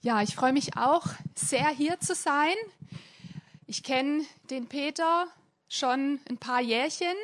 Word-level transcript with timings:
Ja, 0.00 0.22
ich 0.22 0.36
freue 0.36 0.52
mich 0.52 0.76
auch 0.76 1.06
sehr 1.34 1.68
hier 1.70 1.98
zu 1.98 2.14
sein. 2.14 2.54
Ich 3.66 3.82
kenne 3.82 4.24
den 4.48 4.68
Peter 4.68 5.26
schon 5.68 6.20
ein 6.30 6.38
paar 6.38 6.60
Jährchen 6.60 7.16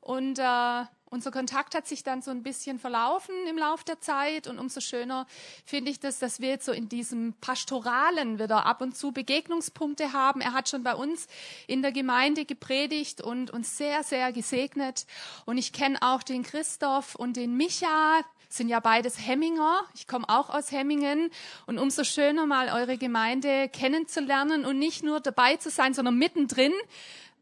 und 0.00 0.38
äh, 0.38 0.84
unser 1.12 1.30
Kontakt 1.30 1.74
hat 1.74 1.86
sich 1.86 2.02
dann 2.02 2.22
so 2.22 2.30
ein 2.30 2.42
bisschen 2.42 2.78
verlaufen 2.78 3.34
im 3.48 3.58
Laufe 3.58 3.84
der 3.84 4.00
Zeit 4.00 4.46
und 4.46 4.58
umso 4.58 4.80
schöner 4.80 5.26
finde 5.66 5.90
ich 5.90 6.00
das, 6.00 6.18
dass 6.18 6.40
wir 6.40 6.48
jetzt 6.48 6.64
so 6.64 6.72
in 6.72 6.88
diesem 6.88 7.34
Pastoralen 7.34 8.38
wieder 8.38 8.64
ab 8.64 8.80
und 8.80 8.96
zu 8.96 9.12
Begegnungspunkte 9.12 10.14
haben. 10.14 10.40
Er 10.40 10.54
hat 10.54 10.70
schon 10.70 10.82
bei 10.82 10.94
uns 10.94 11.26
in 11.66 11.82
der 11.82 11.92
Gemeinde 11.92 12.46
gepredigt 12.46 13.20
und 13.20 13.50
uns 13.50 13.76
sehr, 13.76 14.02
sehr 14.04 14.32
gesegnet. 14.32 15.04
Und 15.44 15.58
ich 15.58 15.74
kenne 15.74 15.98
auch 16.00 16.22
den 16.22 16.42
Christoph 16.42 17.14
und 17.14 17.36
den 17.36 17.58
Micha, 17.58 18.22
sind 18.48 18.68
ja 18.68 18.80
beides 18.80 19.26
Hemminger. 19.26 19.82
Ich 19.94 20.06
komme 20.06 20.28
auch 20.28 20.48
aus 20.48 20.72
Hemmingen 20.72 21.30
und 21.66 21.78
umso 21.78 22.04
schöner 22.04 22.46
mal 22.46 22.68
eure 22.68 22.96
Gemeinde 22.96 23.68
kennenzulernen 23.68 24.64
und 24.64 24.78
nicht 24.78 25.02
nur 25.02 25.20
dabei 25.20 25.56
zu 25.56 25.68
sein, 25.68 25.92
sondern 25.92 26.16
mittendrin. 26.16 26.72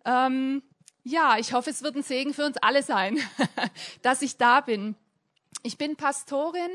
Ähm, 0.05 0.63
ja, 1.05 1.39
ich 1.39 1.53
hoffe, 1.53 1.71
es 1.71 1.83
wird 1.83 1.97
ein 1.97 2.03
Segen 2.03 2.35
für 2.35 2.45
uns 2.45 2.57
alle 2.59 2.83
sein, 2.83 3.19
dass 4.03 4.23
ich 4.23 4.37
da 4.37 4.61
bin. 4.61 4.97
Ich 5.63 5.79
bin 5.79 5.97
Pastorin 5.97 6.71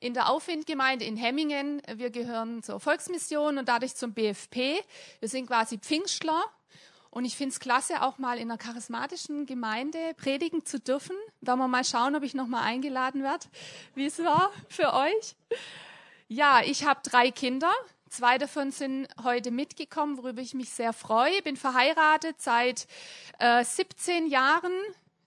in 0.00 0.14
der 0.14 0.30
Aufwindgemeinde 0.30 1.04
in 1.04 1.16
Hemmingen. 1.16 1.82
Wir 1.94 2.10
gehören 2.10 2.62
zur 2.62 2.80
Volksmission 2.80 3.58
und 3.58 3.68
dadurch 3.68 3.94
zum 3.94 4.12
BFP. 4.12 4.80
Wir 5.20 5.28
sind 5.28 5.46
quasi 5.46 5.78
Pfingstler. 5.78 6.42
Und 7.10 7.24
ich 7.24 7.36
finde 7.36 7.52
es 7.52 7.58
klasse, 7.58 8.02
auch 8.02 8.18
mal 8.18 8.38
in 8.38 8.50
einer 8.50 8.58
charismatischen 8.58 9.44
Gemeinde 9.44 9.98
predigen 10.16 10.64
zu 10.64 10.78
dürfen. 10.78 11.16
Da 11.40 11.56
wir 11.56 11.66
mal 11.66 11.84
schauen, 11.84 12.14
ob 12.14 12.22
ich 12.22 12.34
nochmal 12.34 12.62
eingeladen 12.62 13.24
werde, 13.24 13.46
wie 13.94 14.06
es 14.06 14.20
war 14.20 14.50
für 14.68 14.94
euch. 14.94 15.34
Ja, 16.28 16.60
ich 16.64 16.84
habe 16.84 17.00
drei 17.02 17.32
Kinder. 17.32 17.72
Zwei 18.10 18.38
davon 18.38 18.72
sind 18.72 19.06
heute 19.22 19.52
mitgekommen, 19.52 20.18
worüber 20.18 20.42
ich 20.42 20.52
mich 20.52 20.70
sehr 20.70 20.92
freue. 20.92 21.42
Bin 21.42 21.56
verheiratet 21.56 22.42
seit 22.42 22.88
äh, 23.38 23.62
17 23.62 24.26
Jahren. 24.26 24.72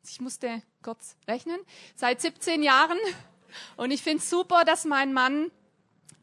Ich 0.06 0.20
musste 0.20 0.62
kurz 0.81 1.16
rechnen. 1.25 1.58
Seit 1.95 2.20
17 2.20 2.62
Jahren. 2.62 2.98
Und 3.78 3.92
ich 3.92 4.03
finde 4.03 4.17
es 4.17 4.30
super, 4.30 4.66
dass 4.66 4.84
mein 4.84 5.14
Mann 5.14 5.50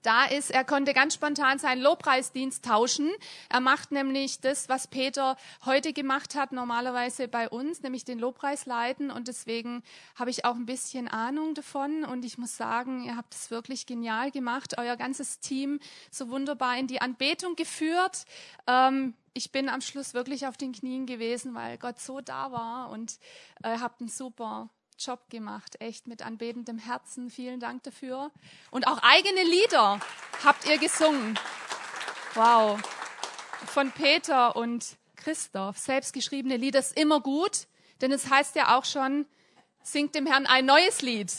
da 0.03 0.25
ist. 0.25 0.51
Er 0.51 0.65
konnte 0.65 0.95
ganz 0.95 1.15
spontan 1.15 1.59
seinen 1.59 1.81
Lobpreisdienst 1.81 2.65
tauschen. 2.65 3.11
Er 3.49 3.61
macht 3.61 3.93
nämlich 3.93 4.41
das, 4.41 4.69
was 4.69 4.87
Peter 4.87 5.37
heute 5.65 5.93
gemacht 5.93 6.35
hat, 6.35 6.53
normalerweise 6.53 7.29
bei 7.29 7.49
uns, 7.49 7.83
nämlich 7.83 8.05
den 8.05 8.19
Lobpreis 8.19 8.67
leiten. 8.67 9.11
Und 9.11 9.29
deswegen 9.29 9.83
habe 10.15 10.31
ich 10.31 10.45
auch 10.45 10.55
ein 10.55 10.67
bisschen 10.67 11.09
Ahnung 11.09 11.55
davon. 11.55 12.05
Und 12.05 12.25
ich 12.25 12.39
muss 12.39 12.57
sagen, 12.57 13.05
ihr 13.05 13.17
habt 13.17 13.35
es 13.35 13.51
wirklich 13.51 13.87
genial 13.87 14.31
gemacht. 14.31 14.77
Euer 14.79 14.97
ganzes 14.97 15.41
Team 15.41 15.81
so 16.11 16.31
wunderbar 16.31 16.77
in 16.79 16.87
die 16.87 17.01
Anbetung 17.01 17.57
geführt. 17.57 18.25
Ähm, 18.67 19.15
ich 19.33 19.53
bin 19.53 19.69
am 19.69 19.81
Schluss 19.81 20.15
wirklich 20.15 20.47
auf 20.47 20.57
den 20.57 20.73
Knien 20.73 21.07
gewesen, 21.07 21.55
weil 21.55 21.79
Gott 21.79 22.01
so 22.01 22.21
da 22.21 22.51
war 22.53 22.91
und 22.91 23.19
äh, 23.63 23.79
habt 23.79 24.01
einen 24.01 24.09
super 24.09 24.71
Job 25.01 25.31
gemacht, 25.31 25.81
echt 25.81 26.07
mit 26.07 26.23
anbetendem 26.23 26.79
Herzen. 26.79 27.31
Vielen 27.31 27.59
Dank 27.59 27.83
dafür. 27.85 28.31
Und 28.71 28.87
auch 28.87 28.99
eigene 29.03 29.43
Lieder 29.45 29.99
habt 30.45 30.69
ihr 30.69 30.79
gesungen. 30.79 31.39
Wow. 32.35 32.79
Von 33.67 33.91
Peter 33.93 34.57
und 34.57 34.97
Christoph. 35.17 35.79
Selbstgeschriebene 35.79 36.57
Lieder 36.57 36.81
ist 36.81 36.99
immer 36.99 37.21
gut, 37.21 37.67
denn 38.01 38.13
es 38.13 38.29
heißt 38.29 38.57
ja 38.57 38.77
auch 38.77 38.85
schon, 38.85 39.27
singt 39.83 40.15
dem 40.15 40.27
Herrn 40.27 40.47
ein 40.47 40.67
neues 40.67 41.01
Lied. 41.01 41.33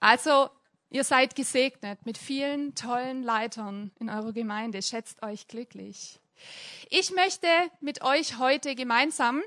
Also, 0.00 0.50
ihr 0.90 1.04
seid 1.04 1.34
gesegnet 1.36 2.04
mit 2.04 2.18
vielen 2.18 2.74
tollen 2.74 3.22
Leitern 3.22 3.92
in 3.98 4.10
eurer 4.10 4.32
Gemeinde. 4.32 4.82
Schätzt 4.82 5.22
euch 5.22 5.48
glücklich. 5.48 6.20
Ich 6.90 7.10
möchte 7.12 7.48
mit 7.80 8.02
euch 8.02 8.38
heute 8.38 8.74
gemeinsam 8.74 9.42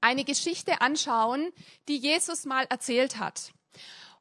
eine 0.00 0.24
Geschichte 0.24 0.80
anschauen, 0.80 1.52
die 1.88 1.96
Jesus 1.96 2.44
mal 2.44 2.66
erzählt 2.68 3.18
hat. 3.18 3.52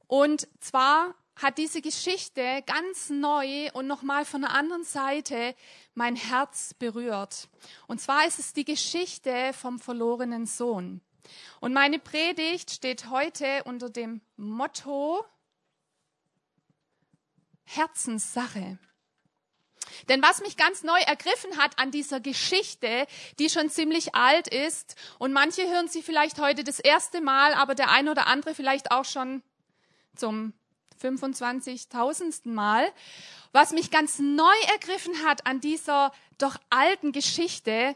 Und 0.08 0.48
zwar 0.60 1.16
hat 1.36 1.58
diese 1.58 1.82
Geschichte 1.82 2.64
ganz 2.66 3.10
neu 3.10 3.70
und 3.74 3.88
nochmal 3.88 4.26
von 4.26 4.44
einer 4.44 4.56
anderen 4.56 4.84
Seite 4.84 5.56
mein 5.94 6.16
Herz 6.16 6.74
berührt. 6.74 7.48
Und 7.88 8.02
zwar 8.02 8.26
ist 8.26 8.40
es 8.40 8.54
die 8.54 8.66
Geschichte 8.66 9.54
vom 9.54 9.80
verlorenen 9.80 10.46
Sohn. 10.46 11.02
Und 11.60 11.74
meine 11.74 12.00
Predigt 12.00 12.72
steht 12.72 13.10
heute 13.10 13.64
unter 13.66 13.90
dem 13.90 14.22
Motto 14.38 15.26
Herzenssache. 17.66 18.80
Denn 20.10 20.22
was 20.22 20.42
mich 20.42 20.58
ganz 20.58 20.84
neu 20.84 21.00
ergriffen 21.00 21.58
hat 21.58 21.80
an 21.80 21.92
dieser 21.92 22.20
Geschichte, 22.20 23.08
die 23.40 23.50
schon 23.50 23.70
ziemlich 23.70 24.16
alt 24.16 24.48
ist, 24.48 24.96
und 25.20 25.34
manche 25.34 25.68
hören 25.68 25.88
sie 25.88 26.02
vielleicht 26.02 26.40
heute 26.40 26.64
das 26.64 26.80
erste 26.80 27.22
Mal, 27.22 27.54
aber 27.54 27.76
der 27.76 27.92
ein 27.92 28.10
oder 28.10 28.28
andere 28.28 28.56
vielleicht 28.56 28.92
auch 28.92 29.06
schon 29.06 29.42
zum 30.16 30.54
25.000. 31.02 32.50
Mal, 32.50 32.88
was 33.52 33.72
mich 33.72 33.92
ganz 33.92 34.20
neu 34.20 34.56
ergriffen 34.72 35.26
hat 35.26 35.46
an 35.46 35.62
dieser 35.62 36.12
doch 36.38 36.58
alten 36.70 37.12
Geschichte, 37.12 37.96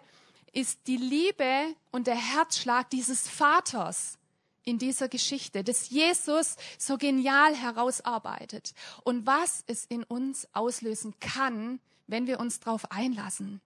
ist 0.54 0.88
die 0.88 0.98
Liebe 0.98 1.76
und 1.92 2.08
der 2.08 2.16
Herzschlag 2.16 2.90
dieses 2.90 3.28
Vaters 3.28 4.18
in 4.64 4.78
dieser 4.78 5.08
Geschichte, 5.08 5.64
dass 5.64 5.90
Jesus 5.90 6.56
so 6.78 6.98
genial 6.98 7.56
herausarbeitet 7.56 8.74
und 9.04 9.26
was 9.26 9.64
es 9.68 9.86
in 9.86 10.04
uns 10.04 10.48
auslösen 10.54 11.16
kann, 11.20 11.80
wenn 12.12 12.28
wir 12.28 12.40
uns 12.40 12.60
darauf 12.60 12.92
einlassen. 12.92 13.62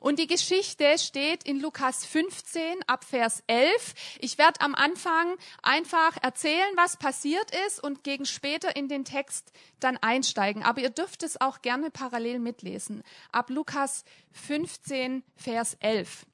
Und 0.00 0.18
die 0.18 0.26
Geschichte 0.26 0.98
steht 0.98 1.44
in 1.44 1.60
Lukas 1.60 2.04
15 2.06 2.82
ab 2.86 3.04
Vers 3.04 3.44
11. 3.46 3.94
Ich 4.20 4.38
werde 4.38 4.60
am 4.62 4.74
Anfang 4.74 5.36
einfach 5.62 6.16
erzählen, 6.22 6.72
was 6.76 6.96
passiert 6.96 7.50
ist 7.66 7.82
und 7.82 8.02
gegen 8.02 8.24
später 8.24 8.74
in 8.74 8.88
den 8.88 9.04
Text 9.04 9.52
dann 9.78 9.98
einsteigen. 9.98 10.62
Aber 10.62 10.80
ihr 10.80 10.90
dürft 10.90 11.22
es 11.22 11.40
auch 11.40 11.60
gerne 11.62 11.90
parallel 11.90 12.38
mitlesen. 12.38 13.02
Ab 13.32 13.50
Lukas 13.50 14.04
15 14.32 15.22
Vers 15.36 15.76
11. 15.80 16.26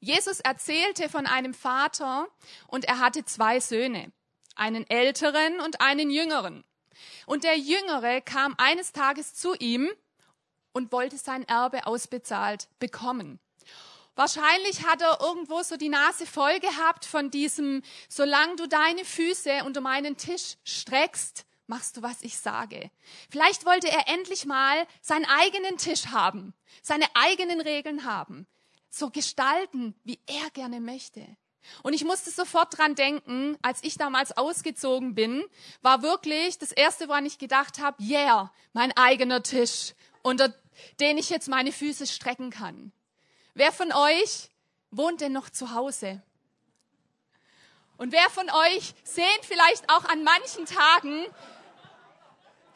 Jesus 0.00 0.40
erzählte 0.40 1.08
von 1.08 1.26
einem 1.26 1.52
Vater 1.52 2.26
und 2.66 2.86
er 2.86 2.98
hatte 2.98 3.24
zwei 3.24 3.60
Söhne, 3.60 4.12
einen 4.56 4.88
älteren 4.88 5.60
und 5.60 5.80
einen 5.82 6.10
jüngeren. 6.10 6.64
Und 7.26 7.44
der 7.44 7.58
Jüngere 7.58 8.20
kam 8.22 8.54
eines 8.58 8.92
Tages 8.92 9.34
zu 9.34 9.54
ihm 9.54 9.90
und 10.72 10.90
wollte 10.92 11.18
sein 11.18 11.46
Erbe 11.46 11.86
ausbezahlt 11.86 12.68
bekommen. 12.78 13.40
Wahrscheinlich 14.16 14.86
hat 14.86 15.02
er 15.02 15.20
irgendwo 15.20 15.62
so 15.62 15.76
die 15.76 15.88
Nase 15.88 16.26
voll 16.26 16.60
gehabt 16.60 17.04
von 17.04 17.30
diesem, 17.30 17.82
solange 18.08 18.56
du 18.56 18.66
deine 18.66 19.04
Füße 19.04 19.64
unter 19.64 19.80
meinen 19.80 20.16
Tisch 20.16 20.56
streckst, 20.64 21.46
machst 21.66 21.96
du, 21.96 22.02
was 22.02 22.22
ich 22.22 22.36
sage. 22.36 22.90
Vielleicht 23.30 23.64
wollte 23.64 23.88
er 23.88 24.08
endlich 24.08 24.44
mal 24.44 24.86
seinen 25.00 25.26
eigenen 25.26 25.76
Tisch 25.76 26.06
haben, 26.06 26.52
seine 26.82 27.06
eigenen 27.14 27.60
Regeln 27.60 28.04
haben, 28.04 28.46
so 28.90 29.10
gestalten, 29.10 29.94
wie 30.04 30.18
er 30.26 30.50
gerne 30.50 30.80
möchte. 30.80 31.24
Und 31.82 31.92
ich 31.92 32.04
musste 32.04 32.30
sofort 32.30 32.76
dran 32.76 32.94
denken, 32.94 33.56
als 33.62 33.82
ich 33.82 33.96
damals 33.96 34.36
ausgezogen 34.36 35.14
bin, 35.14 35.44
war 35.82 36.02
wirklich 36.02 36.58
das 36.58 36.72
erste, 36.72 37.08
woran 37.08 37.26
ich 37.26 37.38
gedacht 37.38 37.80
habe, 37.80 38.02
yeah, 38.02 38.52
mein 38.72 38.96
eigener 38.96 39.42
Tisch, 39.42 39.94
unter 40.22 40.52
den 40.98 41.18
ich 41.18 41.30
jetzt 41.30 41.48
meine 41.48 41.72
Füße 41.72 42.06
strecken 42.06 42.50
kann. 42.50 42.92
Wer 43.54 43.72
von 43.72 43.92
euch 43.92 44.48
wohnt 44.90 45.20
denn 45.20 45.32
noch 45.32 45.50
zu 45.50 45.74
Hause? 45.74 46.22
Und 47.98 48.12
wer 48.12 48.30
von 48.30 48.48
euch 48.48 48.94
sehnt 49.04 49.42
vielleicht 49.42 49.90
auch 49.90 50.04
an 50.06 50.24
manchen 50.24 50.64
Tagen 50.64 51.26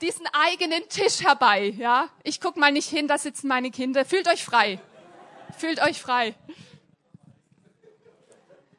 diesen 0.03 0.27
eigenen 0.27 0.87
Tisch 0.91 1.23
herbei? 1.23 1.69
Ja, 1.79 2.11
ich 2.23 2.41
guck 2.41 2.59
mal 2.59 2.73
nicht 2.73 2.91
hin, 2.91 3.09
da 3.09 3.17
sitzen 3.17 3.49
meine 3.49 3.71
Kinder. 3.71 4.05
Fühlt 4.05 4.29
euch 4.29 4.45
frei. 4.45 4.79
Fühlt 5.57 5.81
euch 5.81 6.01
frei. 6.01 6.35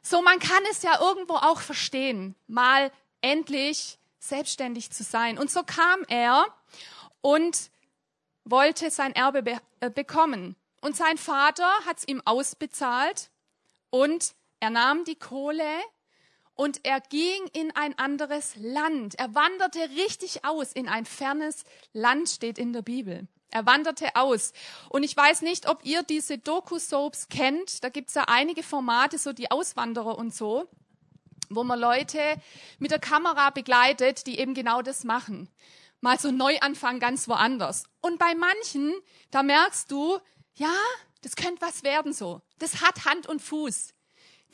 So, 0.02 0.22
man 0.22 0.38
kann 0.38 0.62
es 0.70 0.82
ja 0.82 1.00
irgendwo 1.00 1.34
auch 1.34 1.60
verstehen, 1.60 2.36
mal 2.46 2.92
endlich 3.22 3.98
selbstständig 4.20 4.90
zu 4.90 5.02
sein. 5.02 5.38
Und 5.38 5.50
so 5.50 5.62
kam 5.62 6.04
er 6.08 6.46
und 7.20 7.70
wollte 8.44 8.90
sein 8.90 9.14
Erbe 9.14 9.42
be 9.42 9.58
äh, 9.80 9.90
bekommen. 9.90 10.54
Und 10.80 10.96
sein 10.96 11.18
Vater 11.18 11.68
hat 11.86 11.98
es 11.98 12.08
ihm 12.08 12.22
ausbezahlt 12.24 13.30
und 13.90 14.34
er 14.60 14.70
nahm 14.70 15.04
die 15.04 15.16
Kohle 15.16 15.64
und 16.54 16.84
er 16.84 17.00
ging 17.00 17.48
in 17.52 17.74
ein 17.74 17.98
anderes 17.98 18.54
Land. 18.56 19.18
Er 19.18 19.34
wanderte 19.34 19.90
richtig 19.96 20.44
aus 20.44 20.72
in 20.72 20.88
ein 20.88 21.04
fernes 21.04 21.64
Land, 21.92 22.28
steht 22.28 22.58
in 22.58 22.72
der 22.72 22.82
Bibel. 22.82 23.26
Er 23.50 23.66
wanderte 23.66 24.16
aus. 24.16 24.52
Und 24.88 25.02
ich 25.02 25.16
weiß 25.16 25.42
nicht, 25.42 25.68
ob 25.68 25.84
ihr 25.84 26.02
diese 26.02 26.38
Doku-Soaps 26.38 27.28
kennt. 27.28 27.84
Da 27.84 27.88
gibt's 27.88 28.14
ja 28.14 28.24
einige 28.26 28.62
Formate, 28.62 29.18
so 29.18 29.32
die 29.32 29.50
Auswanderer 29.50 30.18
und 30.18 30.34
so, 30.34 30.68
wo 31.48 31.62
man 31.64 31.78
Leute 31.78 32.20
mit 32.78 32.90
der 32.90 32.98
Kamera 32.98 33.50
begleitet, 33.50 34.26
die 34.26 34.38
eben 34.38 34.54
genau 34.54 34.82
das 34.82 35.04
machen. 35.04 35.48
mal 36.00 36.18
so 36.18 36.30
Neuanfang 36.30 37.00
ganz 37.00 37.26
woanders. 37.28 37.84
Und 38.00 38.18
bei 38.18 38.34
manchen, 38.34 38.94
da 39.30 39.42
merkst 39.42 39.90
du, 39.90 40.18
ja, 40.54 40.74
das 41.22 41.36
könnte 41.36 41.60
was 41.62 41.82
werden 41.82 42.12
so. 42.12 42.42
Das 42.58 42.82
hat 42.82 43.04
Hand 43.04 43.26
und 43.26 43.40
Fuß. 43.40 43.94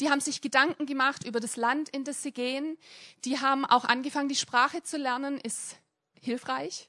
Die 0.01 0.11
haben 0.11 0.21
sich 0.21 0.41
Gedanken 0.41 0.87
gemacht 0.87 1.25
über 1.25 1.41
das 1.41 1.57
Land, 1.57 1.89
in 1.91 2.05
das 2.05 2.23
sie 2.23 2.33
gehen. 2.33 2.79
Die 3.25 3.41
haben 3.41 3.65
auch 3.65 3.85
angefangen, 3.85 4.29
die 4.29 4.37
Sprache 4.37 4.83
zu 4.83 4.97
lernen, 4.97 5.39
ist 5.39 5.77
hilfreich. 6.21 6.89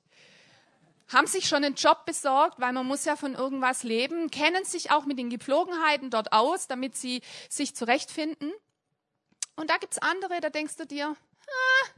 Haben 1.13 1.27
sich 1.27 1.47
schon 1.47 1.63
einen 1.63 1.75
Job 1.75 2.05
besorgt, 2.05 2.59
weil 2.59 2.73
man 2.73 2.85
muss 2.85 3.05
ja 3.05 3.15
von 3.15 3.35
irgendwas 3.35 3.83
leben, 3.83 4.31
kennen 4.31 4.65
sich 4.65 4.91
auch 4.91 5.05
mit 5.05 5.17
den 5.17 5.29
Gepflogenheiten 5.29 6.09
dort 6.09 6.33
aus, 6.33 6.67
damit 6.67 6.95
sie 6.95 7.21
sich 7.49 7.75
zurechtfinden. 7.75 8.51
Und 9.55 9.69
da 9.69 9.77
gibt's 9.77 9.99
andere, 9.99 10.41
da 10.41 10.49
denkst 10.49 10.75
du 10.77 10.85
dir, 10.85 11.15
ah, 11.15 11.89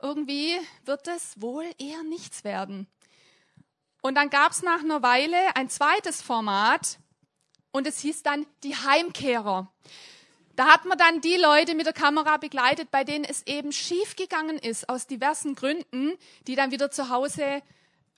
irgendwie 0.00 0.58
wird 0.84 1.06
es 1.08 1.40
wohl 1.40 1.64
eher 1.78 2.02
nichts 2.02 2.44
werden. 2.44 2.86
Und 4.00 4.16
dann 4.16 4.30
gab's 4.30 4.62
nach 4.62 4.80
einer 4.80 5.02
Weile 5.02 5.54
ein 5.54 5.68
zweites 5.68 6.22
Format, 6.22 6.98
und 7.72 7.86
es 7.86 7.98
hieß 8.00 8.22
dann 8.22 8.46
die 8.62 8.76
Heimkehrer. 8.76 9.72
Da 10.54 10.66
hat 10.66 10.84
man 10.84 10.98
dann 10.98 11.22
die 11.22 11.36
Leute 11.36 11.74
mit 11.74 11.86
der 11.86 11.94
Kamera 11.94 12.36
begleitet, 12.36 12.90
bei 12.90 13.02
denen 13.02 13.24
es 13.24 13.46
eben 13.46 13.72
schiefgegangen 13.72 14.58
ist, 14.58 14.88
aus 14.90 15.06
diversen 15.06 15.54
Gründen, 15.54 16.12
die 16.46 16.54
dann 16.54 16.70
wieder 16.70 16.90
zu 16.90 17.08
Hause 17.08 17.62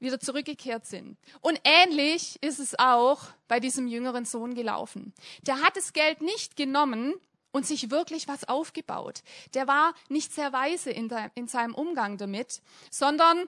wieder 0.05 0.21
zurückgekehrt 0.21 0.87
sind. 0.87 1.19
Und 1.41 1.61
ähnlich 1.65 2.43
ist 2.43 2.61
es 2.61 2.79
auch 2.79 3.23
bei 3.49 3.59
diesem 3.61 3.89
jüngeren 3.89 4.25
Sohn 4.25 4.55
gelaufen. 4.55 5.13
Der 5.43 5.61
hat 5.61 5.77
das 5.77 5.93
Geld 5.93 6.21
nicht 6.21 6.57
genommen 6.57 7.15
und 7.51 7.67
sich 7.67 7.91
wirklich 7.91 8.29
was 8.29 8.45
aufgebaut. 8.45 9.23
Der 9.55 9.67
war 9.67 9.95
nicht 10.09 10.33
sehr 10.33 10.53
weise 10.53 10.91
in, 10.91 11.09
der, 11.09 11.31
in 11.35 11.49
seinem 11.49 11.75
Umgang 11.75 12.19
damit, 12.19 12.63
sondern 12.91 13.45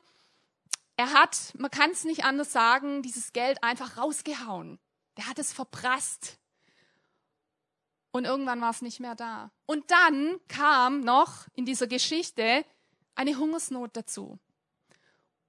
er 0.96 1.12
hat, 1.12 1.52
man 1.58 1.70
kann 1.70 1.90
es 1.90 2.04
nicht 2.04 2.24
anders 2.24 2.52
sagen, 2.52 3.02
dieses 3.02 3.32
Geld 3.32 3.62
einfach 3.62 3.98
rausgehauen 3.98 4.78
der 5.16 5.26
hat 5.26 5.38
es 5.38 5.52
verprasst. 5.52 6.38
Und 8.12 8.24
irgendwann 8.24 8.60
war 8.60 8.70
es 8.70 8.82
nicht 8.82 9.00
mehr 9.00 9.14
da. 9.14 9.50
Und 9.66 9.90
dann 9.90 10.38
kam 10.48 11.00
noch 11.00 11.46
in 11.54 11.66
dieser 11.66 11.86
Geschichte 11.86 12.64
eine 13.14 13.36
Hungersnot 13.36 13.96
dazu. 13.96 14.38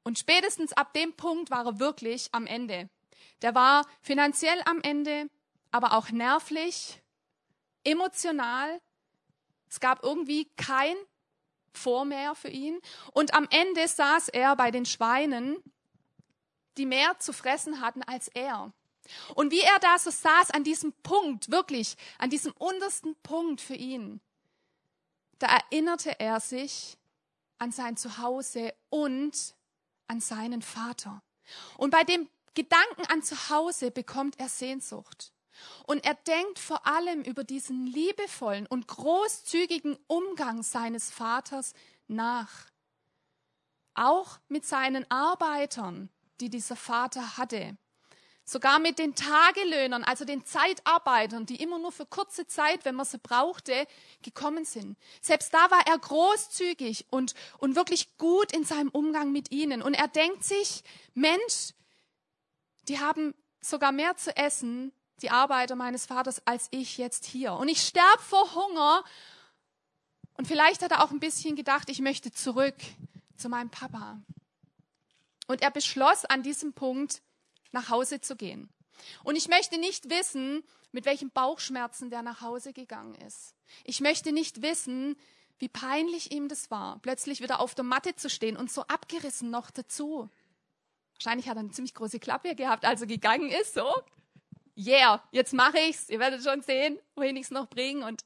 Und 0.07 0.17
spätestens 0.17 0.71
ab 0.71 0.93
dem 0.93 1.11
Punkt 1.17 1.51
war 1.51 1.65
er 1.65 1.79
wirklich 1.81 2.29
am 2.31 2.47
Ende. 2.47 2.87
Der 3.41 3.53
war 3.55 3.85
finanziell 3.99 4.61
am 4.63 4.79
Ende, 4.79 5.29
aber 5.69 5.97
auch 5.97 6.11
nervlich, 6.11 7.01
emotional. 7.83 8.79
Es 9.69 9.81
gab 9.81 10.03
irgendwie 10.03 10.45
kein 10.55 10.95
Vor 11.73 12.05
mehr 12.05 12.35
für 12.35 12.47
ihn. 12.47 12.79
Und 13.11 13.33
am 13.33 13.49
Ende 13.49 13.85
saß 13.85 14.29
er 14.29 14.55
bei 14.55 14.71
den 14.71 14.85
Schweinen, 14.85 15.57
die 16.77 16.85
mehr 16.85 17.19
zu 17.19 17.33
fressen 17.33 17.81
hatten 17.81 18.01
als 18.03 18.29
er. 18.29 18.71
Und 19.35 19.51
wie 19.51 19.59
er 19.59 19.79
da 19.81 19.99
so 19.99 20.09
saß 20.09 20.51
an 20.51 20.63
diesem 20.63 20.93
Punkt, 21.03 21.51
wirklich 21.51 21.97
an 22.17 22.29
diesem 22.29 22.53
untersten 22.53 23.13
Punkt 23.23 23.59
für 23.59 23.75
ihn, 23.75 24.21
da 25.39 25.47
erinnerte 25.47 26.17
er 26.17 26.39
sich 26.39 26.97
an 27.57 27.73
sein 27.73 27.97
Zuhause 27.97 28.73
und 28.89 29.56
an 30.07 30.19
seinen 30.19 30.61
Vater. 30.61 31.21
Und 31.77 31.91
bei 31.91 32.03
dem 32.03 32.27
Gedanken 32.53 33.05
an 33.07 33.21
Zuhause 33.21 33.91
bekommt 33.91 34.39
er 34.39 34.49
Sehnsucht. 34.49 35.31
Und 35.85 36.05
er 36.05 36.15
denkt 36.15 36.59
vor 36.59 36.85
allem 36.85 37.21
über 37.23 37.43
diesen 37.43 37.87
liebevollen 37.87 38.67
und 38.67 38.87
großzügigen 38.87 39.97
Umgang 40.07 40.63
seines 40.63 41.11
Vaters 41.11 41.73
nach. 42.07 42.67
Auch 43.95 44.39
mit 44.47 44.65
seinen 44.65 45.09
Arbeitern, 45.09 46.09
die 46.39 46.49
dieser 46.49 46.75
Vater 46.75 47.37
hatte. 47.37 47.77
Sogar 48.49 48.79
mit 48.79 48.97
den 48.97 49.13
Tagelöhnern, 49.13 50.05
also 50.05 50.23
den 50.23 50.45
Zeitarbeitern, 50.45 51.45
die 51.45 51.61
immer 51.61 51.79
nur 51.79 51.91
für 51.91 52.05
kurze 52.05 52.47
Zeit, 52.47 52.85
wenn 52.85 52.95
man 52.95 53.05
sie 53.05 53.17
brauchte, 53.17 53.85
gekommen 54.21 54.63
sind. 54.63 54.97
Selbst 55.21 55.53
da 55.53 55.69
war 55.69 55.85
er 55.85 55.97
großzügig 55.97 57.07
und, 57.09 57.33
und 57.57 57.75
wirklich 57.75 58.17
gut 58.17 58.53
in 58.53 58.63
seinem 58.63 58.87
Umgang 58.87 59.33
mit 59.33 59.51
ihnen. 59.51 59.81
Und 59.81 59.95
er 59.95 60.07
denkt 60.07 60.45
sich, 60.45 60.85
Mensch, 61.13 61.73
die 62.87 63.01
haben 63.01 63.35
sogar 63.59 63.91
mehr 63.91 64.15
zu 64.15 64.33
essen, 64.37 64.93
die 65.21 65.29
Arbeiter 65.29 65.75
meines 65.75 66.05
Vaters, 66.05 66.41
als 66.47 66.69
ich 66.71 66.97
jetzt 66.97 67.25
hier. 67.25 67.51
Und 67.51 67.67
ich 67.67 67.81
sterbe 67.81 68.21
vor 68.21 68.55
Hunger. 68.55 69.03
Und 70.37 70.47
vielleicht 70.47 70.81
hat 70.83 70.91
er 70.91 71.03
auch 71.03 71.11
ein 71.11 71.19
bisschen 71.19 71.57
gedacht, 71.57 71.89
ich 71.89 71.99
möchte 71.99 72.31
zurück 72.31 72.75
zu 73.35 73.49
meinem 73.49 73.71
Papa. 73.71 74.21
Und 75.47 75.61
er 75.61 75.71
beschloss 75.71 76.23
an 76.23 76.43
diesem 76.43 76.71
Punkt, 76.71 77.21
nach 77.71 77.89
Hause 77.89 78.21
zu 78.21 78.35
gehen. 78.35 78.69
Und 79.23 79.35
ich 79.35 79.47
möchte 79.47 79.77
nicht 79.77 80.09
wissen, 80.09 80.63
mit 80.91 81.05
welchen 81.05 81.31
Bauchschmerzen 81.31 82.09
der 82.09 82.21
nach 82.21 82.41
Hause 82.41 82.73
gegangen 82.73 83.15
ist. 83.15 83.53
Ich 83.83 84.01
möchte 84.01 84.31
nicht 84.31 84.61
wissen, 84.61 85.17
wie 85.59 85.69
peinlich 85.69 86.31
ihm 86.31 86.47
das 86.47 86.69
war, 86.71 86.99
plötzlich 86.99 87.41
wieder 87.41 87.59
auf 87.59 87.75
der 87.75 87.83
Matte 87.83 88.15
zu 88.15 88.29
stehen 88.29 88.57
und 88.57 88.71
so 88.71 88.83
abgerissen 88.83 89.49
noch 89.49 89.71
dazu. 89.71 90.29
Wahrscheinlich 91.15 91.49
hat 91.49 91.57
er 91.57 91.61
eine 91.61 91.71
ziemlich 91.71 91.95
große 91.95 92.19
Klappe 92.19 92.55
gehabt, 92.55 92.85
als 92.85 93.01
er 93.01 93.07
gegangen 93.07 93.49
ist, 93.49 93.73
so. 93.73 93.91
Yeah, 94.77 95.23
jetzt 95.31 95.53
mache 95.53 95.79
ich's. 95.79 96.09
Ihr 96.09 96.19
werdet 96.19 96.43
schon 96.43 96.61
sehen, 96.61 96.99
wohin 97.15 97.35
ich's 97.35 97.49
noch 97.49 97.67
bringe. 97.67 98.05
Und, 98.05 98.23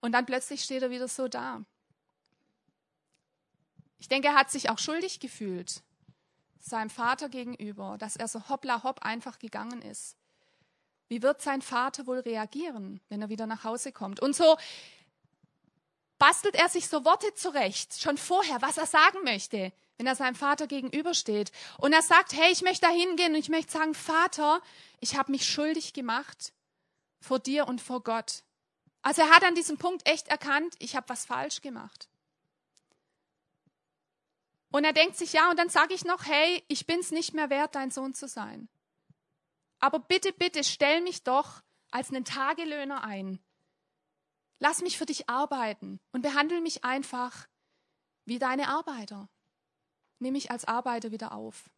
und 0.00 0.12
dann 0.12 0.26
plötzlich 0.26 0.62
steht 0.62 0.82
er 0.82 0.90
wieder 0.90 1.08
so 1.08 1.28
da. 1.28 1.64
Ich 3.98 4.08
denke, 4.08 4.28
er 4.28 4.34
hat 4.34 4.50
sich 4.50 4.68
auch 4.68 4.78
schuldig 4.78 5.20
gefühlt 5.20 5.82
seinem 6.64 6.90
Vater 6.90 7.28
gegenüber, 7.28 7.96
dass 7.98 8.16
er 8.16 8.28
so 8.28 8.48
hoppla 8.48 8.82
hopp 8.82 9.02
einfach 9.02 9.38
gegangen 9.38 9.82
ist. 9.82 10.16
Wie 11.08 11.22
wird 11.22 11.42
sein 11.42 11.62
Vater 11.62 12.06
wohl 12.06 12.20
reagieren, 12.20 13.00
wenn 13.08 13.20
er 13.20 13.28
wieder 13.28 13.46
nach 13.46 13.64
Hause 13.64 13.92
kommt? 13.92 14.20
Und 14.20 14.34
so 14.34 14.56
bastelt 16.18 16.54
er 16.54 16.68
sich 16.68 16.88
so 16.88 17.04
Worte 17.04 17.34
zurecht, 17.34 18.00
schon 18.00 18.16
vorher, 18.16 18.62
was 18.62 18.78
er 18.78 18.86
sagen 18.86 19.18
möchte, 19.24 19.72
wenn 19.98 20.06
er 20.06 20.16
seinem 20.16 20.34
Vater 20.34 20.66
gegenübersteht. 20.66 21.52
Und 21.78 21.92
er 21.92 22.02
sagt, 22.02 22.32
hey, 22.32 22.50
ich 22.50 22.62
möchte 22.62 22.86
da 22.86 22.92
hingehen 22.92 23.34
und 23.34 23.38
ich 23.38 23.50
möchte 23.50 23.72
sagen, 23.72 23.94
Vater, 23.94 24.62
ich 25.00 25.16
habe 25.16 25.32
mich 25.32 25.46
schuldig 25.46 25.92
gemacht 25.92 26.52
vor 27.20 27.38
dir 27.38 27.68
und 27.68 27.80
vor 27.80 28.02
Gott. 28.02 28.42
Also 29.02 29.22
er 29.22 29.30
hat 29.30 29.44
an 29.44 29.54
diesem 29.54 29.76
Punkt 29.76 30.08
echt 30.08 30.28
erkannt, 30.28 30.74
ich 30.78 30.96
habe 30.96 31.08
was 31.10 31.26
falsch 31.26 31.60
gemacht. 31.60 32.08
Und 34.74 34.82
er 34.82 34.92
denkt 34.92 35.16
sich, 35.16 35.32
ja, 35.32 35.50
und 35.50 35.56
dann 35.56 35.68
sage 35.68 35.94
ich 35.94 36.04
noch, 36.04 36.26
hey, 36.26 36.64
ich 36.66 36.84
bin's 36.84 37.12
nicht 37.12 37.32
mehr 37.32 37.48
wert, 37.48 37.76
dein 37.76 37.92
Sohn 37.92 38.12
zu 38.12 38.26
sein. 38.26 38.68
Aber 39.78 40.00
bitte, 40.00 40.32
bitte, 40.32 40.64
stell 40.64 41.00
mich 41.00 41.22
doch 41.22 41.62
als 41.92 42.08
einen 42.08 42.24
Tagelöhner 42.24 43.04
ein. 43.04 43.38
Lass 44.58 44.82
mich 44.82 44.98
für 44.98 45.06
dich 45.06 45.28
arbeiten 45.28 46.00
und 46.10 46.22
behandle 46.22 46.60
mich 46.60 46.82
einfach 46.82 47.46
wie 48.24 48.40
deine 48.40 48.66
Arbeiter. 48.66 49.28
Nimm 50.18 50.32
mich 50.32 50.50
als 50.50 50.64
Arbeiter 50.64 51.12
wieder 51.12 51.30
auf. 51.30 51.70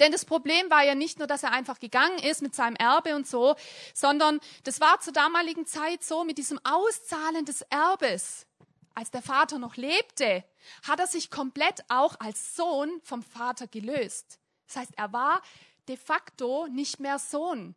Denn 0.00 0.10
das 0.10 0.24
Problem 0.24 0.68
war 0.68 0.82
ja 0.82 0.96
nicht 0.96 1.20
nur, 1.20 1.28
dass 1.28 1.44
er 1.44 1.52
einfach 1.52 1.78
gegangen 1.78 2.18
ist 2.18 2.42
mit 2.42 2.56
seinem 2.56 2.74
Erbe 2.74 3.14
und 3.14 3.28
so, 3.28 3.54
sondern 3.94 4.40
das 4.64 4.80
war 4.80 4.98
zur 4.98 5.12
damaligen 5.12 5.64
Zeit 5.64 6.02
so 6.02 6.24
mit 6.24 6.38
diesem 6.38 6.58
Auszahlen 6.64 7.44
des 7.44 7.62
Erbes 7.70 8.48
als 8.94 9.10
der 9.10 9.22
Vater 9.22 9.58
noch 9.58 9.76
lebte, 9.76 10.44
hat 10.82 11.00
er 11.00 11.06
sich 11.06 11.30
komplett 11.30 11.84
auch 11.88 12.16
als 12.20 12.56
Sohn 12.56 13.00
vom 13.02 13.22
Vater 13.22 13.66
gelöst. 13.66 14.38
Das 14.66 14.76
heißt, 14.76 14.92
er 14.96 15.12
war 15.12 15.42
de 15.88 15.96
facto 15.96 16.66
nicht 16.68 17.00
mehr 17.00 17.18
Sohn. 17.18 17.74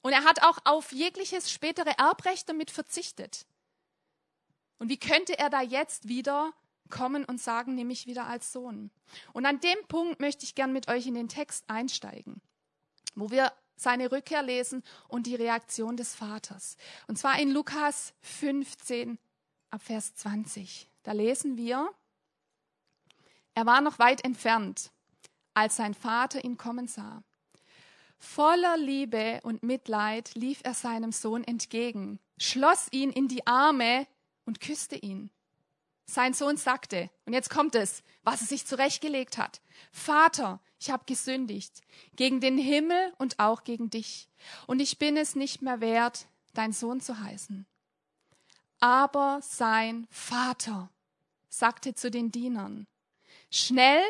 Und 0.00 0.12
er 0.12 0.24
hat 0.24 0.42
auch 0.42 0.58
auf 0.64 0.92
jegliches 0.92 1.50
spätere 1.50 1.90
Erbrecht 1.98 2.48
damit 2.48 2.70
verzichtet. 2.70 3.46
Und 4.78 4.88
wie 4.88 4.98
könnte 4.98 5.38
er 5.38 5.50
da 5.50 5.60
jetzt 5.60 6.08
wieder 6.08 6.52
kommen 6.88 7.24
und 7.24 7.40
sagen, 7.40 7.74
nehme 7.74 7.92
ich 7.92 8.06
wieder 8.06 8.26
als 8.26 8.52
Sohn? 8.52 8.90
Und 9.32 9.44
an 9.44 9.60
dem 9.60 9.78
Punkt 9.88 10.20
möchte 10.20 10.44
ich 10.44 10.54
gern 10.54 10.72
mit 10.72 10.88
euch 10.88 11.06
in 11.06 11.14
den 11.14 11.28
Text 11.28 11.64
einsteigen, 11.68 12.40
wo 13.14 13.30
wir 13.30 13.52
seine 13.76 14.10
Rückkehr 14.10 14.42
lesen 14.42 14.82
und 15.08 15.26
die 15.26 15.34
Reaktion 15.34 15.96
des 15.96 16.14
Vaters. 16.14 16.76
Und 17.06 17.18
zwar 17.18 17.38
in 17.38 17.50
Lukas 17.50 18.12
15, 18.22 19.18
ab 19.70 19.82
Vers 19.82 20.14
20. 20.14 20.88
Da 21.02 21.12
lesen 21.12 21.56
wir, 21.56 21.88
er 23.54 23.66
war 23.66 23.80
noch 23.80 23.98
weit 23.98 24.24
entfernt, 24.24 24.92
als 25.54 25.76
sein 25.76 25.94
Vater 25.94 26.44
ihn 26.44 26.56
kommen 26.56 26.86
sah. 26.86 27.22
Voller 28.18 28.76
Liebe 28.76 29.40
und 29.42 29.62
Mitleid 29.62 30.34
lief 30.34 30.60
er 30.64 30.74
seinem 30.74 31.12
Sohn 31.12 31.44
entgegen, 31.44 32.18
schloss 32.38 32.88
ihn 32.90 33.10
in 33.10 33.28
die 33.28 33.46
Arme 33.46 34.06
und 34.44 34.60
küsste 34.60 34.96
ihn. 34.96 35.30
Sein 36.06 36.32
Sohn 36.32 36.56
sagte, 36.56 37.10
und 37.26 37.32
jetzt 37.32 37.50
kommt 37.50 37.74
es, 37.74 38.02
was 38.22 38.40
er 38.40 38.46
sich 38.46 38.66
zurechtgelegt 38.66 39.38
hat. 39.38 39.60
Vater, 39.92 40.60
ich 40.80 40.90
habe 40.90 41.04
gesündigt 41.06 41.82
gegen 42.16 42.40
den 42.40 42.56
Himmel 42.56 43.12
und 43.18 43.38
auch 43.38 43.62
gegen 43.62 43.90
dich, 43.90 44.28
und 44.66 44.80
ich 44.80 44.98
bin 44.98 45.16
es 45.16 45.34
nicht 45.34 45.62
mehr 45.62 45.80
wert, 45.80 46.28
dein 46.54 46.72
Sohn 46.72 47.00
zu 47.00 47.20
heißen. 47.20 47.66
Aber 48.80 49.40
sein 49.42 50.06
Vater 50.10 50.90
sagte 51.48 51.94
zu 51.94 52.10
den 52.10 52.30
Dienern, 52.30 52.86
Schnell 53.50 54.02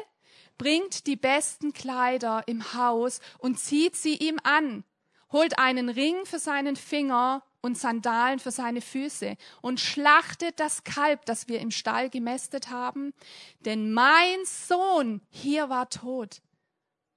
bringt 0.58 1.06
die 1.06 1.16
besten 1.16 1.72
Kleider 1.72 2.42
im 2.46 2.74
Haus 2.74 3.20
und 3.38 3.58
zieht 3.58 3.96
sie 3.96 4.16
ihm 4.16 4.38
an, 4.42 4.84
holt 5.30 5.58
einen 5.58 5.88
Ring 5.88 6.26
für 6.26 6.38
seinen 6.38 6.76
Finger 6.76 7.44
und 7.60 7.78
Sandalen 7.78 8.38
für 8.38 8.50
seine 8.50 8.80
Füße 8.80 9.36
und 9.62 9.80
schlachtet 9.80 10.60
das 10.60 10.84
Kalb, 10.84 11.24
das 11.26 11.48
wir 11.48 11.60
im 11.60 11.70
Stall 11.70 12.10
gemästet 12.10 12.70
haben, 12.70 13.14
denn 13.60 13.92
mein 13.92 14.44
Sohn 14.44 15.20
hier 15.30 15.68
war 15.68 15.88
tot 15.88 16.42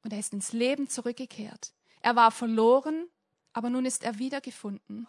und 0.04 0.14
er 0.14 0.20
ist 0.20 0.34
ins 0.34 0.54
Leben 0.54 0.88
zurückgekehrt. 0.88 1.74
Er 2.02 2.16
war 2.16 2.32
verloren, 2.32 3.08
aber 3.54 3.70
nun 3.70 3.86
ist 3.86 4.04
er 4.04 4.20
wiedergefunden 4.20 5.08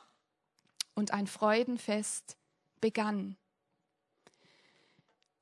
und 0.95 1.13
ein 1.13 1.27
Freudenfest 1.27 2.37
begann. 2.81 3.37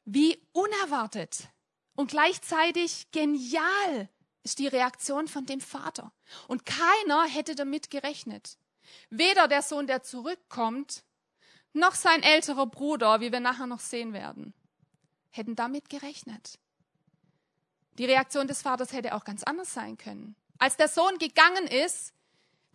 Wie 0.05 0.41
unerwartet 0.53 1.49
und 1.95 2.11
gleichzeitig 2.11 3.11
genial 3.11 4.09
ist 4.43 4.59
die 4.59 4.67
Reaktion 4.67 5.29
von 5.29 5.47
dem 5.47 5.61
Vater. 5.61 6.13
Und 6.49 6.65
keiner 6.65 7.25
hätte 7.25 7.55
damit 7.55 7.91
gerechnet. 7.91 8.59
Weder 9.11 9.49
der 9.49 9.63
Sohn, 9.63 9.87
der 9.87 10.03
zurückkommt, 10.03 11.05
noch 11.73 11.95
sein 11.95 12.23
älterer 12.23 12.67
Bruder, 12.67 13.21
wie 13.21 13.33
wir 13.33 13.41
nachher 13.41 13.67
noch 13.67 13.81
sehen 13.81 14.13
werden, 14.13 14.55
hätten 15.31 15.55
damit 15.55 15.89
gerechnet. 15.89 16.59
Die 17.99 18.07
Reaktion 18.07 18.49
des 18.49 18.63
Vaters 18.63 18.93
hätte 18.93 19.15
auch 19.15 19.25
ganz 19.25 19.43
anders 19.43 19.73
sein 19.73 19.97
können. 19.97 20.35
Als 20.59 20.77
der 20.77 20.89
Sohn 20.89 21.19
gegangen 21.19 21.67
ist, 21.67 22.13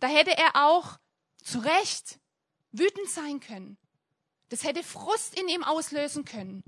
da 0.00 0.06
hätte 0.06 0.36
er 0.36 0.66
auch 0.66 0.98
zu 1.42 1.58
Recht 1.58 2.18
wütend 2.78 3.08
sein 3.08 3.40
können. 3.40 3.76
Das 4.48 4.64
hätte 4.64 4.82
Frust 4.82 5.38
in 5.38 5.48
ihm 5.48 5.64
auslösen 5.64 6.24
können. 6.24 6.62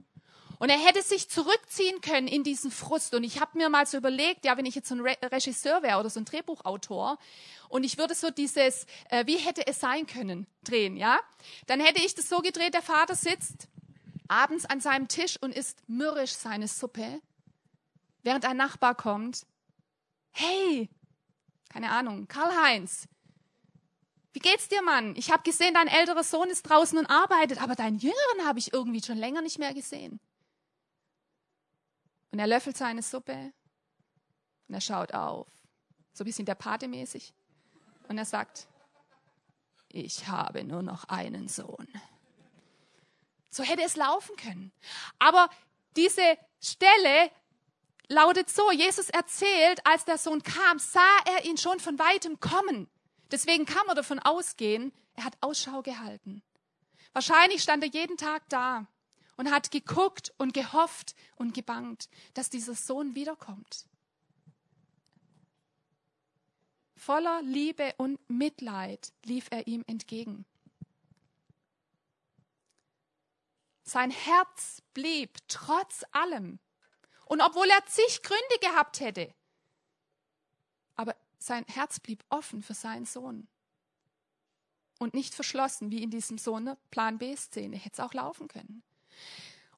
Und 0.58 0.70
er 0.70 0.78
hätte 0.78 1.02
sich 1.02 1.30
zurückziehen 1.30 2.00
können 2.00 2.26
in 2.26 2.42
diesen 2.42 2.72
Frust. 2.72 3.14
Und 3.14 3.22
ich 3.22 3.40
habe 3.40 3.56
mir 3.56 3.68
mal 3.68 3.86
so 3.86 3.96
überlegt, 3.96 4.44
ja, 4.44 4.56
wenn 4.56 4.66
ich 4.66 4.74
jetzt 4.74 4.88
so 4.88 4.96
ein 4.96 5.00
Re 5.00 5.16
Regisseur 5.22 5.82
wäre 5.82 6.00
oder 6.00 6.10
so 6.10 6.18
ein 6.18 6.24
Drehbuchautor 6.24 7.18
und 7.68 7.84
ich 7.84 7.96
würde 7.96 8.14
so 8.14 8.30
dieses, 8.30 8.86
äh, 9.10 9.24
wie 9.26 9.36
hätte 9.36 9.66
es 9.66 9.78
sein 9.78 10.06
können, 10.06 10.46
drehen, 10.64 10.96
ja, 10.96 11.20
dann 11.66 11.80
hätte 11.80 12.04
ich 12.04 12.14
das 12.14 12.28
so 12.28 12.38
gedreht, 12.38 12.74
der 12.74 12.82
Vater 12.82 13.14
sitzt 13.14 13.68
abends 14.26 14.66
an 14.66 14.80
seinem 14.80 15.08
Tisch 15.08 15.40
und 15.40 15.54
isst 15.54 15.88
mürrisch 15.88 16.32
seine 16.32 16.68
Suppe, 16.68 17.20
während 18.22 18.44
ein 18.44 18.56
Nachbar 18.56 18.94
kommt. 18.94 19.46
Hey, 20.30 20.88
keine 21.70 21.90
Ahnung, 21.90 22.28
Karl-Heinz, 22.28 23.08
wie 24.38 24.50
geht's 24.50 24.68
dir, 24.68 24.82
Mann? 24.82 25.16
Ich 25.16 25.32
habe 25.32 25.42
gesehen, 25.42 25.74
dein 25.74 25.88
älterer 25.88 26.22
Sohn 26.22 26.48
ist 26.48 26.62
draußen 26.62 26.96
und 26.96 27.06
arbeitet, 27.06 27.60
aber 27.60 27.74
deinen 27.74 27.98
jüngeren 27.98 28.46
habe 28.46 28.60
ich 28.60 28.72
irgendwie 28.72 29.02
schon 29.02 29.18
länger 29.18 29.42
nicht 29.42 29.58
mehr 29.58 29.74
gesehen. 29.74 30.20
Und 32.30 32.38
er 32.38 32.46
löffelt 32.46 32.76
seine 32.76 33.02
Suppe 33.02 33.52
und 34.68 34.74
er 34.74 34.80
schaut 34.80 35.12
auf, 35.12 35.48
so 36.12 36.22
ein 36.22 36.26
bisschen 36.26 36.46
der 36.46 36.54
Pate 36.54 36.86
mäßig. 36.86 37.34
Und 38.06 38.16
er 38.16 38.24
sagt, 38.24 38.68
ich 39.88 40.28
habe 40.28 40.62
nur 40.62 40.84
noch 40.84 41.06
einen 41.08 41.48
Sohn. 41.48 41.88
So 43.50 43.64
hätte 43.64 43.82
es 43.82 43.96
laufen 43.96 44.36
können. 44.36 44.70
Aber 45.18 45.50
diese 45.96 46.38
Stelle 46.60 47.32
lautet 48.06 48.50
so, 48.50 48.70
Jesus 48.70 49.10
erzählt, 49.10 49.84
als 49.84 50.04
der 50.04 50.16
Sohn 50.16 50.44
kam, 50.44 50.78
sah 50.78 51.00
er 51.24 51.44
ihn 51.44 51.56
schon 51.56 51.80
von 51.80 51.98
weitem 51.98 52.38
kommen. 52.38 52.88
Deswegen 53.30 53.66
kann 53.66 53.86
man 53.86 53.96
davon 53.96 54.18
ausgehen, 54.18 54.92
er 55.14 55.24
hat 55.24 55.36
Ausschau 55.40 55.82
gehalten. 55.82 56.42
Wahrscheinlich 57.12 57.62
stand 57.62 57.82
er 57.82 57.90
jeden 57.90 58.16
Tag 58.16 58.48
da 58.48 58.86
und 59.36 59.50
hat 59.50 59.70
geguckt 59.70 60.32
und 60.38 60.54
gehofft 60.54 61.14
und 61.36 61.54
gebangt, 61.54 62.08
dass 62.34 62.50
dieser 62.50 62.74
Sohn 62.74 63.14
wiederkommt. 63.14 63.86
Voller 66.96 67.42
Liebe 67.42 67.94
und 67.96 68.18
Mitleid 68.28 69.12
lief 69.24 69.46
er 69.50 69.66
ihm 69.66 69.84
entgegen. 69.86 70.44
Sein 73.84 74.10
Herz 74.10 74.82
blieb 74.92 75.38
trotz 75.48 76.04
allem. 76.12 76.58
Und 77.24 77.40
obwohl 77.40 77.68
er 77.70 77.86
zig 77.86 78.22
Gründe 78.22 78.58
gehabt 78.60 79.00
hätte, 79.00 79.32
sein 81.38 81.64
Herz 81.68 82.00
blieb 82.00 82.24
offen 82.28 82.62
für 82.62 82.74
seinen 82.74 83.06
Sohn. 83.06 83.48
Und 84.98 85.14
nicht 85.14 85.34
verschlossen, 85.34 85.90
wie 85.90 86.02
in 86.02 86.10
diesem 86.10 86.38
Sohn 86.38 86.76
Plan 86.90 87.18
B-Szene. 87.18 87.76
Hätte 87.76 87.94
es 87.94 88.00
auch 88.00 88.14
laufen 88.14 88.48
können. 88.48 88.82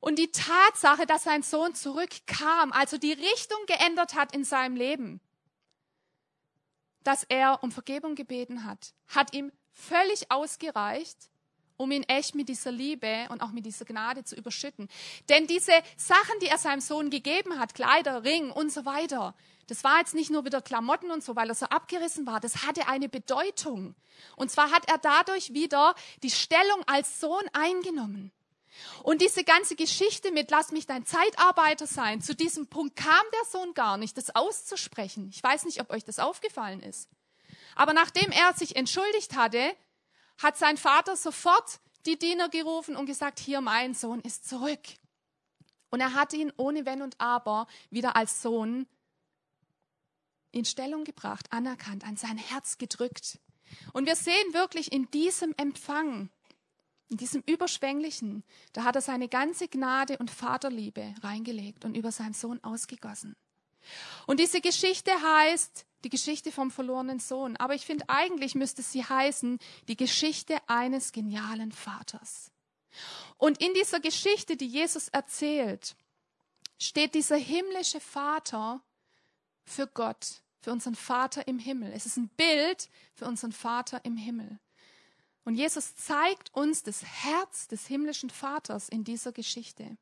Und 0.01 0.19
die 0.19 0.31
Tatsache, 0.31 1.05
dass 1.05 1.25
sein 1.25 1.43
Sohn 1.43 1.75
zurückkam, 1.75 2.73
also 2.73 2.97
die 2.97 3.13
Richtung 3.13 3.59
geändert 3.67 4.15
hat 4.15 4.35
in 4.35 4.45
seinem 4.45 4.77
Leben, 4.77 5.21
dass 7.03 7.25
er 7.25 7.63
um 7.63 7.71
Vergebung 7.71 8.15
gebeten 8.15 8.65
hat, 8.65 8.95
hat 9.09 9.35
ihm 9.35 9.53
völlig 9.73 10.31
ausgereicht, 10.31 11.31
um 11.77 11.91
ihn 11.91 12.03
echt 12.05 12.35
mit 12.35 12.49
dieser 12.49 12.73
Liebe 12.73 13.27
und 13.31 13.43
auch 13.43 13.53
mit 13.53 13.65
dieser 13.65 13.85
Gnade 13.85 14.25
zu 14.25 14.37
überschütten. 14.37 14.89
Denn 15.29 15.47
diese 15.47 15.73
Sachen, 15.97 16.39
die 16.41 16.49
er 16.49 16.59
seinem 16.59 16.81
Sohn 16.81 17.09
gegeben 17.09 17.59
hat, 17.59 17.75
Kleider, 17.75 18.25
Ring 18.25 18.51
und 18.51 18.71
so 18.71 18.85
weiter, 18.85 19.35
das 19.71 19.85
war 19.85 19.99
jetzt 19.99 20.15
nicht 20.15 20.31
nur 20.31 20.45
wieder 20.45 20.61
Klamotten 20.61 21.13
und 21.13 21.23
so, 21.23 21.37
weil 21.37 21.49
er 21.49 21.55
so 21.55 21.67
abgerissen 21.67 22.27
war, 22.27 22.41
das 22.41 22.67
hatte 22.67 22.89
eine 22.89 23.09
Bedeutung. 23.09 23.95
Und 24.35 24.51
zwar 24.51 24.73
hat 24.73 24.89
er 24.91 24.99
dadurch 24.99 25.55
wieder 25.55 25.95
die 26.25 26.31
Stellung 26.31 26.83
als 26.87 27.21
Sohn 27.21 27.45
eingenommen. 27.53 28.33
Und 29.05 29.23
diese 29.23 29.45
ganze 29.45 29.77
Geschichte 29.77 30.33
mit 30.33 30.51
Lass 30.51 30.73
mich 30.73 30.87
dein 30.87 31.07
Zeitarbeiter 31.07 31.87
sein, 31.87 32.21
zu 32.21 32.35
diesem 32.35 32.67
Punkt 32.67 32.97
kam 32.97 33.25
der 33.33 33.45
Sohn 33.49 33.73
gar 33.75 33.97
nicht, 33.97 34.17
das 34.17 34.35
auszusprechen. 34.35 35.31
Ich 35.33 35.43
weiß 35.43 35.65
nicht, 35.67 35.81
ob 35.81 35.91
euch 35.91 36.05
das 36.05 36.19
aufgefallen 36.19 36.83
ist. 36.83 37.09
Aber 37.77 37.93
nachdem 37.93 38.33
er 38.33 38.53
sich 38.55 38.75
entschuldigt 38.75 39.37
hatte, 39.37 39.77
hat 40.39 40.57
sein 40.57 40.79
Vater 40.79 41.17
sofort 41.17 41.79
die 42.07 42.19
Diener 42.19 42.49
gerufen 42.49 42.97
und 42.97 43.07
gesagt, 43.07 43.39
hier 43.39 43.61
mein 43.61 43.95
Sohn 43.95 44.21
ist 44.21 44.49
zurück. 44.49 44.81
Und 45.91 46.01
er 46.01 46.15
hat 46.15 46.33
ihn 46.33 46.53
ohne 46.57 46.87
Wenn 46.87 47.03
und 47.03 47.21
Aber 47.21 47.69
wieder 47.91 48.17
als 48.17 48.43
Sohn 48.43 48.87
in 50.53 50.65
Stellung 50.65 51.05
gebracht, 51.05 51.53
anerkannt, 51.53 52.05
an 52.05 52.17
sein 52.17 52.39
Herz 52.39 52.79
gedrückt. 52.79 53.39
Und 53.93 54.07
wir 54.07 54.17
sehen 54.17 54.53
wirklich 54.53 54.93
in 54.93 55.11
diesem 55.11 55.55
Empfang, 55.57 56.31
in 57.09 57.17
diesem 57.17 57.43
Überschwänglichen, 57.47 58.45
da 58.73 58.85
hat 58.85 58.97
er 58.97 59.03
seine 59.03 59.29
ganze 59.29 59.69
Gnade 59.69 60.19
und 60.19 60.31
Vaterliebe 60.31 61.15
reingelegt 61.23 61.85
und 61.85 61.97
über 61.97 62.13
seinen 62.13 62.35
Sohn 62.35 62.63
ausgegossen. 62.63 63.37
Und 64.27 64.41
diese 64.41 64.61
Geschichte 64.61 65.11
heißt 65.11 65.87
die 66.05 66.11
Geschichte 66.11 66.53
vom 66.53 66.71
verlorenen 66.71 67.19
Sohn. 67.19 67.57
Aber 67.57 67.75
ich 67.75 67.87
finde, 67.87 68.05
eigentlich 68.09 68.55
müsste 68.55 68.83
sie 68.83 69.05
heißen 69.05 69.59
die 69.89 69.97
Geschichte 69.97 70.57
eines 70.67 71.13
genialen 71.13 71.73
Vaters. 71.73 72.51
Und 73.37 73.61
in 73.61 73.73
dieser 73.75 74.01
Geschichte, 74.01 74.57
die 74.57 74.67
Jesus 74.67 75.09
erzählt, 75.09 75.97
steht 76.79 77.15
dieser 77.15 77.37
himmlische 77.37 78.01
Vater 78.01 78.83
für 79.65 79.87
Gott, 79.87 80.43
für 80.61 80.73
unseren 80.73 80.95
Vater 80.95 81.47
im 81.49 81.59
Himmel. 81.59 81.93
Es 81.93 82.07
ist 82.07 82.17
ein 82.17 82.29
Bild 82.29 82.89
für 83.15 83.27
unseren 83.27 83.53
Vater 83.53 84.05
im 84.05 84.17
Himmel. 84.17 84.59
Und 85.45 85.55
Jesus 85.55 85.97
zeigt 85.97 86.55
uns 86.55 86.83
das 86.83 87.03
Herz 87.05 87.67
des 87.67 87.87
himmlischen 87.87 88.31
Vaters 88.31 88.89
in 88.89 89.05
dieser 89.05 89.33
Geschichte. 89.33 89.97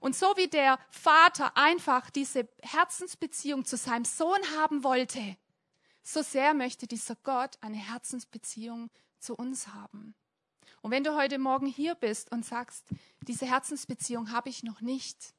Und 0.00 0.14
so 0.14 0.26
wie 0.36 0.48
der 0.48 0.78
Vater 0.90 1.56
einfach 1.56 2.10
diese 2.10 2.46
Herzensbeziehung 2.62 3.64
zu 3.64 3.76
seinem 3.78 4.04
Sohn 4.04 4.40
haben 4.58 4.84
wollte, 4.84 5.36
so 6.02 6.22
sehr 6.22 6.52
möchte 6.52 6.86
dieser 6.86 7.16
Gott 7.16 7.56
eine 7.62 7.78
Herzensbeziehung 7.78 8.90
zu 9.18 9.34
uns 9.34 9.68
haben. 9.68 10.14
Und 10.82 10.90
wenn 10.90 11.04
du 11.04 11.16
heute 11.16 11.38
Morgen 11.38 11.66
hier 11.66 11.94
bist 11.94 12.30
und 12.30 12.44
sagst, 12.44 12.84
diese 13.22 13.46
Herzensbeziehung 13.46 14.30
habe 14.30 14.50
ich 14.50 14.62
noch 14.62 14.82
nicht, 14.82 15.34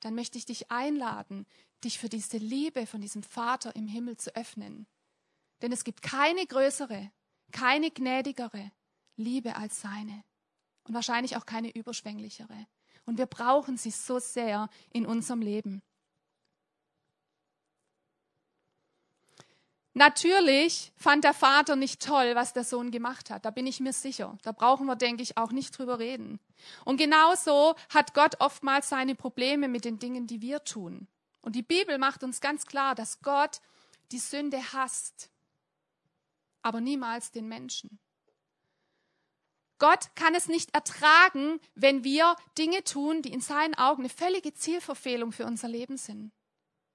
dann 0.00 0.14
möchte 0.14 0.38
ich 0.38 0.46
dich 0.46 0.70
einladen, 0.70 1.44
dich 1.84 1.98
für 1.98 2.08
diese 2.08 2.38
Liebe 2.38 2.86
von 2.86 3.00
diesem 3.00 3.22
Vater 3.22 3.74
im 3.76 3.86
Himmel 3.86 4.16
zu 4.16 4.34
öffnen. 4.34 4.86
Denn 5.62 5.72
es 5.72 5.84
gibt 5.84 6.02
keine 6.02 6.46
größere, 6.46 7.10
keine 7.52 7.90
gnädigere 7.90 8.70
Liebe 9.16 9.56
als 9.56 9.80
seine. 9.80 10.22
Und 10.84 10.94
wahrscheinlich 10.94 11.36
auch 11.36 11.46
keine 11.46 11.70
überschwänglichere. 11.70 12.66
Und 13.04 13.18
wir 13.18 13.26
brauchen 13.26 13.76
sie 13.76 13.90
so 13.90 14.18
sehr 14.18 14.68
in 14.90 15.06
unserem 15.06 15.42
Leben. 15.42 15.82
Natürlich 19.98 20.92
fand 20.94 21.24
der 21.24 21.34
Vater 21.34 21.74
nicht 21.74 22.00
toll, 22.00 22.36
was 22.36 22.52
der 22.52 22.62
Sohn 22.62 22.92
gemacht 22.92 23.30
hat. 23.30 23.44
Da 23.44 23.50
bin 23.50 23.66
ich 23.66 23.80
mir 23.80 23.92
sicher. 23.92 24.38
Da 24.42 24.52
brauchen 24.52 24.86
wir, 24.86 24.94
denke 24.94 25.24
ich, 25.24 25.36
auch 25.36 25.50
nicht 25.50 25.76
drüber 25.76 25.98
reden. 25.98 26.38
Und 26.84 26.98
genauso 26.98 27.74
hat 27.88 28.14
Gott 28.14 28.40
oftmals 28.40 28.88
seine 28.88 29.16
Probleme 29.16 29.66
mit 29.66 29.84
den 29.84 29.98
Dingen, 29.98 30.28
die 30.28 30.40
wir 30.40 30.62
tun. 30.62 31.08
Und 31.40 31.54
die 31.56 31.62
Bibel 31.62 31.98
macht 31.98 32.22
uns 32.22 32.40
ganz 32.40 32.66
klar, 32.66 32.94
dass 32.94 33.20
Gott 33.20 33.60
die 34.12 34.18
Sünde 34.18 34.72
hasst, 34.72 35.30
aber 36.62 36.80
niemals 36.80 37.30
den 37.30 37.48
Menschen. 37.48 37.98
Gott 39.78 40.10
kann 40.16 40.34
es 40.34 40.48
nicht 40.48 40.74
ertragen, 40.74 41.60
wenn 41.74 42.02
wir 42.02 42.34
Dinge 42.58 42.82
tun, 42.82 43.22
die 43.22 43.32
in 43.32 43.40
seinen 43.40 43.76
Augen 43.76 44.02
eine 44.02 44.08
völlige 44.08 44.52
Zielverfehlung 44.52 45.30
für 45.30 45.46
unser 45.46 45.68
Leben 45.68 45.96
sind. 45.96 46.32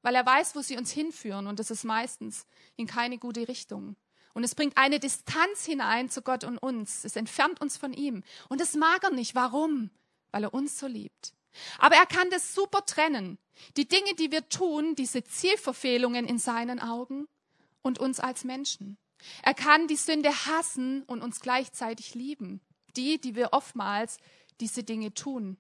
Weil 0.02 0.16
er 0.16 0.26
weiß, 0.26 0.56
wo 0.56 0.62
sie 0.62 0.78
uns 0.78 0.92
hinführen 0.92 1.48
und 1.48 1.60
das 1.60 1.72
ist 1.72 1.86
meistens 1.86 2.46
in 2.76 2.88
keine 2.88 3.18
gute 3.18 3.48
Richtung. 3.48 3.96
Und 4.34 4.44
es 4.44 4.56
bringt 4.56 4.78
eine 4.78 5.00
Distanz 5.00 5.66
hinein 5.66 6.10
zu 6.10 6.24
Gott 6.24 6.44
und 6.44 6.58
uns. 6.58 7.06
Es 7.06 7.16
entfernt 7.16 7.62
uns 7.62 7.78
von 7.78 7.94
ihm. 7.94 8.24
Und 8.50 8.60
das 8.60 8.76
mag 8.76 9.04
er 9.04 9.12
nicht. 9.12 9.36
Warum? 9.36 9.92
Weil 10.32 10.44
er 10.44 10.54
uns 10.54 10.78
so 10.80 10.88
liebt. 10.88 11.34
Aber 11.78 11.96
er 11.96 12.06
kann 12.06 12.30
das 12.30 12.54
super 12.54 12.86
trennen. 12.86 13.38
Die 13.78 13.88
Dinge, 13.88 14.14
die 14.16 14.32
wir 14.32 14.50
tun, 14.50 14.96
diese 14.96 15.24
Zielverfehlungen 15.24 16.26
in 16.26 16.40
seinen 16.40 16.80
Augen 16.80 17.28
und 17.82 18.00
uns 18.00 18.20
als 18.20 18.44
Menschen. 18.44 18.98
Er 19.42 19.54
kann 19.54 19.88
die 19.88 19.96
Sünde 19.96 20.30
hassen 20.46 21.04
und 21.04 21.22
uns 21.22 21.40
gleichzeitig 21.40 22.16
lieben. 22.16 22.62
Die, 22.96 23.20
die 23.20 23.36
wir 23.36 23.54
oftmals 23.54 24.18
diese 24.60 24.84
Dinge 24.84 25.14
tun. 25.14 25.58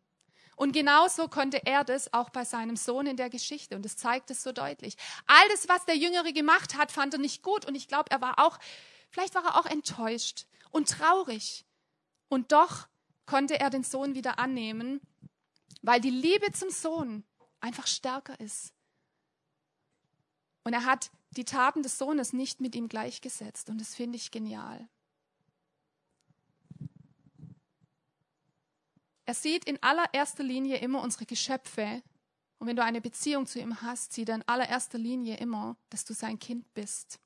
Und 0.55 0.71
genauso 0.71 1.27
konnte 1.27 1.65
er 1.65 1.83
das 1.83 2.13
auch 2.13 2.29
bei 2.29 2.45
seinem 2.45 2.75
Sohn 2.75 3.07
in 3.07 3.17
der 3.17 3.29
Geschichte. 3.29 3.75
Und 3.75 3.85
es 3.85 3.97
zeigt 3.97 4.29
es 4.29 4.43
so 4.43 4.51
deutlich. 4.51 4.95
All 5.25 5.49
das, 5.49 5.67
was 5.67 5.85
der 5.85 5.97
Jüngere 5.97 6.31
gemacht 6.31 6.77
hat, 6.77 6.91
fand 6.91 7.13
er 7.13 7.19
nicht 7.19 7.41
gut. 7.41 7.65
Und 7.65 7.75
ich 7.75 7.87
glaube, 7.87 8.11
er 8.11 8.21
war 8.21 8.39
auch, 8.39 8.59
vielleicht 9.09 9.33
war 9.33 9.45
er 9.45 9.59
auch 9.59 9.65
enttäuscht 9.65 10.45
und 10.69 10.89
traurig. 10.89 11.65
Und 12.29 12.51
doch 12.51 12.87
konnte 13.25 13.59
er 13.59 13.69
den 13.69 13.83
Sohn 13.83 14.15
wieder 14.15 14.37
annehmen, 14.37 15.01
weil 15.83 16.01
die 16.01 16.09
Liebe 16.09 16.51
zum 16.51 16.71
Sohn 16.71 17.23
einfach 17.59 17.85
stärker 17.85 18.39
ist. 18.39 18.73
Und 20.63 20.73
er 20.73 20.85
hat 20.85 21.11
die 21.31 21.45
Taten 21.45 21.83
des 21.83 21.97
Sohnes 21.97 22.33
nicht 22.33 22.61
mit 22.61 22.73
ihm 22.73 22.87
gleichgesetzt. 22.87 23.69
Und 23.69 23.79
das 23.79 23.93
finde 23.93 24.15
ich 24.15 24.31
genial. 24.31 24.87
Er 29.25 29.33
sieht 29.33 29.65
in 29.65 29.81
allererster 29.83 30.43
Linie 30.43 30.77
immer 30.77 31.01
unsere 31.01 31.25
Geschöpfe. 31.25 32.01
Und 32.59 32.67
wenn 32.67 32.75
du 32.75 32.83
eine 32.83 33.01
Beziehung 33.01 33.45
zu 33.45 33.59
ihm 33.59 33.81
hast, 33.81 34.13
sieht 34.13 34.29
er 34.29 34.35
in 34.35 34.47
allererster 34.47 34.97
Linie 34.97 35.37
immer, 35.37 35.75
dass 35.89 36.05
du 36.05 36.13
sein 36.13 36.39
Kind 36.39 36.73
bist. 36.73 37.19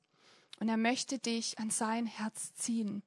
Und 0.58 0.68
er 0.68 0.76
möchte 0.76 1.18
dich 1.20 1.58
an 1.60 1.70
sein 1.70 2.06
Herz 2.06 2.54
ziehen. 2.54 3.04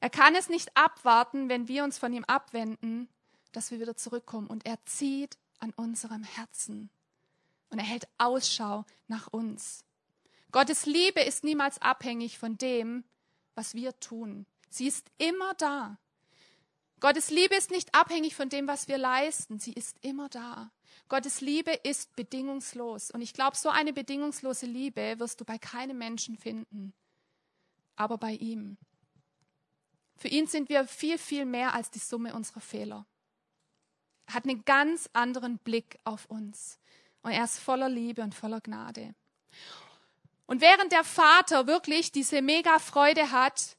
Er 0.00 0.10
kann 0.10 0.34
es 0.34 0.48
nicht 0.48 0.76
abwarten, 0.76 1.48
wenn 1.48 1.68
wir 1.68 1.84
uns 1.84 1.96
von 1.98 2.12
ihm 2.12 2.24
abwenden, 2.24 3.08
dass 3.56 3.70
wir 3.70 3.80
wieder 3.80 3.96
zurückkommen. 3.96 4.46
Und 4.46 4.66
er 4.66 4.78
zieht 4.86 5.38
an 5.58 5.72
unserem 5.76 6.22
Herzen. 6.22 6.90
Und 7.70 7.78
er 7.78 7.84
hält 7.84 8.06
Ausschau 8.18 8.84
nach 9.08 9.28
uns. 9.28 9.84
Gottes 10.52 10.86
Liebe 10.86 11.20
ist 11.20 11.42
niemals 11.42 11.80
abhängig 11.80 12.38
von 12.38 12.56
dem, 12.58 13.04
was 13.54 13.74
wir 13.74 13.98
tun. 13.98 14.46
Sie 14.70 14.86
ist 14.86 15.10
immer 15.18 15.54
da. 15.54 15.98
Gottes 17.00 17.30
Liebe 17.30 17.54
ist 17.54 17.70
nicht 17.70 17.94
abhängig 17.94 18.34
von 18.34 18.48
dem, 18.48 18.66
was 18.66 18.88
wir 18.88 18.98
leisten. 18.98 19.58
Sie 19.58 19.72
ist 19.72 19.98
immer 20.02 20.28
da. 20.28 20.70
Gottes 21.08 21.40
Liebe 21.40 21.72
ist 21.72 22.14
bedingungslos. 22.16 23.10
Und 23.10 23.20
ich 23.20 23.34
glaube, 23.34 23.56
so 23.56 23.68
eine 23.68 23.92
bedingungslose 23.92 24.66
Liebe 24.66 25.18
wirst 25.18 25.40
du 25.40 25.44
bei 25.44 25.58
keinem 25.58 25.98
Menschen 25.98 26.38
finden, 26.38 26.94
aber 27.96 28.16
bei 28.16 28.32
ihm. 28.32 28.78
Für 30.16 30.28
ihn 30.28 30.46
sind 30.46 30.68
wir 30.68 30.86
viel, 30.86 31.18
viel 31.18 31.44
mehr 31.44 31.74
als 31.74 31.90
die 31.90 31.98
Summe 31.98 32.34
unserer 32.34 32.60
Fehler. 32.60 33.06
Hat 34.26 34.44
einen 34.44 34.64
ganz 34.64 35.08
anderen 35.12 35.58
Blick 35.58 35.98
auf 36.04 36.26
uns. 36.26 36.78
Und 37.22 37.32
er 37.32 37.44
ist 37.44 37.58
voller 37.58 37.88
Liebe 37.88 38.22
und 38.22 38.34
voller 38.34 38.60
Gnade. 38.60 39.14
Und 40.46 40.60
während 40.60 40.92
der 40.92 41.04
Vater 41.04 41.66
wirklich 41.66 42.12
diese 42.12 42.42
mega 42.42 42.78
Freude 42.78 43.30
hat, 43.30 43.76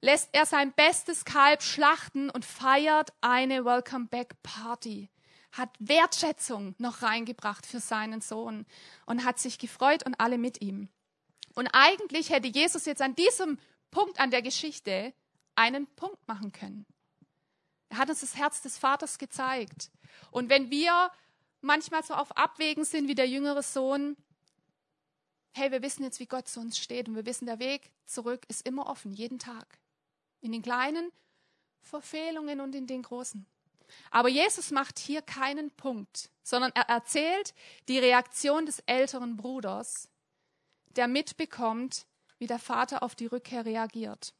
lässt 0.00 0.30
er 0.32 0.46
sein 0.46 0.72
bestes 0.72 1.24
Kalb 1.24 1.62
schlachten 1.62 2.30
und 2.30 2.44
feiert 2.44 3.10
eine 3.20 3.64
Welcome 3.64 4.06
Back 4.06 4.34
Party. 4.42 5.10
Hat 5.52 5.70
Wertschätzung 5.78 6.74
noch 6.78 7.02
reingebracht 7.02 7.66
für 7.66 7.80
seinen 7.80 8.20
Sohn 8.20 8.66
und 9.06 9.24
hat 9.24 9.38
sich 9.38 9.58
gefreut 9.58 10.04
und 10.04 10.20
alle 10.20 10.38
mit 10.38 10.62
ihm. 10.62 10.88
Und 11.54 11.68
eigentlich 11.72 12.30
hätte 12.30 12.48
Jesus 12.48 12.84
jetzt 12.84 13.02
an 13.02 13.14
diesem 13.14 13.58
Punkt 13.90 14.20
an 14.20 14.30
der 14.30 14.42
Geschichte 14.42 15.14
einen 15.54 15.86
Punkt 15.96 16.26
machen 16.28 16.52
können. 16.52 16.86
Er 17.88 17.98
hat 17.98 18.08
uns 18.08 18.20
das 18.20 18.36
Herz 18.36 18.62
des 18.62 18.78
Vaters 18.78 19.18
gezeigt. 19.18 19.90
Und 20.30 20.48
wenn 20.48 20.70
wir 20.70 21.10
manchmal 21.60 22.02
so 22.02 22.14
auf 22.14 22.36
Abwägen 22.36 22.84
sind 22.84 23.08
wie 23.08 23.14
der 23.14 23.28
jüngere 23.28 23.62
Sohn, 23.62 24.16
hey, 25.52 25.70
wir 25.72 25.82
wissen 25.82 26.04
jetzt, 26.04 26.20
wie 26.20 26.26
Gott 26.26 26.48
zu 26.48 26.60
uns 26.60 26.78
steht 26.78 27.08
und 27.08 27.16
wir 27.16 27.26
wissen, 27.26 27.46
der 27.46 27.58
Weg 27.58 27.92
zurück 28.04 28.44
ist 28.48 28.66
immer 28.66 28.86
offen, 28.86 29.12
jeden 29.12 29.38
Tag. 29.38 29.78
In 30.40 30.52
den 30.52 30.62
kleinen 30.62 31.10
Verfehlungen 31.80 32.60
und 32.60 32.74
in 32.74 32.86
den 32.86 33.02
großen. 33.02 33.46
Aber 34.10 34.28
Jesus 34.28 34.70
macht 34.70 34.98
hier 34.98 35.22
keinen 35.22 35.70
Punkt, 35.70 36.30
sondern 36.42 36.72
er 36.74 36.88
erzählt 36.88 37.54
die 37.88 37.98
Reaktion 37.98 38.66
des 38.66 38.80
älteren 38.80 39.36
Bruders, 39.36 40.08
der 40.90 41.08
mitbekommt, 41.08 42.06
wie 42.38 42.46
der 42.46 42.58
Vater 42.58 43.02
auf 43.02 43.14
die 43.14 43.26
Rückkehr 43.26 43.64
reagiert. 43.64 44.34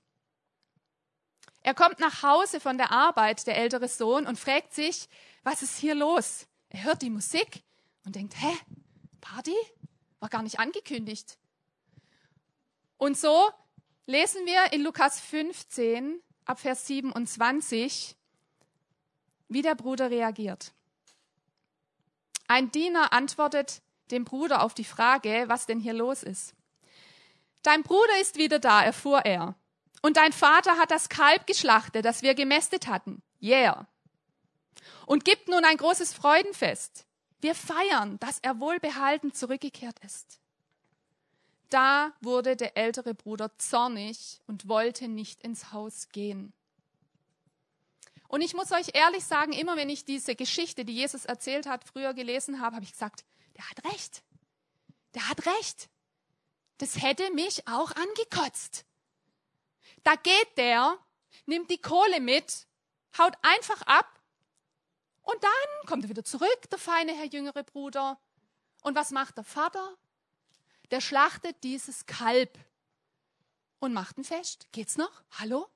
Er 1.66 1.74
kommt 1.74 1.98
nach 1.98 2.22
Hause 2.22 2.60
von 2.60 2.78
der 2.78 2.92
Arbeit, 2.92 3.44
der 3.48 3.56
ältere 3.56 3.88
Sohn, 3.88 4.28
und 4.28 4.38
fragt 4.38 4.72
sich, 4.72 5.08
was 5.42 5.62
ist 5.62 5.78
hier 5.78 5.96
los? 5.96 6.46
Er 6.68 6.84
hört 6.84 7.02
die 7.02 7.10
Musik 7.10 7.64
und 8.04 8.14
denkt, 8.14 8.40
hä, 8.40 8.56
Party? 9.20 9.56
War 10.20 10.28
gar 10.28 10.44
nicht 10.44 10.60
angekündigt. 10.60 11.36
Und 12.98 13.18
so 13.18 13.50
lesen 14.06 14.46
wir 14.46 14.72
in 14.74 14.82
Lukas 14.82 15.18
15 15.18 16.22
ab 16.44 16.60
Vers 16.60 16.86
27, 16.86 18.14
wie 19.48 19.62
der 19.62 19.74
Bruder 19.74 20.08
reagiert. 20.08 20.72
Ein 22.46 22.70
Diener 22.70 23.12
antwortet 23.12 23.82
dem 24.12 24.24
Bruder 24.24 24.62
auf 24.62 24.72
die 24.72 24.84
Frage, 24.84 25.46
was 25.48 25.66
denn 25.66 25.80
hier 25.80 25.94
los 25.94 26.22
ist. 26.22 26.54
Dein 27.62 27.82
Bruder 27.82 28.20
ist 28.20 28.36
wieder 28.36 28.60
da, 28.60 28.84
erfuhr 28.84 29.24
er. 29.24 29.56
Und 30.06 30.18
dein 30.18 30.32
Vater 30.32 30.78
hat 30.78 30.92
das 30.92 31.08
Kalb 31.08 31.48
geschlachtet, 31.48 32.04
das 32.04 32.22
wir 32.22 32.36
gemästet 32.36 32.86
hatten. 32.86 33.24
Yeah. 33.42 33.88
Und 35.04 35.24
gibt 35.24 35.48
nun 35.48 35.64
ein 35.64 35.76
großes 35.76 36.14
Freudenfest. 36.14 37.06
Wir 37.40 37.56
feiern, 37.56 38.16
dass 38.20 38.38
er 38.38 38.60
wohlbehalten 38.60 39.34
zurückgekehrt 39.34 39.98
ist. 40.04 40.38
Da 41.70 42.12
wurde 42.20 42.54
der 42.54 42.76
ältere 42.76 43.14
Bruder 43.14 43.58
zornig 43.58 44.40
und 44.46 44.68
wollte 44.68 45.08
nicht 45.08 45.42
ins 45.42 45.72
Haus 45.72 46.08
gehen. 46.10 46.52
Und 48.28 48.42
ich 48.42 48.54
muss 48.54 48.70
euch 48.70 48.94
ehrlich 48.94 49.24
sagen, 49.24 49.52
immer 49.54 49.74
wenn 49.74 49.90
ich 49.90 50.04
diese 50.04 50.36
Geschichte, 50.36 50.84
die 50.84 50.94
Jesus 50.94 51.24
erzählt 51.24 51.66
hat, 51.66 51.82
früher 51.82 52.14
gelesen 52.14 52.60
habe, 52.60 52.76
habe 52.76 52.84
ich 52.84 52.92
gesagt, 52.92 53.24
der 53.56 53.68
hat 53.68 53.84
recht. 53.92 54.22
Der 55.16 55.28
hat 55.28 55.44
recht. 55.46 55.88
Das 56.78 57.02
hätte 57.02 57.28
mich 57.32 57.66
auch 57.66 57.90
angekotzt. 57.90 58.86
Da 60.06 60.14
geht 60.14 60.56
der, 60.56 60.96
nimmt 61.46 61.68
die 61.68 61.80
Kohle 61.80 62.20
mit, 62.20 62.68
haut 63.18 63.34
einfach 63.42 63.82
ab 63.82 64.20
und 65.22 65.42
dann 65.42 65.88
kommt 65.88 66.04
er 66.04 66.10
wieder 66.10 66.24
zurück, 66.24 66.70
der 66.70 66.78
feine 66.78 67.12
Herr 67.12 67.26
jüngere 67.26 67.64
Bruder. 67.64 68.20
Und 68.82 68.94
was 68.94 69.10
macht 69.10 69.36
der 69.36 69.42
Vater? 69.42 69.96
der 70.90 71.00
schlachtet 71.00 71.56
dieses 71.64 72.06
Kalb 72.06 72.58
und 73.78 73.92
macht 73.92 74.18
ein 74.18 74.24
Fest. 74.24 74.68
Geht's 74.72 74.96
noch? 74.96 75.22
Hallo? 75.32 75.68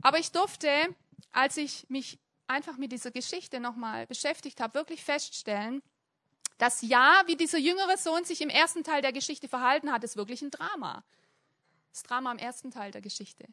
Aber 0.00 0.18
ich 0.18 0.32
durfte, 0.32 0.68
als 1.30 1.56
ich 1.56 1.88
mich 1.88 2.18
einfach 2.46 2.76
mit 2.76 2.92
dieser 2.92 3.10
Geschichte 3.10 3.60
nochmal 3.60 4.06
beschäftigt 4.06 4.60
habe, 4.60 4.74
wirklich 4.74 5.04
feststellen, 5.04 5.82
dass 6.58 6.82
ja, 6.82 7.22
wie 7.26 7.36
dieser 7.36 7.58
jüngere 7.58 7.96
Sohn 7.96 8.24
sich 8.24 8.40
im 8.40 8.48
ersten 8.48 8.84
Teil 8.84 9.02
der 9.02 9.12
Geschichte 9.12 9.48
verhalten 9.48 9.92
hat, 9.92 10.04
ist 10.04 10.16
wirklich 10.16 10.42
ein 10.42 10.50
Drama. 10.50 11.04
Das 11.90 12.02
Drama 12.02 12.32
im 12.32 12.38
ersten 12.38 12.70
Teil 12.70 12.90
der 12.90 13.00
Geschichte. 13.00 13.46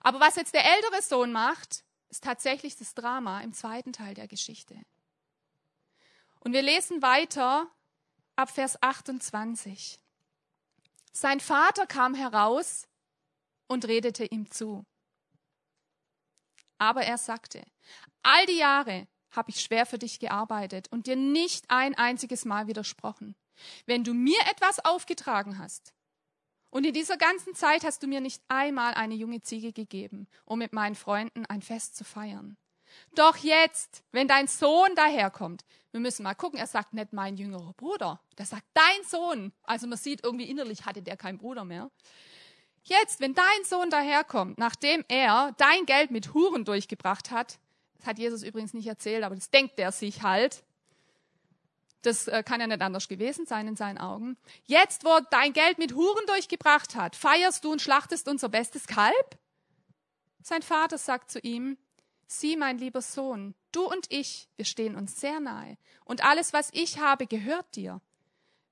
Aber 0.00 0.20
was 0.20 0.36
jetzt 0.36 0.54
der 0.54 0.64
ältere 0.64 1.02
Sohn 1.02 1.32
macht, 1.32 1.84
ist 2.08 2.24
tatsächlich 2.24 2.76
das 2.76 2.94
Drama 2.94 3.40
im 3.40 3.52
zweiten 3.52 3.92
Teil 3.92 4.14
der 4.14 4.28
Geschichte. 4.28 4.76
Und 6.40 6.52
wir 6.52 6.62
lesen 6.62 7.02
weiter 7.02 7.70
ab 8.36 8.50
Vers 8.50 8.82
28. 8.82 10.00
Sein 11.12 11.40
Vater 11.40 11.86
kam 11.86 12.14
heraus 12.14 12.88
und 13.66 13.86
redete 13.86 14.24
ihm 14.24 14.50
zu. 14.50 14.84
Aber 16.78 17.02
er 17.02 17.18
sagte, 17.18 17.62
all 18.22 18.46
die 18.46 18.56
Jahre 18.56 19.06
habe 19.32 19.50
ich 19.50 19.60
schwer 19.60 19.86
für 19.86 19.98
dich 19.98 20.20
gearbeitet 20.20 20.88
und 20.90 21.06
dir 21.06 21.16
nicht 21.16 21.64
ein 21.68 21.94
einziges 21.94 22.44
Mal 22.44 22.66
widersprochen. 22.68 23.34
Wenn 23.86 24.04
du 24.04 24.14
mir 24.14 24.40
etwas 24.50 24.84
aufgetragen 24.84 25.58
hast, 25.58 25.92
und 26.70 26.86
in 26.86 26.94
dieser 26.94 27.18
ganzen 27.18 27.54
Zeit 27.54 27.84
hast 27.84 28.02
du 28.02 28.06
mir 28.06 28.22
nicht 28.22 28.42
einmal 28.48 28.94
eine 28.94 29.14
junge 29.14 29.42
Ziege 29.42 29.74
gegeben, 29.74 30.26
um 30.46 30.58
mit 30.58 30.72
meinen 30.72 30.94
Freunden 30.94 31.44
ein 31.44 31.60
Fest 31.60 31.96
zu 31.96 32.02
feiern. 32.02 32.56
Doch 33.14 33.36
jetzt, 33.36 34.02
wenn 34.10 34.26
dein 34.26 34.46
Sohn 34.46 34.94
daherkommt, 34.94 35.66
wir 35.90 36.00
müssen 36.00 36.22
mal 36.22 36.34
gucken, 36.34 36.58
er 36.58 36.66
sagt 36.66 36.94
nicht 36.94 37.12
mein 37.12 37.36
jüngerer 37.36 37.74
Bruder, 37.74 38.20
der 38.38 38.46
sagt 38.46 38.64
dein 38.72 39.04
Sohn. 39.06 39.52
Also 39.64 39.86
man 39.86 39.98
sieht 39.98 40.24
irgendwie 40.24 40.48
innerlich 40.48 40.86
hatte 40.86 41.02
der 41.02 41.18
keinen 41.18 41.36
Bruder 41.36 41.64
mehr. 41.66 41.90
Jetzt, 42.84 43.20
wenn 43.20 43.34
dein 43.34 43.64
Sohn 43.64 43.90
daherkommt, 43.90 44.58
nachdem 44.58 45.04
er 45.08 45.52
dein 45.58 45.84
Geld 45.86 46.10
mit 46.10 46.32
Huren 46.32 46.64
durchgebracht 46.64 47.30
hat, 47.30 47.58
das 48.02 48.08
hat 48.08 48.18
Jesus 48.18 48.42
übrigens 48.42 48.74
nicht 48.74 48.88
erzählt, 48.88 49.22
aber 49.22 49.36
das 49.36 49.50
denkt 49.50 49.78
er 49.78 49.92
sich 49.92 50.22
halt. 50.22 50.64
Das 52.02 52.26
äh, 52.26 52.42
kann 52.42 52.60
ja 52.60 52.66
nicht 52.66 52.82
anders 52.82 53.06
gewesen 53.06 53.46
sein 53.46 53.68
in 53.68 53.76
seinen 53.76 53.98
Augen. 53.98 54.36
Jetzt, 54.64 55.04
wo 55.04 55.20
dein 55.30 55.52
Geld 55.52 55.78
mit 55.78 55.94
Huren 55.94 56.26
durchgebracht 56.26 56.96
hat, 56.96 57.14
feierst 57.14 57.64
du 57.64 57.70
und 57.70 57.80
schlachtest 57.80 58.26
unser 58.26 58.48
bestes 58.48 58.88
Kalb? 58.88 59.38
Sein 60.42 60.62
Vater 60.62 60.98
sagt 60.98 61.30
zu 61.30 61.38
ihm, 61.38 61.78
sieh, 62.26 62.56
mein 62.56 62.78
lieber 62.78 63.02
Sohn, 63.02 63.54
du 63.70 63.88
und 63.88 64.06
ich, 64.08 64.48
wir 64.56 64.64
stehen 64.64 64.96
uns 64.96 65.20
sehr 65.20 65.38
nahe. 65.38 65.78
Und 66.04 66.24
alles, 66.24 66.52
was 66.52 66.70
ich 66.72 66.98
habe, 66.98 67.28
gehört 67.28 67.76
dir. 67.76 68.00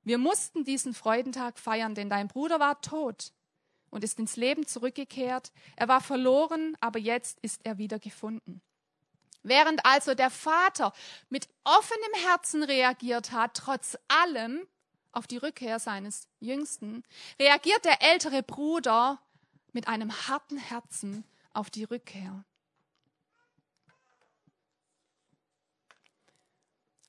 Wir 0.02 0.18
mussten 0.18 0.64
diesen 0.64 0.92
Freudentag 0.92 1.60
feiern, 1.60 1.94
denn 1.94 2.10
dein 2.10 2.26
Bruder 2.26 2.58
war 2.58 2.80
tot 2.80 3.32
und 3.90 4.02
ist 4.02 4.18
ins 4.18 4.34
Leben 4.34 4.66
zurückgekehrt. 4.66 5.52
Er 5.76 5.86
war 5.86 6.00
verloren, 6.00 6.76
aber 6.80 6.98
jetzt 6.98 7.38
ist 7.42 7.60
er 7.62 7.78
wieder 7.78 8.00
gefunden. 8.00 8.60
Während 9.42 9.84
also 9.86 10.14
der 10.14 10.30
Vater 10.30 10.92
mit 11.28 11.48
offenem 11.64 12.28
Herzen 12.28 12.62
reagiert 12.62 13.32
hat, 13.32 13.54
trotz 13.54 13.96
allem 14.08 14.66
auf 15.12 15.26
die 15.26 15.38
Rückkehr 15.38 15.78
seines 15.78 16.28
Jüngsten, 16.40 17.02
reagiert 17.40 17.84
der 17.84 18.02
ältere 18.02 18.42
Bruder 18.42 19.20
mit 19.72 19.88
einem 19.88 20.12
harten 20.28 20.58
Herzen 20.58 21.24
auf 21.52 21.70
die 21.70 21.84
Rückkehr. 21.84 22.44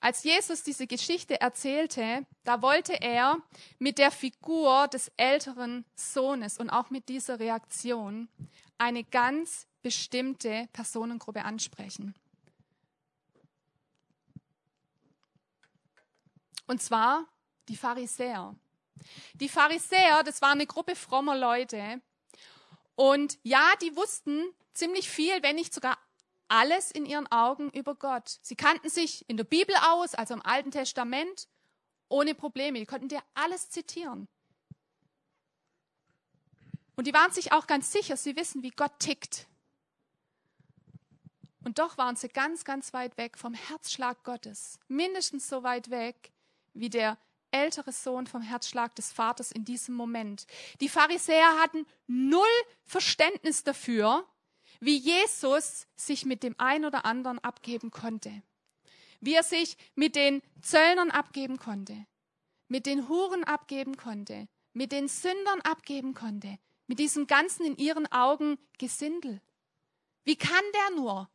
Als 0.04 0.24
Jesus 0.24 0.63
diese 0.63 0.88
Geschichte 0.88 1.39
erzählte, 1.39 2.26
da 2.44 2.63
wollte 2.63 3.00
er 3.00 3.38
mit 3.78 4.00
der 4.00 4.10
Figur 4.10 4.88
des 4.88 5.12
älteren 5.15 5.86
Sohnes 5.94 6.58
und 6.58 6.72
auch 6.72 6.89
mit 6.89 7.08
dieser 7.08 7.39
Reaktion 7.39 8.28
eine 8.82 9.04
ganz 9.04 9.67
bestimmte 9.84 10.67
Personengruppe 10.74 11.46
ansprechen. 11.46 12.15
Und 16.65 16.82
zwar 16.82 17.28
die 17.70 17.76
Pharisäer. 17.76 18.56
Die 19.36 19.50
Pharisäer, 19.50 20.24
das 20.24 20.41
war 20.41 20.52
eine 20.52 20.65
Gruppe 20.65 20.96
frommer 20.96 21.38
Leute. 21.38 22.02
Und 22.96 23.38
ja, 23.44 23.72
die 23.84 23.96
wussten 23.96 24.52
ziemlich 24.74 25.10
viel, 25.10 25.44
wenn 25.44 25.56
nicht 25.56 25.74
sogar 25.74 25.98
alles 26.48 26.89
in 26.89 27.06
ihren 27.06 27.32
Augen 27.32 27.70
über 27.70 27.94
Gott. 27.94 28.39
Sie 28.41 28.56
kannten 28.56 28.89
sich 28.89 29.30
in 29.30 29.38
der 29.38 29.44
Bibel 29.44 29.76
aus, 29.89 30.15
also 30.15 30.34
im 30.34 30.41
Alten 30.41 30.72
Testament, 30.72 31.48
ohne 32.10 32.34
Probleme. 32.34 32.80
Die 32.80 32.86
konnten 32.88 33.10
dir 33.10 33.22
alles 33.36 33.70
zitieren. 33.70 34.28
Und 37.02 37.08
die 37.08 37.16
waren 37.16 37.32
sich 37.32 37.52
auch 37.52 37.66
ganz 37.66 37.92
sicher, 37.92 38.16
sie 38.16 38.36
wissen, 38.36 38.62
wie 38.62 38.70
Gott 38.70 39.00
tickt. 39.00 39.48
Und 41.64 41.80
doch 41.80 41.98
waren 41.98 42.16
sie 42.16 42.28
ganz, 42.30 42.64
ganz 42.64 42.94
weit 42.94 43.18
weg 43.18 43.40
vom 43.40 43.56
Herzschlag 43.56 44.24
Gottes. 44.24 44.78
Mindestens 44.88 45.50
so 45.50 45.64
weit 45.64 45.90
weg 45.90 46.32
wie 46.76 46.92
der 46.92 47.18
ältere 47.50 47.92
Sohn 47.92 48.28
vom 48.28 48.44
Herzschlag 48.44 48.94
des 48.94 49.12
Vaters 49.12 49.52
in 49.52 49.66
diesem 49.66 49.96
Moment. 49.96 50.46
Die 50.80 50.90
Pharisäer 50.90 51.60
hatten 51.60 51.88
null 52.06 52.46
Verständnis 52.86 53.64
dafür, 53.64 54.24
wie 54.80 54.98
Jesus 54.98 55.88
sich 55.96 56.24
mit 56.24 56.44
dem 56.44 56.54
einen 56.60 56.86
oder 56.86 57.04
anderen 57.04 57.40
abgeben 57.40 57.90
konnte. 57.90 58.44
Wie 59.22 59.34
er 59.34 59.42
sich 59.44 59.76
mit 59.96 60.16
den 60.16 60.44
Zöllnern 60.62 61.10
abgeben 61.10 61.58
konnte, 61.58 62.06
mit 62.68 62.86
den 62.86 63.10
Huren 63.10 63.44
abgeben 63.44 63.98
konnte, 63.98 64.48
mit 64.74 64.92
den 64.92 65.08
Sündern 65.08 65.62
abgeben 65.62 66.14
konnte, 66.14 66.60
mit 66.92 67.00
diesem 67.00 67.26
ganzen 67.26 67.66
in 67.66 67.78
ihren 67.78 68.06
Augen 68.12 68.58
Gesindel. 68.78 69.40
Wie 70.26 70.36
kann 70.36 70.62
der 70.74 70.98
nur? 70.98 71.30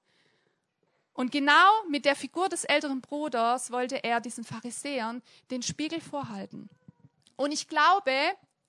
Und 1.14 1.32
genau 1.32 1.82
mit 1.88 2.04
der 2.04 2.14
Figur 2.14 2.50
des 2.50 2.64
älteren 2.64 3.00
Bruders 3.00 3.70
wollte 3.70 4.04
er 4.04 4.20
diesen 4.20 4.44
Pharisäern 4.44 5.22
den 5.50 5.62
Spiegel 5.62 6.02
vorhalten. 6.02 6.68
Und 7.36 7.52
ich 7.52 7.68
glaube, 7.68 8.12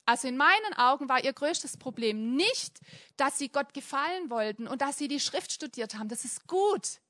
also 0.06 0.28
in 0.28 0.38
meinen 0.38 0.72
Augen 0.78 1.10
war 1.10 1.22
ihr 1.22 1.34
größtes 1.34 1.76
Problem 1.76 2.34
nicht, 2.34 2.80
dass 3.18 3.36
sie 3.36 3.50
Gott 3.50 3.74
gefallen 3.74 4.30
wollten 4.30 4.66
und 4.66 4.80
dass 4.80 4.96
sie 4.96 5.08
die 5.08 5.20
Schrift 5.20 5.52
studiert 5.52 5.94
haben. 5.94 6.08
Das 6.08 6.24
ist 6.24 6.46
gut. 6.46 7.02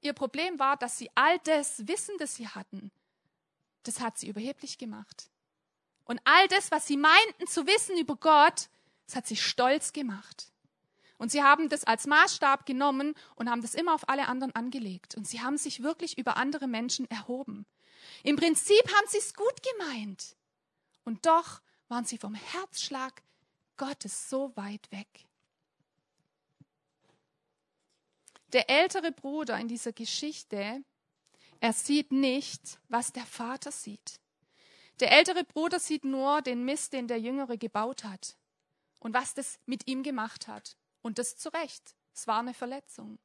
Ihr 0.00 0.12
Problem 0.12 0.58
war, 0.58 0.76
dass 0.76 0.98
sie 0.98 1.08
all 1.14 1.38
das 1.44 1.86
Wissen, 1.86 2.18
das 2.18 2.34
sie 2.34 2.48
hatten, 2.48 2.90
das 3.84 4.00
hat 4.00 4.18
sie 4.18 4.26
überheblich 4.26 4.76
gemacht. 4.76 5.30
Und 6.06 6.20
all 6.24 6.48
das, 6.48 6.70
was 6.70 6.86
sie 6.86 6.96
meinten 6.96 7.46
zu 7.46 7.66
wissen 7.66 7.98
über 7.98 8.16
Gott, 8.16 8.68
das 9.06 9.16
hat 9.16 9.26
sie 9.26 9.36
stolz 9.36 9.92
gemacht. 9.92 10.50
Und 11.18 11.30
sie 11.32 11.42
haben 11.42 11.68
das 11.68 11.84
als 11.84 12.06
Maßstab 12.06 12.66
genommen 12.66 13.14
und 13.34 13.50
haben 13.50 13.62
das 13.62 13.74
immer 13.74 13.94
auf 13.94 14.08
alle 14.08 14.28
anderen 14.28 14.54
angelegt. 14.54 15.16
Und 15.16 15.26
sie 15.26 15.40
haben 15.40 15.58
sich 15.58 15.82
wirklich 15.82 16.18
über 16.18 16.36
andere 16.36 16.68
Menschen 16.68 17.10
erhoben. 17.10 17.66
Im 18.22 18.36
Prinzip 18.36 18.82
haben 18.96 19.06
sie 19.08 19.18
es 19.18 19.34
gut 19.34 19.62
gemeint. 19.72 20.36
Und 21.04 21.26
doch 21.26 21.60
waren 21.88 22.04
sie 22.04 22.18
vom 22.18 22.34
Herzschlag 22.34 23.22
Gottes 23.76 24.28
so 24.28 24.54
weit 24.56 24.90
weg. 24.92 25.26
Der 28.52 28.70
ältere 28.70 29.12
Bruder 29.12 29.58
in 29.58 29.68
dieser 29.68 29.92
Geschichte, 29.92 30.82
er 31.60 31.72
sieht 31.72 32.12
nicht, 32.12 32.78
was 32.88 33.12
der 33.12 33.26
Vater 33.26 33.72
sieht. 33.72 34.20
Der 35.00 35.12
ältere 35.12 35.44
Bruder 35.44 35.78
sieht 35.78 36.04
nur 36.04 36.42
den 36.42 36.64
Mist, 36.64 36.92
den 36.92 37.08
der 37.08 37.20
Jüngere 37.20 37.58
gebaut 37.58 38.04
hat 38.04 38.36
und 38.98 39.14
was 39.14 39.34
das 39.34 39.58
mit 39.66 39.86
ihm 39.86 40.02
gemacht 40.02 40.48
hat. 40.48 40.76
Und 41.02 41.18
das 41.18 41.36
zu 41.36 41.50
Recht. 41.50 41.94
Es 42.14 42.26
war 42.26 42.40
eine 42.40 42.54
Verletzung. 42.54 43.18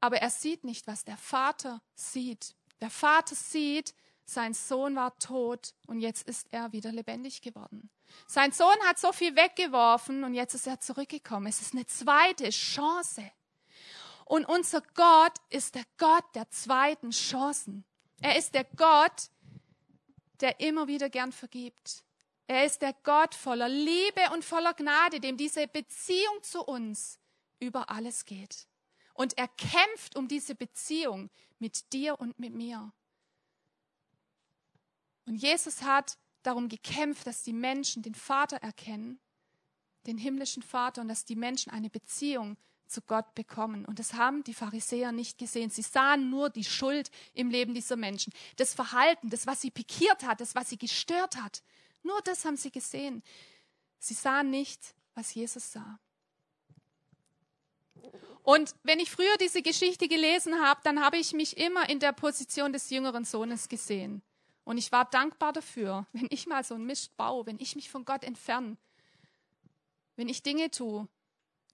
Aber 0.00 0.18
er 0.18 0.30
sieht 0.30 0.64
nicht, 0.64 0.86
was 0.86 1.04
der 1.04 1.16
Vater 1.16 1.80
sieht. 1.94 2.54
Der 2.80 2.90
Vater 2.90 3.34
sieht, 3.34 3.94
sein 4.24 4.52
Sohn 4.52 4.96
war 4.96 5.16
tot 5.18 5.74
und 5.86 6.00
jetzt 6.00 6.28
ist 6.28 6.52
er 6.52 6.72
wieder 6.72 6.92
lebendig 6.92 7.40
geworden. 7.40 7.88
Sein 8.26 8.52
Sohn 8.52 8.76
hat 8.86 8.98
so 8.98 9.12
viel 9.12 9.36
weggeworfen 9.36 10.24
und 10.24 10.34
jetzt 10.34 10.54
ist 10.54 10.66
er 10.66 10.80
zurückgekommen. 10.80 11.46
Es 11.46 11.60
ist 11.60 11.74
eine 11.74 11.86
zweite 11.86 12.50
Chance. 12.50 13.30
Und 14.24 14.44
unser 14.44 14.82
Gott 14.94 15.38
ist 15.50 15.76
der 15.76 15.84
Gott 15.96 16.24
der 16.34 16.50
zweiten 16.50 17.10
Chancen. 17.10 17.84
Er 18.20 18.36
ist 18.36 18.54
der 18.54 18.64
Gott, 18.64 19.30
der 20.40 20.60
immer 20.60 20.86
wieder 20.86 21.10
gern 21.10 21.32
vergibt. 21.32 22.04
Er 22.46 22.64
ist 22.64 22.82
der 22.82 22.92
Gott 23.02 23.34
voller 23.34 23.68
Liebe 23.68 24.20
und 24.32 24.44
voller 24.44 24.74
Gnade, 24.74 25.20
dem 25.20 25.36
diese 25.36 25.66
Beziehung 25.66 26.42
zu 26.42 26.62
uns 26.62 27.18
über 27.58 27.90
alles 27.90 28.24
geht. 28.24 28.68
Und 29.14 29.36
er 29.38 29.48
kämpft 29.48 30.16
um 30.16 30.28
diese 30.28 30.54
Beziehung 30.54 31.30
mit 31.58 31.92
dir 31.92 32.20
und 32.20 32.38
mit 32.38 32.54
mir. 32.54 32.92
Und 35.24 35.36
Jesus 35.36 35.82
hat 35.82 36.18
darum 36.42 36.68
gekämpft, 36.68 37.26
dass 37.26 37.42
die 37.42 37.52
Menschen 37.52 38.02
den 38.02 38.14
Vater 38.14 38.58
erkennen, 38.58 39.18
den 40.06 40.18
himmlischen 40.18 40.62
Vater, 40.62 41.00
und 41.00 41.08
dass 41.08 41.24
die 41.24 41.34
Menschen 41.34 41.72
eine 41.72 41.90
Beziehung 41.90 42.56
zu 42.88 43.02
Gott 43.02 43.34
bekommen. 43.34 43.84
Und 43.84 43.98
das 43.98 44.14
haben 44.14 44.44
die 44.44 44.54
Pharisäer 44.54 45.12
nicht 45.12 45.38
gesehen. 45.38 45.70
Sie 45.70 45.82
sahen 45.82 46.30
nur 46.30 46.50
die 46.50 46.64
Schuld 46.64 47.10
im 47.34 47.50
Leben 47.50 47.74
dieser 47.74 47.96
Menschen. 47.96 48.32
Das 48.56 48.74
Verhalten, 48.74 49.30
das, 49.30 49.46
was 49.46 49.60
sie 49.60 49.70
pikiert 49.70 50.24
hat, 50.24 50.40
das, 50.40 50.54
was 50.54 50.68
sie 50.68 50.78
gestört 50.78 51.36
hat. 51.36 51.62
Nur 52.02 52.20
das 52.22 52.44
haben 52.44 52.56
sie 52.56 52.70
gesehen. 52.70 53.22
Sie 53.98 54.14
sahen 54.14 54.50
nicht, 54.50 54.94
was 55.14 55.34
Jesus 55.34 55.72
sah. 55.72 55.98
Und 58.42 58.76
wenn 58.84 59.00
ich 59.00 59.10
früher 59.10 59.36
diese 59.40 59.60
Geschichte 59.60 60.06
gelesen 60.06 60.62
habe, 60.62 60.80
dann 60.84 61.04
habe 61.04 61.16
ich 61.16 61.32
mich 61.32 61.56
immer 61.56 61.88
in 61.88 61.98
der 61.98 62.12
Position 62.12 62.72
des 62.72 62.90
jüngeren 62.90 63.24
Sohnes 63.24 63.68
gesehen. 63.68 64.22
Und 64.62 64.78
ich 64.78 64.92
war 64.92 65.04
dankbar 65.04 65.52
dafür, 65.52 66.06
wenn 66.12 66.28
ich 66.30 66.46
mal 66.46 66.62
so 66.62 66.74
einen 66.74 66.86
Mist 66.86 67.16
baue, 67.16 67.46
wenn 67.46 67.58
ich 67.58 67.74
mich 67.74 67.90
von 67.90 68.04
Gott 68.04 68.22
entferne, 68.22 68.76
wenn 70.14 70.28
ich 70.28 70.42
Dinge 70.42 70.70
tue, 70.70 71.08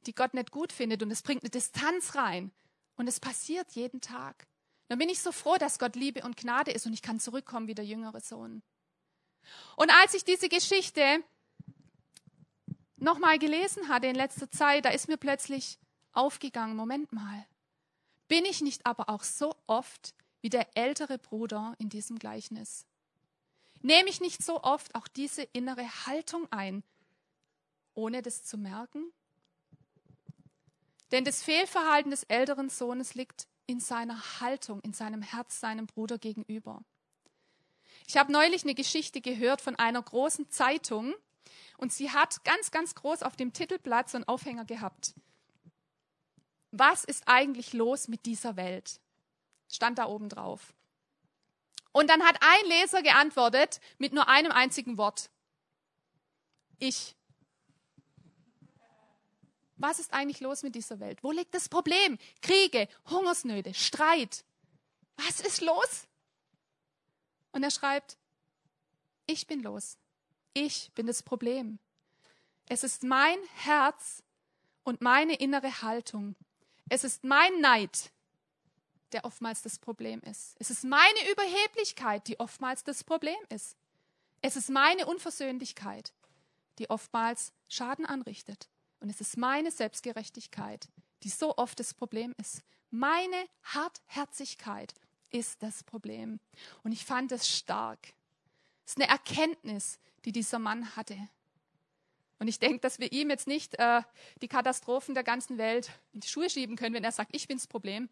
die 0.07 0.15
Gott 0.15 0.35
nicht 0.35 0.51
gut 0.51 0.73
findet 0.73 1.03
und 1.03 1.11
es 1.11 1.23
bringt 1.23 1.43
eine 1.43 1.51
Distanz 1.51 2.15
rein. 2.15 2.53
Und 2.97 3.09
es 3.09 3.21
passiert 3.21 3.73
jeden 3.73 4.01
Tag. 4.01 4.47
Dann 4.89 4.99
bin 4.99 5.09
ich 5.09 5.23
so 5.23 5.33
froh, 5.33 5.57
dass 5.57 5.79
Gott 5.79 5.97
Liebe 5.97 6.23
und 6.23 6.37
Gnade 6.37 6.71
ist 6.71 6.87
und 6.87 6.93
ich 6.93 7.03
kann 7.03 7.19
zurückkommen 7.21 7.67
wie 7.67 7.75
der 7.75 7.87
jüngere 7.87 8.21
Sohn. 8.21 8.63
Und 9.77 9.91
als 9.91 10.15
ich 10.15 10.25
diese 10.25 10.49
Geschichte 10.49 11.25
nochmal 12.97 13.39
gelesen 13.39 13.89
hatte 13.89 14.07
in 14.07 14.15
letzter 14.15 14.51
Zeit, 14.51 14.85
da 14.85 14.91
ist 14.91 15.09
mir 15.09 15.17
plötzlich 15.17 15.79
aufgegangen, 16.13 16.77
Moment 16.77 17.13
mal, 17.13 17.47
bin 18.29 18.45
ich 18.45 18.61
nicht 18.61 18.87
aber 18.87 19.09
auch 19.09 19.25
so 19.25 19.55
oft 19.67 20.15
wie 20.41 20.51
der 20.51 20.77
ältere 20.77 21.19
Bruder 21.19 21.75
in 21.79 21.89
diesem 21.89 22.19
Gleichnis? 22.19 22.87
Nehme 23.81 24.09
ich 24.09 24.21
nicht 24.21 24.43
so 24.43 24.63
oft 24.63 24.95
auch 24.95 25.09
diese 25.09 25.43
innere 25.43 26.07
Haltung 26.07 26.47
ein, 26.53 26.85
ohne 27.95 28.23
das 28.23 28.45
zu 28.45 28.57
merken? 28.57 29.13
Denn 31.13 31.25
das 31.25 31.43
Fehlverhalten 31.43 32.11
des 32.11 32.25
älteren 32.25 32.71
Sohnes 32.71 33.15
liegt 33.15 33.47
in 33.67 33.81
seiner 33.81 34.41
Haltung, 34.41 34.81
in 34.81 34.93
seinem 34.93 35.23
Herz 35.23 35.61
seinem 35.61 35.87
Bruder 35.87 36.19
gegenüber. 36.19 36.83
Ich 38.07 38.17
habe 38.17 38.33
neulich 38.33 38.65
eine 38.65 38.75
Geschichte 38.75 39.21
gehört 39.21 39.61
von 39.61 39.77
einer 39.77 40.03
großen 40.03 40.51
Zeitung 40.51 41.15
und 41.77 41.93
sie 41.93 42.11
hat 42.11 42.45
ganz, 42.45 42.71
ganz 42.71 42.95
groß 42.95 43.23
auf 43.23 43.37
dem 43.37 43.53
Titelblatt 43.53 44.11
so 44.11 44.17
einen 44.17 44.27
Aufhänger 44.29 44.65
gehabt. 44.65 45.15
Was 46.71 47.05
ist 47.05 47.29
eigentlich 47.29 47.75
los 47.75 48.09
mit 48.09 48.25
dieser 48.25 48.57
Welt? 48.57 48.99
Stand 49.71 49.99
da 49.99 50.07
oben 50.07 50.31
drauf. 50.31 50.75
Und 51.93 52.09
dann 52.09 52.23
hat 52.23 52.39
ein 52.41 52.69
Leser 52.69 53.03
geantwortet 53.03 53.81
mit 53.99 54.15
nur 54.15 54.29
einem 54.29 54.51
einzigen 54.51 54.97
Wort. 54.97 55.31
Ich. 56.79 57.15
Was 59.83 59.99
ist 59.99 60.13
eigentlich 60.13 60.39
los 60.39 60.63
mit 60.63 60.77
dieser 60.77 61.01
Welt? 61.01 61.25
Wo 61.25 61.33
liegt 61.33 61.53
das 61.55 61.69
Problem? 61.69 62.17
Kriege, 62.41 62.87
Hungersnöte, 63.11 63.75
Streit. 63.75 64.45
Was 65.17 65.41
ist 65.41 65.61
los? 65.61 66.07
Und 67.51 67.65
er 67.65 67.71
schreibt, 67.73 68.17
ich 69.27 69.49
bin 69.49 69.61
los. 69.61 69.99
Ich 70.55 70.93
bin 70.95 71.09
das 71.09 71.25
Problem. 71.25 71.81
Es 72.69 72.85
ist 72.85 73.03
mein 73.03 73.39
Herz 73.57 74.23
und 74.85 75.01
meine 75.01 75.35
innere 75.35 75.83
Haltung. 75.83 76.37
Es 76.89 77.03
ist 77.03 77.25
mein 77.25 77.61
Neid, 77.61 78.13
der 79.11 79.25
oftmals 79.25 79.63
das 79.63 79.81
Problem 79.81 80.21
ist. 80.21 80.55
Es 80.61 80.71
ist 80.71 80.85
meine 80.85 81.31
Überheblichkeit, 81.33 82.29
die 82.29 82.39
oftmals 82.39 82.85
das 82.85 83.03
Problem 83.03 83.41
ist. 83.49 83.77
Es 84.43 84.55
ist 84.55 84.71
meine 84.71 85.07
Unversöhnlichkeit, 85.07 86.13
die 86.79 86.89
oftmals 86.89 87.53
Schaden 87.67 88.07
anrichtet. 88.07 88.69
Und 89.03 89.11
es 89.11 89.21
ist 89.21 89.37
meine 89.37 89.73
Selbstgerechtigkeit, 89.73 90.89
die 91.25 91.29
so 91.29 91.57
oft 91.57 91.79
das 91.81 91.93
Problem 91.93 92.33
ist. 92.39 92.63
Meine 92.91 93.37
Hartherzigkeit 93.65 94.95
ist 95.31 95.61
das 95.61 95.83
Problem. 95.83 96.39
Und 96.85 96.93
ich 96.93 97.05
fand 97.05 97.33
es 97.33 97.49
stark. 97.49 97.99
Es 98.87 98.93
ist 98.93 99.03
eine 99.03 99.11
Erkenntnis, 99.11 99.99
die 100.25 100.31
dieser 100.31 100.61
Mann 100.61 100.95
hatte. 100.95 101.19
Und 102.39 102.47
ich 102.47 102.61
denke, 102.61 102.79
dass 102.79 103.01
wir 103.01 103.11
ihm 103.11 103.29
jetzt 103.29 103.49
nicht 103.49 103.77
äh, 103.81 104.03
die 104.41 104.49
Katastrophen 104.49 105.15
der 105.15 105.25
ganzen 105.25 105.59
Welt 105.59 105.91
in 106.13 106.21
die 106.21 106.29
Schuhe 106.29 106.49
schieben 106.49 106.77
können, 106.77 106.95
wenn 106.95 107.05
er 107.05 107.13
sagt, 107.13 107.35
ich 107.35 107.49
bin 107.49 107.57
das 107.57 107.67
Problem, 107.67 108.09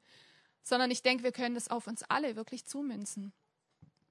sondern 0.65 0.91
ich 0.91 1.03
denke, 1.03 1.23
wir 1.23 1.33
können 1.33 1.55
das 1.55 1.71
auf 1.71 1.87
uns 1.87 2.03
alle 2.05 2.35
wirklich 2.35 2.65
zumünzen. 2.65 3.33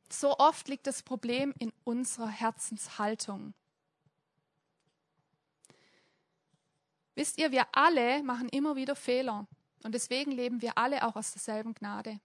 So 0.10 0.38
oft 0.38 0.70
liegt 0.70 0.88
das 0.88 1.04
Problem 1.04 1.54
in 1.60 1.74
unserer 1.84 2.30
Herzenshaltung. 2.30 3.54
Wisst 7.19 7.38
ihr, 7.38 7.51
wir 7.51 7.67
alle 7.73 8.23
machen 8.23 8.47
immer 8.47 8.77
wieder 8.77 8.95
Fehler 8.95 9.45
und 9.84 9.93
deswegen 9.93 10.32
leben 10.32 10.62
wir 10.62 10.77
alle 10.77 11.05
auch 11.05 11.17
aus 11.17 11.34
derselben 11.34 11.73
Gnade. 11.73 12.21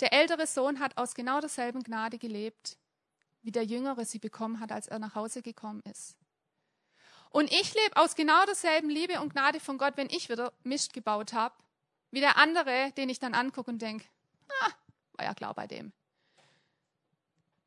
Der 0.00 0.12
ältere 0.12 0.48
Sohn 0.48 0.80
hat 0.80 0.96
aus 0.98 1.14
genau 1.14 1.38
derselben 1.38 1.84
Gnade 1.84 2.18
gelebt, 2.18 2.76
wie 3.42 3.52
der 3.52 3.62
jüngere 3.62 4.04
sie 4.06 4.18
bekommen 4.18 4.58
hat, 4.58 4.72
als 4.72 4.88
er 4.88 4.98
nach 4.98 5.14
Hause 5.14 5.40
gekommen 5.40 5.84
ist. 5.88 6.16
Und 7.30 7.52
ich 7.52 7.72
lebe 7.74 7.96
aus 7.96 8.16
genau 8.16 8.44
derselben 8.44 8.90
Liebe 8.90 9.20
und 9.20 9.32
Gnade 9.32 9.60
von 9.60 9.78
Gott, 9.78 9.96
wenn 9.96 10.10
ich 10.10 10.28
wieder 10.28 10.52
Mist 10.64 10.92
gebaut 10.92 11.32
habe, 11.32 11.54
wie 12.10 12.18
der 12.18 12.36
andere, 12.38 12.90
den 12.96 13.08
ich 13.08 13.20
dann 13.20 13.34
angucke 13.34 13.70
und 13.70 13.80
denke, 13.80 14.04
ah, 14.62 14.70
war 15.12 15.26
ja 15.26 15.32
klar 15.32 15.54
bei 15.54 15.68
dem. 15.68 15.92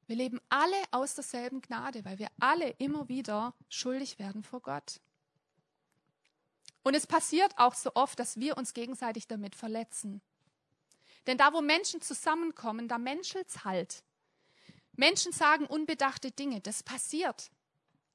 Wir 0.06 0.18
leben 0.18 0.42
alle 0.50 0.84
aus 0.92 1.16
derselben 1.16 1.62
Gnade, 1.62 2.04
weil 2.04 2.20
wir 2.20 2.28
alle 2.42 2.72
immer 2.72 3.08
wieder 3.08 3.54
schuldig 3.70 4.20
werden 4.20 4.44
vor 4.44 4.60
Gott. 4.60 5.00
Und 6.84 6.96
es 6.96 7.08
passiert 7.08 7.58
auch 7.58 7.74
so 7.74 7.92
oft, 7.96 8.20
dass 8.20 8.40
wir 8.40 8.58
uns 8.58 8.74
gegenseitig 8.74 9.28
damit 9.28 9.56
verletzen. 9.56 10.22
Denn 11.26 11.38
da, 11.38 11.54
wo 11.54 11.62
Menschen 11.62 12.02
zusammenkommen, 12.02 12.88
da 12.88 12.98
menschelt's 12.98 13.66
halt. 13.66 14.04
Menschen 14.94 15.32
sagen 15.32 15.66
unbedachte 15.66 16.32
Dinge, 16.32 16.62
das 16.62 16.84
passiert. 16.84 17.52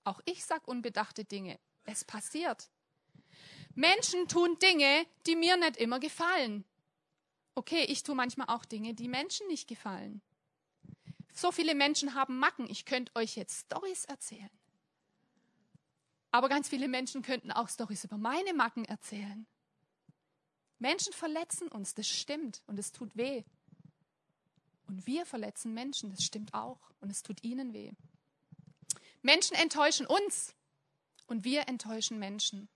Auch 0.04 0.20
ich 0.24 0.44
sag 0.44 0.66
unbedachte 0.66 1.24
Dinge, 1.24 1.58
es 1.84 2.04
passiert. 2.04 2.70
Menschen 3.74 4.28
tun 4.28 4.58
Dinge, 4.58 5.06
die 5.26 5.36
mir 5.36 5.56
nicht 5.56 5.76
immer 5.76 6.00
gefallen. 6.00 6.64
Okay, 7.54 7.84
ich 7.84 8.02
tue 8.02 8.14
manchmal 8.14 8.48
auch 8.48 8.64
Dinge, 8.64 8.94
die 8.94 9.08
Menschen 9.08 9.46
nicht 9.46 9.68
gefallen. 9.68 10.22
So 11.34 11.52
viele 11.52 11.74
Menschen 11.74 12.14
haben 12.14 12.38
Macken. 12.38 12.68
Ich 12.68 12.84
könnte 12.84 13.14
euch 13.14 13.36
jetzt 13.36 13.66
Stories 13.66 14.04
erzählen. 14.06 14.50
Aber 16.32 16.48
ganz 16.48 16.68
viele 16.68 16.88
Menschen 16.88 17.22
könnten 17.22 17.52
auch 17.52 17.68
Stories 17.68 18.04
über 18.04 18.16
meine 18.16 18.54
Macken 18.54 18.86
erzählen. 18.86 19.46
Menschen 20.78 21.12
verletzen 21.12 21.68
uns, 21.68 21.94
das 21.94 22.08
stimmt 22.08 22.62
und 22.66 22.78
es 22.78 22.90
tut 22.90 23.16
weh. 23.16 23.44
Und 24.88 25.06
wir 25.06 25.26
verletzen 25.26 25.74
Menschen, 25.74 26.10
das 26.10 26.24
stimmt 26.24 26.54
auch 26.54 26.90
und 27.00 27.10
es 27.10 27.22
tut 27.22 27.44
ihnen 27.44 27.72
weh. 27.74 27.92
Menschen 29.20 29.54
enttäuschen 29.56 30.06
uns 30.06 30.54
und 31.26 31.44
wir 31.44 31.68
enttäuschen 31.68 32.18
Menschen. 32.18 32.68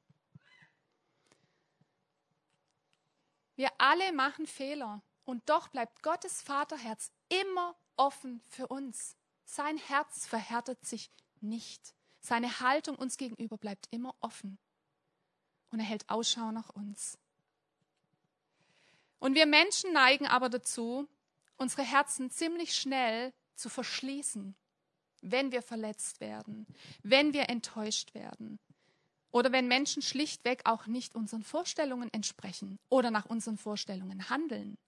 Wir 3.56 3.70
alle 3.78 4.12
machen 4.12 4.46
Fehler 4.46 5.02
und 5.24 5.48
doch 5.48 5.68
bleibt 5.68 6.02
Gottes 6.02 6.42
Vaterherz 6.42 7.10
immer 7.30 7.74
offen 7.96 8.42
für 8.50 8.68
uns. 8.68 9.16
Sein 9.46 9.78
Herz 9.78 10.26
verhärtet 10.26 10.84
sich 10.84 11.10
nicht. 11.40 11.95
Seine 12.26 12.58
Haltung 12.58 12.96
uns 12.96 13.18
gegenüber 13.18 13.56
bleibt 13.56 13.86
immer 13.92 14.12
offen 14.20 14.58
und 15.70 15.78
er 15.78 15.86
hält 15.86 16.10
Ausschau 16.10 16.50
nach 16.50 16.70
uns. 16.70 17.18
Und 19.20 19.36
wir 19.36 19.46
Menschen 19.46 19.92
neigen 19.92 20.26
aber 20.26 20.48
dazu, 20.48 21.06
unsere 21.56 21.82
Herzen 21.82 22.32
ziemlich 22.32 22.74
schnell 22.74 23.32
zu 23.54 23.68
verschließen, 23.68 24.56
wenn 25.22 25.52
wir 25.52 25.62
verletzt 25.62 26.20
werden, 26.20 26.66
wenn 27.04 27.32
wir 27.32 27.48
enttäuscht 27.48 28.12
werden 28.12 28.58
oder 29.30 29.52
wenn 29.52 29.68
Menschen 29.68 30.02
schlichtweg 30.02 30.62
auch 30.64 30.88
nicht 30.88 31.14
unseren 31.14 31.44
Vorstellungen 31.44 32.12
entsprechen 32.12 32.80
oder 32.88 33.12
nach 33.12 33.26
unseren 33.26 33.56
Vorstellungen 33.56 34.30
handeln. 34.30 34.78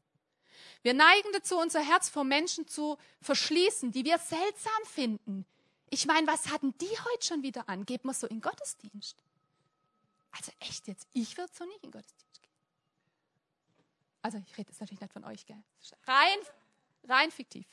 Wir 0.83 0.93
neigen 0.93 1.29
dazu, 1.33 1.57
unser 1.57 1.85
Herz 1.85 2.09
vor 2.09 2.25
Menschen 2.25 2.67
zu 2.67 2.99
verschließen, 3.21 3.93
die 3.93 4.05
wir 4.05 4.19
seltsam 4.19 4.85
finden. 4.87 5.47
Ich 5.91 6.07
meine, 6.07 6.27
was 6.27 6.49
hatten 6.49 6.77
die 6.79 6.87
heute 6.87 7.27
schon 7.27 7.43
wieder 7.43 7.69
an? 7.69 7.87
Geht 7.87 8.05
man 8.05 8.15
so 8.15 8.27
in 8.27 8.41
Gottesdienst? 8.41 9.23
Also 10.31 10.53
echt 10.61 10.87
jetzt, 10.87 11.07
ich 11.13 11.37
würde 11.37 11.53
so 11.55 11.65
nicht 11.65 11.83
in 11.83 11.91
Gottesdienst 11.91 12.43
gehen. 12.43 12.53
Also 14.23 14.39
ich 14.39 14.57
rede 14.59 14.71
jetzt 14.71 14.81
natürlich 14.81 15.01
nicht 15.01 15.13
von 15.13 15.25
euch, 15.25 15.47
gell? 15.47 15.63
Rein, 16.07 16.39
rein 17.05 17.31
fiktiv. 17.31 17.67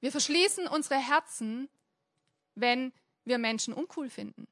Wir 0.00 0.12
verschließen 0.12 0.68
unsere 0.68 1.00
Herzen, 1.00 1.68
wenn 2.54 2.92
wir 3.24 3.38
Menschen 3.38 3.74
uncool 3.74 4.08
finden. 4.08 4.46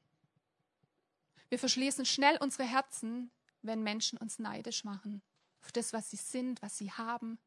Wir 1.49 1.59
verschließen 1.59 2.05
schnell 2.05 2.37
unsere 2.37 2.63
Herzen, 2.63 3.31
wenn 3.61 3.83
Menschen 3.83 4.17
uns 4.17 4.39
neidisch 4.39 4.83
machen 4.83 5.21
auf 5.65 5.71
das, 5.71 5.93
was 5.93 6.11
sie 6.11 6.17
sind, 6.17 6.61
was 6.61 6.77
sie 6.77 6.91
haben. 6.91 7.39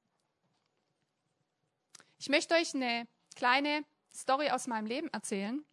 Ich 2.19 2.29
möchte 2.29 2.55
euch 2.55 2.75
eine 2.75 3.07
kleine 3.39 3.85
Story 4.13 4.51
aus 4.51 4.67
meinem 4.67 4.87
Leben 4.87 5.09
erzählen. 5.09 5.65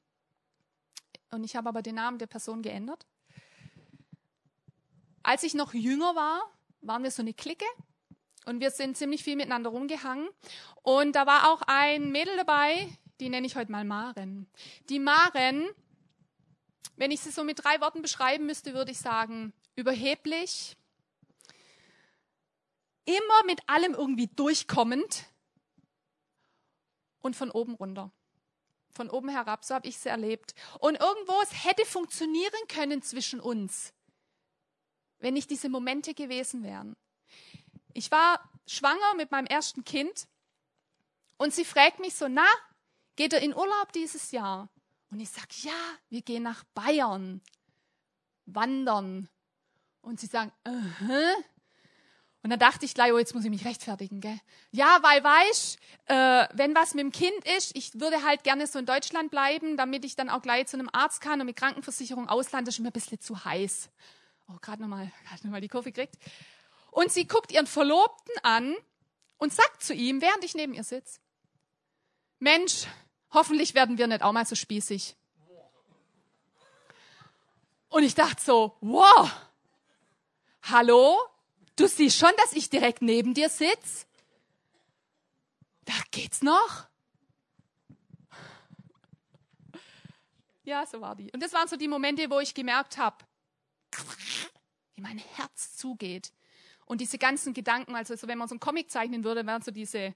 Und 1.31 1.43
ich 1.43 1.55
habe 1.55 1.67
aber 1.67 1.81
den 1.81 1.95
Namen 1.95 2.19
der 2.19 2.27
Person 2.27 2.61
geändert. 2.61 3.07
Als 5.23 5.41
ich 5.41 5.55
noch 5.55 5.73
jünger 5.73 6.15
war, 6.15 6.43
waren 6.81 7.01
wir 7.01 7.09
so 7.09 7.23
eine 7.23 7.33
Clique 7.33 7.65
und 8.45 8.59
wir 8.59 8.69
sind 8.69 8.95
ziemlich 8.95 9.23
viel 9.23 9.35
miteinander 9.35 9.71
rumgehangen. 9.71 10.29
Und 10.83 11.15
da 11.15 11.25
war 11.25 11.51
auch 11.51 11.63
ein 11.65 12.11
Mädel 12.11 12.37
dabei, 12.37 12.87
die 13.19 13.29
nenne 13.29 13.47
ich 13.47 13.55
heute 13.55 13.71
mal 13.71 13.83
Maren. 13.83 14.47
Die 14.89 14.99
Maren, 14.99 15.67
wenn 16.97 17.09
ich 17.09 17.21
sie 17.21 17.31
so 17.31 17.43
mit 17.43 17.63
drei 17.63 17.81
Worten 17.81 18.03
beschreiben 18.03 18.45
müsste, 18.45 18.75
würde 18.75 18.91
ich 18.91 18.99
sagen, 18.99 19.53
überheblich, 19.75 20.77
immer 23.05 23.43
mit 23.47 23.67
allem 23.67 23.95
irgendwie 23.95 24.27
durchkommend 24.27 25.25
und 27.25 27.35
von 27.35 27.51
oben 27.51 27.75
runter. 27.75 28.11
Von 28.91 29.09
oben 29.09 29.29
herab, 29.29 29.65
so 29.65 29.75
habe 29.75 29.87
ich 29.87 29.97
sie 29.97 30.09
erlebt. 30.09 30.53
Und 30.79 30.95
irgendwo, 30.95 31.41
es 31.41 31.65
hätte 31.65 31.85
funktionieren 31.85 32.67
können 32.67 33.01
zwischen 33.01 33.39
uns, 33.39 33.93
wenn 35.19 35.33
nicht 35.33 35.49
diese 35.49 35.69
Momente 35.69 36.13
gewesen 36.13 36.63
wären. 36.63 36.95
Ich 37.93 38.11
war 38.11 38.49
schwanger 38.67 39.15
mit 39.15 39.31
meinem 39.31 39.47
ersten 39.47 39.83
Kind 39.83 40.27
und 41.37 41.53
sie 41.53 41.65
fragt 41.65 41.99
mich 41.99 42.15
so, 42.15 42.27
na, 42.27 42.47
Geht 43.15 43.31
er 43.31 43.41
in 43.41 43.55
Urlaub 43.55 43.93
dieses 43.93 44.31
Jahr? 44.31 44.69
Und 45.09 45.19
ich 45.19 45.29
sage, 45.29 45.47
ja, 45.61 45.97
wir 46.09 46.21
gehen 46.21 46.43
nach 46.43 46.63
Bayern, 46.73 47.41
wandern. 48.45 49.29
Und 50.01 50.19
sie 50.19 50.27
sagen, 50.27 50.51
uh 50.67 50.71
-huh. 50.71 51.43
Und 52.45 52.51
dann 52.51 52.59
dachte 52.59 52.85
ich 52.85 52.93
gleich, 52.93 53.11
oh, 53.11 53.17
jetzt 53.17 53.33
muss 53.33 53.43
ich 53.43 53.49
mich 53.49 53.65
rechtfertigen, 53.65 54.21
gell? 54.21 54.39
Ja, 54.69 54.99
weil 55.01 55.23
weißt, 55.23 55.79
äh, 56.05 56.47
wenn 56.53 56.75
was 56.75 56.93
mit 56.93 57.01
dem 57.01 57.11
Kind 57.11 57.43
ist, 57.57 57.75
ich 57.75 57.99
würde 57.99 58.21
halt 58.21 58.43
gerne 58.43 58.67
so 58.67 58.77
in 58.77 58.85
Deutschland 58.85 59.31
bleiben, 59.31 59.77
damit 59.77 60.05
ich 60.05 60.15
dann 60.15 60.29
auch 60.29 60.43
gleich 60.43 60.67
zu 60.67 60.77
einem 60.77 60.87
Arzt 60.93 61.21
kann 61.21 61.39
und 61.39 61.47
mit 61.47 61.55
Krankenversicherung 61.55 62.29
Ausland 62.29 62.67
ist 62.67 62.77
mir 62.77 62.89
ein 62.89 62.93
bisschen 62.93 63.19
zu 63.19 63.45
heiß. 63.45 63.89
Oh, 64.47 64.57
gerade 64.61 64.79
nochmal, 64.79 65.11
gerade 65.27 65.41
nochmal 65.41 65.59
die 65.59 65.69
Kurve 65.69 65.91
kriegt. 65.91 66.17
Und 66.91 67.11
sie 67.11 67.25
guckt 67.25 67.51
ihren 67.51 67.65
Verlobten 67.65 68.35
an 68.43 68.75
und 69.37 69.51
sagt 69.51 69.81
zu 69.81 69.95
ihm, 69.95 70.21
während 70.21 70.43
ich 70.43 70.53
neben 70.53 70.75
ihr 70.75 70.83
sitze, 70.83 71.21
Mensch, 72.37 72.85
hoffentlich 73.31 73.73
werden 73.73 73.97
wir 73.97 74.05
nicht 74.05 74.21
auch 74.21 74.33
mal 74.33 74.45
so 74.45 74.53
spießig. 74.53 75.15
Und 77.89 78.03
ich 78.03 78.13
dachte 78.13 78.39
so, 78.39 78.77
wow, 78.81 79.31
hallo, 80.61 81.17
du 81.75 81.87
siehst 81.87 82.17
schon, 82.17 82.31
dass 82.37 82.53
ich 82.53 82.69
direkt 82.69 83.01
neben 83.01 83.33
dir 83.33 83.49
sitze? 83.49 84.05
Da 85.85 85.93
geht's 86.11 86.41
noch? 86.41 86.87
Ja, 90.63 90.85
so 90.85 90.99
war 90.99 91.15
die. 91.15 91.31
Und 91.31 91.43
das 91.43 91.53
waren 91.53 91.67
so 91.67 91.77
die 91.77 91.87
Momente, 91.87 92.29
wo 92.29 92.39
ich 92.39 92.53
gemerkt 92.53 92.97
habe, 92.97 93.17
wie 94.95 95.01
mein 95.01 95.19
Herz 95.19 95.77
zugeht. 95.77 96.31
Und 96.85 97.01
diese 97.01 97.17
ganzen 97.17 97.53
Gedanken, 97.53 97.95
also 97.95 98.15
so, 98.15 98.27
wenn 98.27 98.37
man 98.37 98.47
so 98.47 98.53
einen 98.53 98.59
Comic 98.59 98.89
zeichnen 98.91 99.23
würde, 99.23 99.45
wären 99.45 99.61
so 99.61 99.71
diese, 99.71 100.15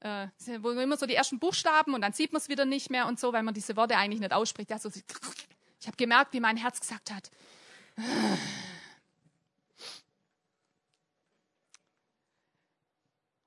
äh, 0.00 0.28
wo 0.60 0.70
immer 0.70 0.96
so 0.96 1.06
die 1.06 1.14
ersten 1.14 1.38
Buchstaben 1.38 1.94
und 1.94 2.00
dann 2.00 2.12
sieht 2.12 2.32
man 2.32 2.40
es 2.40 2.48
wieder 2.48 2.64
nicht 2.64 2.90
mehr 2.90 3.06
und 3.06 3.18
so, 3.18 3.32
weil 3.32 3.42
man 3.42 3.54
diese 3.54 3.76
Worte 3.76 3.96
eigentlich 3.96 4.20
nicht 4.20 4.32
ausspricht. 4.32 4.70
Ja, 4.70 4.78
so, 4.78 4.88
ich 4.90 5.86
habe 5.86 5.96
gemerkt, 5.96 6.32
wie 6.32 6.40
mein 6.40 6.56
Herz 6.56 6.80
gesagt 6.80 7.12
hat. 7.12 7.30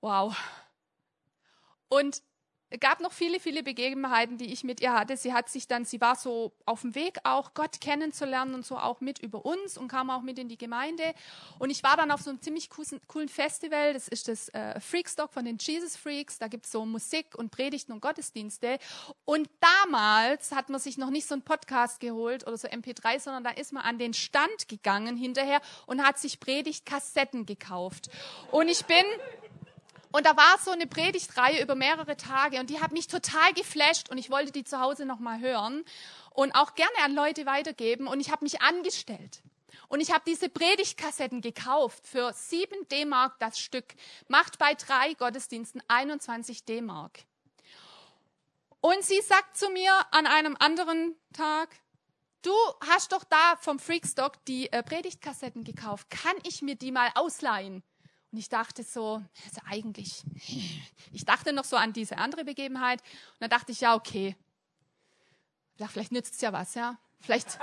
Wow. 0.01 0.35
Und 1.89 2.21
gab 2.79 3.01
noch 3.01 3.11
viele, 3.11 3.39
viele 3.39 3.63
Begebenheiten, 3.63 4.37
die 4.37 4.51
ich 4.53 4.63
mit 4.63 4.79
ihr 4.79 4.93
hatte. 4.93 5.17
Sie 5.17 5.33
hat 5.33 5.49
sich 5.49 5.67
dann, 5.67 5.83
sie 5.83 5.99
war 5.99 6.15
so 6.15 6.53
auf 6.65 6.81
dem 6.81 6.95
Weg 6.95 7.19
auch 7.23 7.53
Gott 7.53 7.81
kennenzulernen 7.81 8.53
und 8.53 8.65
so 8.65 8.77
auch 8.77 9.01
mit 9.01 9.19
über 9.19 9.45
uns 9.45 9.77
und 9.77 9.89
kam 9.89 10.09
auch 10.09 10.21
mit 10.21 10.39
in 10.39 10.47
die 10.47 10.57
Gemeinde. 10.57 11.03
Und 11.59 11.69
ich 11.69 11.83
war 11.83 11.97
dann 11.97 12.11
auf 12.11 12.21
so 12.21 12.29
einem 12.29 12.41
ziemlich 12.41 12.69
coolen 12.69 13.29
Festival. 13.29 13.93
Das 13.93 14.07
ist 14.07 14.27
das 14.27 14.49
äh, 14.49 14.79
Freakstock 14.79 15.33
von 15.33 15.43
den 15.43 15.57
Jesus 15.59 15.97
Freaks. 15.97 16.39
Da 16.39 16.47
gibt's 16.47 16.71
so 16.71 16.85
Musik 16.85 17.35
und 17.35 17.51
Predigten 17.51 17.91
und 17.91 18.01
Gottesdienste. 18.01 18.79
Und 19.25 19.49
damals 19.59 20.53
hat 20.53 20.69
man 20.69 20.79
sich 20.79 20.97
noch 20.97 21.09
nicht 21.09 21.27
so 21.27 21.35
einen 21.35 21.43
Podcast 21.43 21.99
geholt 21.99 22.47
oder 22.47 22.57
so 22.57 22.69
MP3, 22.69 23.19
sondern 23.19 23.43
da 23.43 23.49
ist 23.49 23.73
man 23.73 23.83
an 23.83 23.97
den 23.97 24.13
Stand 24.13 24.69
gegangen 24.69 25.17
hinterher 25.17 25.59
und 25.87 26.01
hat 26.05 26.19
sich 26.19 26.39
Predigtkassetten 26.39 27.45
gekauft. 27.45 28.09
Und 28.51 28.69
ich 28.69 28.85
bin 28.85 29.03
und 30.11 30.25
da 30.25 30.35
war 30.35 30.57
so 30.63 30.71
eine 30.71 30.87
Predigtreihe 30.87 31.61
über 31.61 31.75
mehrere 31.75 32.17
Tage 32.17 32.59
und 32.59 32.69
die 32.69 32.81
hat 32.81 32.91
mich 32.91 33.07
total 33.07 33.53
geflasht 33.53 34.09
und 34.09 34.17
ich 34.17 34.29
wollte 34.29 34.51
die 34.51 34.63
zu 34.63 34.79
Hause 34.79 35.05
nochmal 35.05 35.39
hören 35.39 35.83
und 36.31 36.53
auch 36.53 36.75
gerne 36.75 36.95
an 37.03 37.13
Leute 37.13 37.45
weitergeben 37.45 38.07
und 38.07 38.19
ich 38.19 38.31
habe 38.31 38.43
mich 38.43 38.61
angestellt. 38.61 39.41
Und 39.87 39.99
ich 39.99 40.11
habe 40.11 40.23
diese 40.25 40.47
Predigtkassetten 40.47 41.41
gekauft 41.41 42.07
für 42.07 42.31
7 42.31 42.87
D-Mark 42.89 43.37
das 43.39 43.59
Stück. 43.59 43.85
Macht 44.29 44.57
bei 44.57 44.73
drei 44.73 45.13
Gottesdiensten 45.15 45.83
21 45.89 46.63
D-Mark. 46.63 47.19
Und 48.79 49.03
sie 49.03 49.19
sagt 49.21 49.57
zu 49.57 49.69
mir 49.69 49.93
an 50.11 50.27
einem 50.27 50.55
anderen 50.59 51.15
Tag, 51.33 51.69
du 52.41 52.53
hast 52.87 53.11
doch 53.11 53.25
da 53.25 53.57
vom 53.59 53.79
Freakstock 53.79 54.43
die 54.45 54.71
äh, 54.71 54.81
Predigtkassetten 54.81 55.65
gekauft. 55.65 56.09
Kann 56.09 56.35
ich 56.43 56.61
mir 56.61 56.75
die 56.75 56.91
mal 56.91 57.09
ausleihen? 57.15 57.83
Und 58.31 58.37
ich 58.37 58.49
dachte 58.49 58.83
so, 58.83 59.21
also 59.45 59.61
eigentlich, 59.69 60.23
ich 61.11 61.25
dachte 61.25 61.51
noch 61.51 61.65
so 61.65 61.75
an 61.75 61.91
diese 61.91 62.17
andere 62.17 62.45
Begebenheit. 62.45 63.01
Und 63.01 63.41
dann 63.41 63.49
dachte 63.49 63.73
ich, 63.73 63.81
ja, 63.81 63.93
okay. 63.95 64.35
Ich 65.73 65.79
dachte, 65.79 65.93
vielleicht 65.93 66.11
nützt 66.13 66.35
es 66.35 66.41
ja 66.41 66.53
was, 66.53 66.75
ja. 66.75 66.97
Vielleicht. 67.19 67.47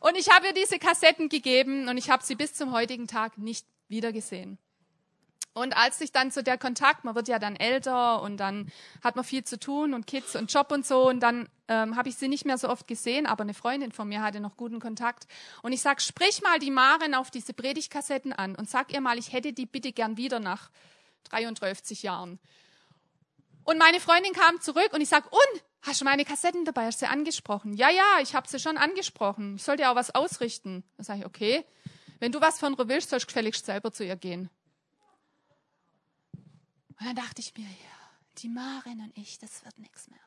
und 0.00 0.16
ich 0.16 0.30
habe 0.30 0.48
ihr 0.48 0.54
diese 0.54 0.78
Kassetten 0.78 1.28
gegeben 1.28 1.88
und 1.88 1.96
ich 1.96 2.10
habe 2.10 2.24
sie 2.24 2.34
bis 2.34 2.54
zum 2.54 2.72
heutigen 2.72 3.06
Tag 3.06 3.38
nicht 3.38 3.66
wiedergesehen. 3.88 4.58
Und 5.58 5.76
als 5.76 5.98
sich 5.98 6.12
dann 6.12 6.30
so 6.30 6.40
der 6.40 6.56
Kontakt, 6.56 7.04
man 7.04 7.14
wird 7.14 7.28
ja 7.28 7.38
dann 7.38 7.56
älter 7.56 8.22
und 8.22 8.36
dann 8.38 8.70
hat 9.02 9.16
man 9.16 9.24
viel 9.24 9.44
zu 9.44 9.58
tun 9.58 9.92
und 9.92 10.06
Kids 10.06 10.36
und 10.36 10.52
Job 10.52 10.70
und 10.70 10.86
so 10.86 11.08
und 11.08 11.20
dann 11.20 11.48
ähm, 11.66 11.96
habe 11.96 12.08
ich 12.08 12.16
sie 12.16 12.28
nicht 12.28 12.44
mehr 12.44 12.58
so 12.58 12.68
oft 12.68 12.86
gesehen, 12.86 13.26
aber 13.26 13.42
eine 13.42 13.54
Freundin 13.54 13.92
von 13.92 14.08
mir 14.08 14.22
hatte 14.22 14.40
noch 14.40 14.56
guten 14.56 14.80
Kontakt 14.80 15.26
und 15.62 15.72
ich 15.72 15.82
sag, 15.82 16.00
sprich 16.00 16.42
mal 16.42 16.58
die 16.58 16.70
Maren 16.70 17.14
auf 17.14 17.30
diese 17.30 17.52
Predigtkassetten 17.52 18.32
an 18.32 18.54
und 18.54 18.70
sag 18.70 18.92
ihr 18.92 19.00
mal, 19.00 19.18
ich 19.18 19.32
hätte 19.32 19.52
die 19.52 19.66
bitte 19.66 19.92
gern 19.92 20.16
wieder 20.16 20.40
nach 20.40 20.70
33 21.30 22.02
Jahren. 22.02 22.38
Und 23.64 23.78
meine 23.78 24.00
Freundin 24.00 24.32
kam 24.32 24.60
zurück 24.60 24.90
und 24.92 25.00
ich 25.00 25.10
sag, 25.10 25.30
und 25.30 25.62
hast 25.82 26.00
du 26.00 26.04
meine 26.04 26.24
Kassetten 26.24 26.64
dabei? 26.64 26.86
Hast 26.86 27.02
du 27.02 27.06
sie 27.06 27.12
angesprochen? 27.12 27.74
Ja, 27.74 27.90
ja, 27.90 28.20
ich 28.22 28.34
habe 28.34 28.48
sie 28.48 28.58
schon 28.58 28.78
angesprochen. 28.78 29.56
Ich 29.56 29.62
sollte 29.62 29.82
ja 29.82 29.92
auch 29.92 29.96
was 29.96 30.14
ausrichten. 30.14 30.84
Dann 30.96 31.04
sage 31.04 31.18
ich, 31.20 31.26
okay, 31.26 31.64
wenn 32.18 32.32
du 32.32 32.40
was 32.40 32.58
von 32.58 32.74
ihr 32.78 32.88
willst, 32.88 33.10
sollst 33.10 33.24
du 33.24 33.28
gefälligst 33.28 33.66
selber 33.66 33.92
zu 33.92 34.04
ihr 34.04 34.16
gehen. 34.16 34.48
Und 36.98 37.06
dann 37.06 37.16
dachte 37.16 37.40
ich 37.40 37.56
mir, 37.56 37.64
ja, 37.64 37.98
die 38.38 38.48
Marin 38.48 39.00
und 39.00 39.16
ich, 39.16 39.38
das 39.38 39.64
wird 39.64 39.78
nichts 39.78 40.08
mehr. 40.08 40.18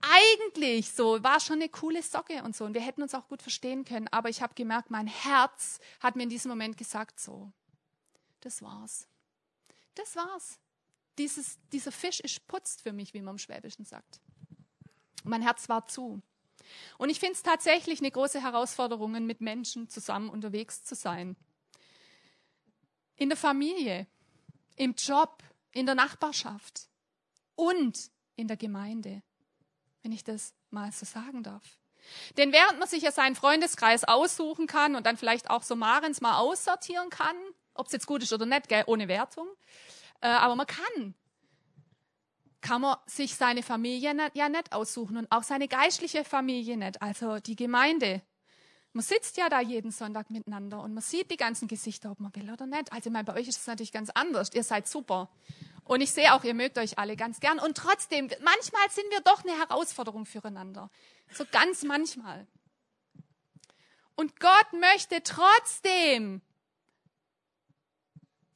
Eigentlich 0.00 0.90
so, 0.90 1.22
war 1.22 1.38
schon 1.38 1.56
eine 1.56 1.68
coole 1.68 2.02
Socke 2.02 2.42
und 2.42 2.56
so. 2.56 2.64
Und 2.64 2.74
wir 2.74 2.80
hätten 2.80 3.02
uns 3.02 3.14
auch 3.14 3.28
gut 3.28 3.40
verstehen 3.40 3.84
können. 3.84 4.08
Aber 4.08 4.28
ich 4.28 4.42
habe 4.42 4.54
gemerkt, 4.54 4.90
mein 4.90 5.06
Herz 5.06 5.78
hat 6.00 6.16
mir 6.16 6.24
in 6.24 6.28
diesem 6.28 6.48
Moment 6.48 6.76
gesagt, 6.76 7.20
so, 7.20 7.52
das 8.40 8.62
war's. 8.62 9.06
Das 9.94 10.16
war's. 10.16 10.58
Dieses, 11.18 11.58
dieser 11.72 11.92
Fisch 11.92 12.18
ist 12.18 12.46
putzt 12.48 12.82
für 12.82 12.92
mich, 12.92 13.14
wie 13.14 13.22
man 13.22 13.34
im 13.34 13.38
Schwäbischen 13.38 13.84
sagt. 13.84 14.20
Mein 15.22 15.42
Herz 15.42 15.68
war 15.68 15.86
zu. 15.86 16.20
Und 16.98 17.10
ich 17.10 17.20
finde 17.20 17.34
es 17.34 17.42
tatsächlich 17.42 18.00
eine 18.00 18.10
große 18.10 18.42
Herausforderung, 18.42 19.12
mit 19.24 19.40
Menschen 19.40 19.88
zusammen 19.88 20.30
unterwegs 20.30 20.82
zu 20.82 20.94
sein. 20.96 21.36
In 23.16 23.28
der 23.28 23.38
Familie, 23.38 24.06
im 24.76 24.94
Job, 24.94 25.42
in 25.72 25.86
der 25.86 25.94
Nachbarschaft 25.94 26.88
und 27.54 28.10
in 28.36 28.48
der 28.48 28.56
Gemeinde, 28.56 29.22
wenn 30.02 30.12
ich 30.12 30.24
das 30.24 30.54
mal 30.70 30.90
so 30.92 31.06
sagen 31.06 31.42
darf. 31.42 31.78
Denn 32.36 32.52
während 32.52 32.78
man 32.78 32.88
sich 32.88 33.02
ja 33.02 33.12
seinen 33.12 33.36
Freundeskreis 33.36 34.04
aussuchen 34.04 34.66
kann 34.66 34.96
und 34.96 35.06
dann 35.06 35.16
vielleicht 35.16 35.50
auch 35.50 35.62
so 35.62 35.76
Marens 35.76 36.20
mal 36.20 36.38
aussortieren 36.38 37.10
kann, 37.10 37.36
ob 37.74 37.86
es 37.86 37.92
jetzt 37.92 38.06
gut 38.06 38.22
ist 38.22 38.32
oder 38.32 38.46
nicht, 38.46 38.68
gell, 38.68 38.84
ohne 38.86 39.08
Wertung, 39.08 39.48
äh, 40.20 40.26
aber 40.26 40.56
man 40.56 40.66
kann, 40.66 41.14
kann 42.60 42.80
man 42.80 42.96
sich 43.06 43.36
seine 43.36 43.62
Familie 43.62 44.14
nicht, 44.14 44.36
ja 44.36 44.48
nicht 44.48 44.72
aussuchen 44.72 45.16
und 45.16 45.30
auch 45.30 45.42
seine 45.42 45.68
geistliche 45.68 46.24
Familie 46.24 46.76
nicht, 46.76 47.00
also 47.00 47.38
die 47.38 47.56
Gemeinde. 47.56 48.22
Man 48.94 49.02
sitzt 49.02 49.38
ja 49.38 49.48
da 49.48 49.60
jeden 49.60 49.90
Sonntag 49.90 50.30
miteinander 50.30 50.82
und 50.82 50.92
man 50.92 51.02
sieht 51.02 51.30
die 51.30 51.38
ganzen 51.38 51.66
Gesichter, 51.66 52.10
ob 52.10 52.20
man 52.20 52.34
will 52.34 52.50
oder 52.50 52.66
nicht. 52.66 52.92
Also 52.92 53.08
ich 53.08 53.12
meine, 53.12 53.24
bei 53.24 53.34
euch 53.34 53.48
ist 53.48 53.60
es 53.60 53.66
natürlich 53.66 53.92
ganz 53.92 54.10
anders. 54.10 54.50
Ihr 54.52 54.64
seid 54.64 54.86
super. 54.86 55.30
Und 55.84 56.00
ich 56.02 56.12
sehe 56.12 56.34
auch, 56.34 56.44
ihr 56.44 56.54
mögt 56.54 56.78
euch 56.78 56.98
alle 56.98 57.16
ganz 57.16 57.40
gern. 57.40 57.58
Und 57.58 57.76
trotzdem, 57.76 58.28
manchmal 58.42 58.90
sind 58.90 59.10
wir 59.10 59.20
doch 59.20 59.44
eine 59.44 59.58
Herausforderung 59.58 60.26
füreinander. 60.26 60.90
So 61.32 61.44
ganz 61.50 61.82
manchmal. 61.84 62.46
Und 64.14 64.38
Gott 64.38 64.72
möchte 64.74 65.22
trotzdem, 65.22 66.42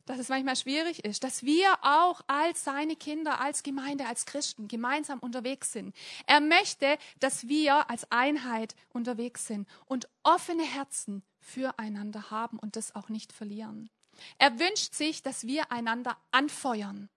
dass 0.06 0.18
es 0.18 0.28
manchmal 0.28 0.56
schwierig 0.56 1.04
ist, 1.04 1.24
dass 1.24 1.42
wir 1.42 1.72
auch 1.82 2.22
als 2.26 2.64
seine 2.64 2.96
Kinder, 2.96 3.40
als 3.40 3.62
Gemeinde, 3.62 4.06
als 4.06 4.24
Christen 4.24 4.68
gemeinsam 4.68 5.18
unterwegs 5.18 5.72
sind. 5.72 5.94
Er 6.26 6.40
möchte, 6.40 6.96
dass 7.20 7.48
wir 7.48 7.90
als 7.90 8.10
Einheit 8.10 8.74
unterwegs 8.88 9.46
sind 9.46 9.68
und 9.86 10.08
offene 10.22 10.64
Herzen 10.64 11.22
füreinander 11.40 12.30
haben 12.30 12.58
und 12.58 12.76
das 12.76 12.94
auch 12.94 13.08
nicht 13.08 13.32
verlieren. 13.32 13.90
Er 14.38 14.58
wünscht 14.58 14.94
sich, 14.94 15.22
dass 15.22 15.46
wir 15.46 15.70
einander 15.70 16.16
anfeuern. 16.30 17.10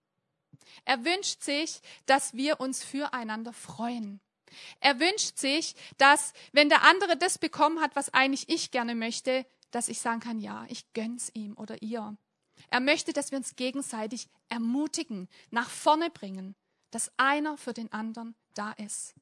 Er 0.84 1.04
wünscht 1.04 1.42
sich, 1.42 1.80
dass 2.06 2.34
wir 2.34 2.60
uns 2.60 2.84
füreinander 2.84 3.52
freuen. 3.52 4.20
Er 4.80 4.98
wünscht 4.98 5.38
sich, 5.38 5.74
dass, 5.96 6.32
wenn 6.52 6.68
der 6.68 6.82
andere 6.82 7.16
das 7.16 7.38
bekommen 7.38 7.80
hat, 7.80 7.94
was 7.94 8.12
eigentlich 8.12 8.48
ich 8.48 8.70
gerne 8.70 8.94
möchte, 8.94 9.46
dass 9.70 9.88
ich 9.88 10.00
sagen 10.00 10.20
kann, 10.20 10.40
ja, 10.40 10.66
ich 10.68 10.92
gönn's 10.92 11.30
ihm 11.34 11.56
oder 11.56 11.80
ihr. 11.82 12.16
Er 12.68 12.80
möchte, 12.80 13.12
dass 13.12 13.30
wir 13.30 13.38
uns 13.38 13.56
gegenseitig 13.56 14.28
ermutigen, 14.48 15.28
nach 15.50 15.70
vorne 15.70 16.10
bringen, 16.10 16.54
dass 16.90 17.10
einer 17.16 17.56
für 17.56 17.72
den 17.72 17.92
anderen 17.92 18.34
da 18.54 18.72
ist. 18.72 19.14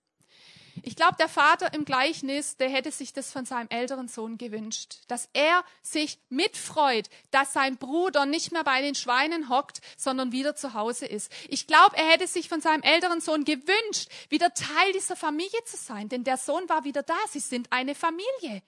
Ich 0.82 0.96
glaube, 0.96 1.16
der 1.18 1.28
Vater 1.28 1.72
im 1.74 1.84
Gleichnis, 1.84 2.56
der 2.56 2.68
hätte 2.68 2.90
sich 2.90 3.12
das 3.12 3.32
von 3.32 3.44
seinem 3.44 3.68
älteren 3.68 4.08
Sohn 4.08 4.38
gewünscht, 4.38 4.98
dass 5.08 5.28
er 5.32 5.64
sich 5.82 6.18
mitfreut, 6.28 7.08
dass 7.30 7.52
sein 7.52 7.76
Bruder 7.76 8.26
nicht 8.26 8.52
mehr 8.52 8.64
bei 8.64 8.82
den 8.82 8.94
Schweinen 8.94 9.48
hockt, 9.48 9.80
sondern 9.96 10.32
wieder 10.32 10.54
zu 10.54 10.74
Hause 10.74 11.06
ist. 11.06 11.32
Ich 11.48 11.66
glaube, 11.66 11.96
er 11.96 12.06
hätte 12.06 12.26
sich 12.26 12.48
von 12.48 12.60
seinem 12.60 12.82
älteren 12.82 13.20
Sohn 13.20 13.44
gewünscht, 13.44 14.10
wieder 14.28 14.54
Teil 14.54 14.92
dieser 14.92 15.16
Familie 15.16 15.64
zu 15.64 15.76
sein, 15.76 16.08
denn 16.08 16.24
der 16.24 16.36
Sohn 16.36 16.68
war 16.68 16.84
wieder 16.84 17.02
da. 17.02 17.16
Sie 17.28 17.40
sind 17.40 17.72
eine 17.72 17.94
Familie. 17.94 18.62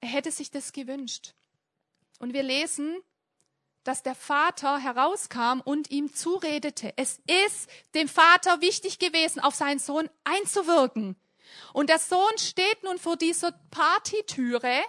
Er 0.00 0.08
hätte 0.08 0.32
sich 0.32 0.50
das 0.50 0.72
gewünscht. 0.72 1.34
Und 2.22 2.32
wir 2.32 2.42
lesen, 2.42 2.96
dass 3.84 4.02
der 4.02 4.14
Vater 4.14 4.78
herauskam 4.78 5.60
und 5.64 5.90
ihm 5.90 6.14
zuredete. 6.14 6.94
Es 6.96 7.20
ist 7.26 7.68
dem 7.94 8.08
Vater 8.08 8.60
wichtig 8.60 8.98
gewesen, 8.98 9.40
auf 9.40 9.54
seinen 9.54 9.80
Sohn 9.80 10.08
einzuwirken. 10.24 11.16
Und 11.74 11.90
der 11.90 11.98
Sohn 11.98 12.38
steht 12.38 12.82
nun 12.84 12.98
vor 12.98 13.16
dieser 13.16 13.52
Partytüre 13.70 14.82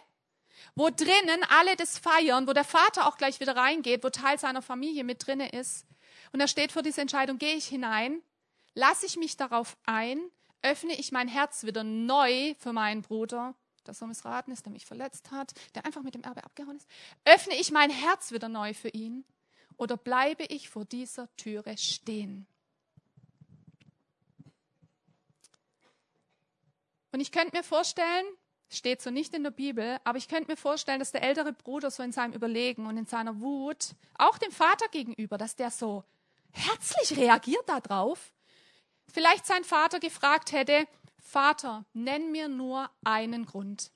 wo 0.75 0.89
drinnen 0.89 1.43
alle 1.49 1.75
das 1.75 1.97
feiern, 1.97 2.47
wo 2.47 2.53
der 2.53 2.63
Vater 2.63 3.07
auch 3.07 3.17
gleich 3.17 3.39
wieder 3.39 3.55
reingeht, 3.55 4.03
wo 4.03 4.09
Teil 4.09 4.39
seiner 4.39 4.61
Familie 4.61 5.03
mit 5.03 5.25
drinne 5.25 5.49
ist. 5.49 5.85
Und 6.31 6.39
er 6.39 6.47
steht 6.47 6.71
vor 6.71 6.81
dieser 6.81 7.01
Entscheidung, 7.01 7.37
gehe 7.37 7.55
ich 7.55 7.67
hinein, 7.67 8.21
lasse 8.73 9.05
ich 9.05 9.17
mich 9.17 9.37
darauf 9.37 9.77
ein, 9.85 10.19
öffne 10.63 10.93
ich 10.93 11.11
mein 11.11 11.27
Herz 11.27 11.63
wieder 11.63 11.83
neu 11.83 12.55
für 12.57 12.73
meinen 12.73 13.03
Bruder, 13.03 13.53
der 13.87 13.93
so 13.93 14.05
missraten 14.07 14.53
ist, 14.53 14.65
der 14.65 14.71
mich 14.71 14.85
verletzt 14.85 15.31
hat, 15.31 15.53
der 15.75 15.85
einfach 15.85 16.03
mit 16.03 16.15
dem 16.15 16.23
Erbe 16.23 16.43
abgehauen 16.43 16.77
ist, 16.77 16.87
öffne 17.25 17.55
ich 17.55 17.71
mein 17.71 17.89
Herz 17.89 18.31
wieder 18.31 18.49
neu 18.49 18.73
für 18.73 18.89
ihn 18.89 19.25
oder 19.77 19.97
bleibe 19.97 20.43
ich 20.43 20.69
vor 20.69 20.85
dieser 20.85 21.33
Türe 21.35 21.77
stehen? 21.77 22.47
Und 27.11 27.19
ich 27.19 27.31
könnte 27.31 27.55
mir 27.55 27.63
vorstellen, 27.63 28.25
steht 28.69 29.01
so 29.01 29.11
nicht 29.11 29.33
in 29.35 29.43
der 29.43 29.51
Bibel, 29.51 29.99
aber 30.03 30.17
ich 30.17 30.27
könnte 30.27 30.49
mir 30.49 30.57
vorstellen, 30.57 30.99
dass 30.99 31.11
der 31.11 31.21
ältere 31.21 31.53
Bruder 31.53 31.91
so 31.91 32.01
in 32.01 32.11
seinem 32.11 32.33
Überlegen 32.33 32.87
und 32.87 32.97
in 32.97 33.05
seiner 33.05 33.39
Wut, 33.39 33.89
auch 34.17 34.37
dem 34.39 34.51
Vater 34.51 34.87
gegenüber, 34.89 35.37
dass 35.37 35.55
der 35.55 35.69
so 35.69 36.03
herzlich 36.51 37.17
reagiert 37.17 37.67
darauf. 37.67 38.33
Vielleicht 39.11 39.45
sein 39.45 39.63
Vater 39.63 39.99
gefragt 39.99 40.51
hätte, 40.51 40.87
Vater, 41.33 41.85
nenn 41.93 42.31
mir 42.31 42.47
nur 42.47 42.89
einen 43.03 43.45
Grund. 43.45 43.91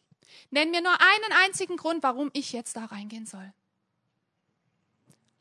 Nenn 0.51 0.71
mir 0.71 0.81
nur 0.81 0.91
einen 0.91 1.31
einzigen 1.45 1.77
Grund, 1.77 2.03
warum 2.03 2.29
ich 2.33 2.51
jetzt 2.51 2.75
da 2.75 2.85
reingehen 2.85 3.25
soll. 3.25 3.53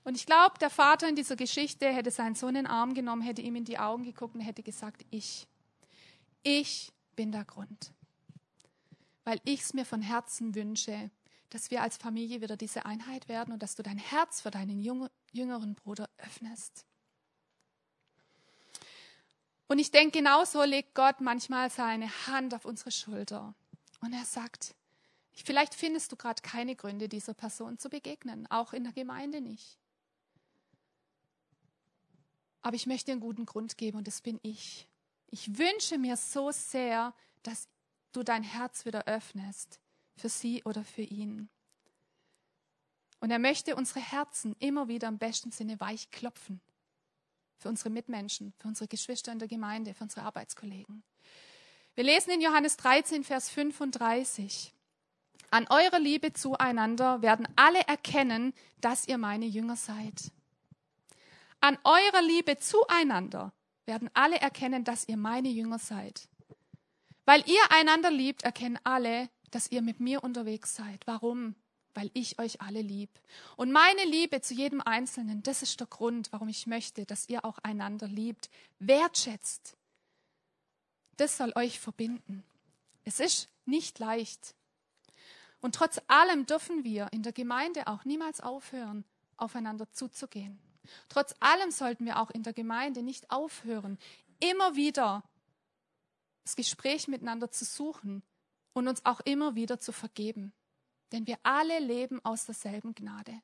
Und 0.04 0.14
ich 0.16 0.26
glaube, 0.26 0.58
der 0.60 0.70
Vater 0.70 1.08
in 1.08 1.16
dieser 1.16 1.34
Geschichte 1.34 1.88
hätte 1.88 2.12
seinen 2.12 2.36
Sohn 2.36 2.50
in 2.50 2.54
den 2.54 2.66
Arm 2.68 2.94
genommen, 2.94 3.22
hätte 3.22 3.42
ihm 3.42 3.56
in 3.56 3.64
die 3.64 3.78
Augen 3.78 4.04
geguckt 4.04 4.36
und 4.36 4.40
hätte 4.40 4.62
gesagt, 4.62 5.04
ich, 5.10 5.48
ich 6.44 6.92
bin 7.16 7.32
der 7.32 7.44
Grund 7.44 7.92
weil 9.26 9.40
ich 9.44 9.60
es 9.60 9.74
mir 9.74 9.84
von 9.84 10.00
Herzen 10.00 10.54
wünsche, 10.54 11.10
dass 11.50 11.72
wir 11.72 11.82
als 11.82 11.96
Familie 11.96 12.40
wieder 12.40 12.56
diese 12.56 12.86
Einheit 12.86 13.28
werden 13.28 13.52
und 13.52 13.62
dass 13.62 13.74
du 13.74 13.82
dein 13.82 13.98
Herz 13.98 14.40
für 14.40 14.52
deinen 14.52 14.80
jüngeren 15.32 15.74
Bruder 15.74 16.08
öffnest. 16.18 16.86
Und 19.68 19.78
ich 19.78 19.90
denke, 19.90 20.18
genauso 20.18 20.62
legt 20.62 20.94
Gott 20.94 21.20
manchmal 21.20 21.70
seine 21.70 22.08
Hand 22.26 22.54
auf 22.54 22.64
unsere 22.64 22.92
Schulter 22.92 23.54
und 24.00 24.12
er 24.12 24.24
sagt, 24.24 24.74
vielleicht 25.32 25.74
findest 25.74 26.12
du 26.12 26.16
gerade 26.16 26.40
keine 26.42 26.76
Gründe, 26.76 27.08
dieser 27.08 27.34
Person 27.34 27.78
zu 27.78 27.88
begegnen, 27.88 28.46
auch 28.48 28.72
in 28.72 28.84
der 28.84 28.92
Gemeinde 28.92 29.40
nicht. 29.40 29.78
Aber 32.62 32.76
ich 32.76 32.86
möchte 32.86 33.12
einen 33.12 33.20
guten 33.20 33.46
Grund 33.46 33.76
geben 33.76 33.98
und 33.98 34.06
das 34.06 34.20
bin 34.20 34.38
ich. 34.42 34.88
Ich 35.28 35.58
wünsche 35.58 35.98
mir 35.98 36.16
so 36.16 36.50
sehr, 36.50 37.14
dass 37.42 37.68
du 38.12 38.22
dein 38.22 38.42
Herz 38.42 38.84
wieder 38.86 39.06
öffnest 39.06 39.80
für 40.16 40.28
sie 40.28 40.62
oder 40.64 40.84
für 40.84 41.02
ihn. 41.02 41.48
Und 43.20 43.30
er 43.30 43.38
möchte 43.38 43.76
unsere 43.76 44.00
Herzen 44.00 44.54
immer 44.58 44.88
wieder 44.88 45.08
im 45.08 45.18
besten 45.18 45.50
Sinne 45.50 45.78
weich 45.80 46.10
klopfen. 46.10 46.60
Für 47.58 47.68
unsere 47.68 47.90
Mitmenschen, 47.90 48.52
für 48.58 48.68
unsere 48.68 48.88
Geschwister 48.88 49.32
in 49.32 49.38
der 49.38 49.48
Gemeinde, 49.48 49.94
für 49.94 50.04
unsere 50.04 50.26
Arbeitskollegen. 50.26 51.02
Wir 51.94 52.04
lesen 52.04 52.32
in 52.32 52.40
Johannes 52.40 52.76
13, 52.76 53.24
Vers 53.24 53.48
35. 53.48 54.74
An 55.50 55.66
eurer 55.70 55.98
Liebe 55.98 56.32
zueinander 56.32 57.22
werden 57.22 57.48
alle 57.56 57.80
erkennen, 57.80 58.52
dass 58.80 59.08
ihr 59.08 59.16
meine 59.16 59.46
Jünger 59.46 59.76
seid. 59.76 60.30
An 61.60 61.78
eurer 61.84 62.22
Liebe 62.22 62.58
zueinander 62.58 63.52
werden 63.86 64.10
alle 64.12 64.36
erkennen, 64.36 64.84
dass 64.84 65.08
ihr 65.08 65.16
meine 65.16 65.48
Jünger 65.48 65.78
seid. 65.78 66.28
Weil 67.24 67.42
ihr 67.48 67.60
einander 67.70 68.10
liebt, 68.10 68.42
erkennen 68.42 68.78
alle, 68.84 69.28
dass 69.50 69.70
ihr 69.70 69.82
mit 69.82 70.00
mir 70.00 70.22
unterwegs 70.22 70.74
seid. 70.74 71.06
Warum? 71.06 71.54
Weil 71.96 72.10
ich 72.12 72.38
euch 72.38 72.60
alle 72.60 72.82
lieb. 72.82 73.08
Und 73.56 73.72
meine 73.72 74.04
Liebe 74.04 74.42
zu 74.42 74.52
jedem 74.52 74.82
Einzelnen, 74.82 75.42
das 75.42 75.62
ist 75.62 75.80
der 75.80 75.86
Grund, 75.86 76.30
warum 76.30 76.48
ich 76.48 76.66
möchte, 76.66 77.06
dass 77.06 77.26
ihr 77.30 77.42
auch 77.46 77.58
einander 77.58 78.06
liebt, 78.06 78.50
wertschätzt. 78.78 79.78
Das 81.16 81.38
soll 81.38 81.52
euch 81.54 81.80
verbinden. 81.80 82.44
Es 83.04 83.18
ist 83.18 83.48
nicht 83.64 83.98
leicht. 83.98 84.54
Und 85.60 85.74
trotz 85.74 85.98
allem 86.06 86.44
dürfen 86.44 86.84
wir 86.84 87.08
in 87.12 87.22
der 87.22 87.32
Gemeinde 87.32 87.86
auch 87.86 88.04
niemals 88.04 88.42
aufhören, 88.42 89.06
aufeinander 89.38 89.90
zuzugehen. 89.90 90.58
Trotz 91.08 91.34
allem 91.40 91.70
sollten 91.70 92.04
wir 92.04 92.20
auch 92.20 92.30
in 92.30 92.42
der 92.42 92.52
Gemeinde 92.52 93.02
nicht 93.02 93.30
aufhören, 93.30 93.98
immer 94.38 94.76
wieder 94.76 95.24
das 96.44 96.56
Gespräch 96.56 97.08
miteinander 97.08 97.50
zu 97.50 97.64
suchen 97.64 98.22
und 98.74 98.86
uns 98.86 99.02
auch 99.06 99.20
immer 99.20 99.54
wieder 99.54 99.80
zu 99.80 99.92
vergeben. 99.92 100.52
Denn 101.12 101.26
wir 101.26 101.38
alle 101.42 101.78
leben 101.78 102.24
aus 102.24 102.46
derselben 102.46 102.94
Gnade. 102.94 103.40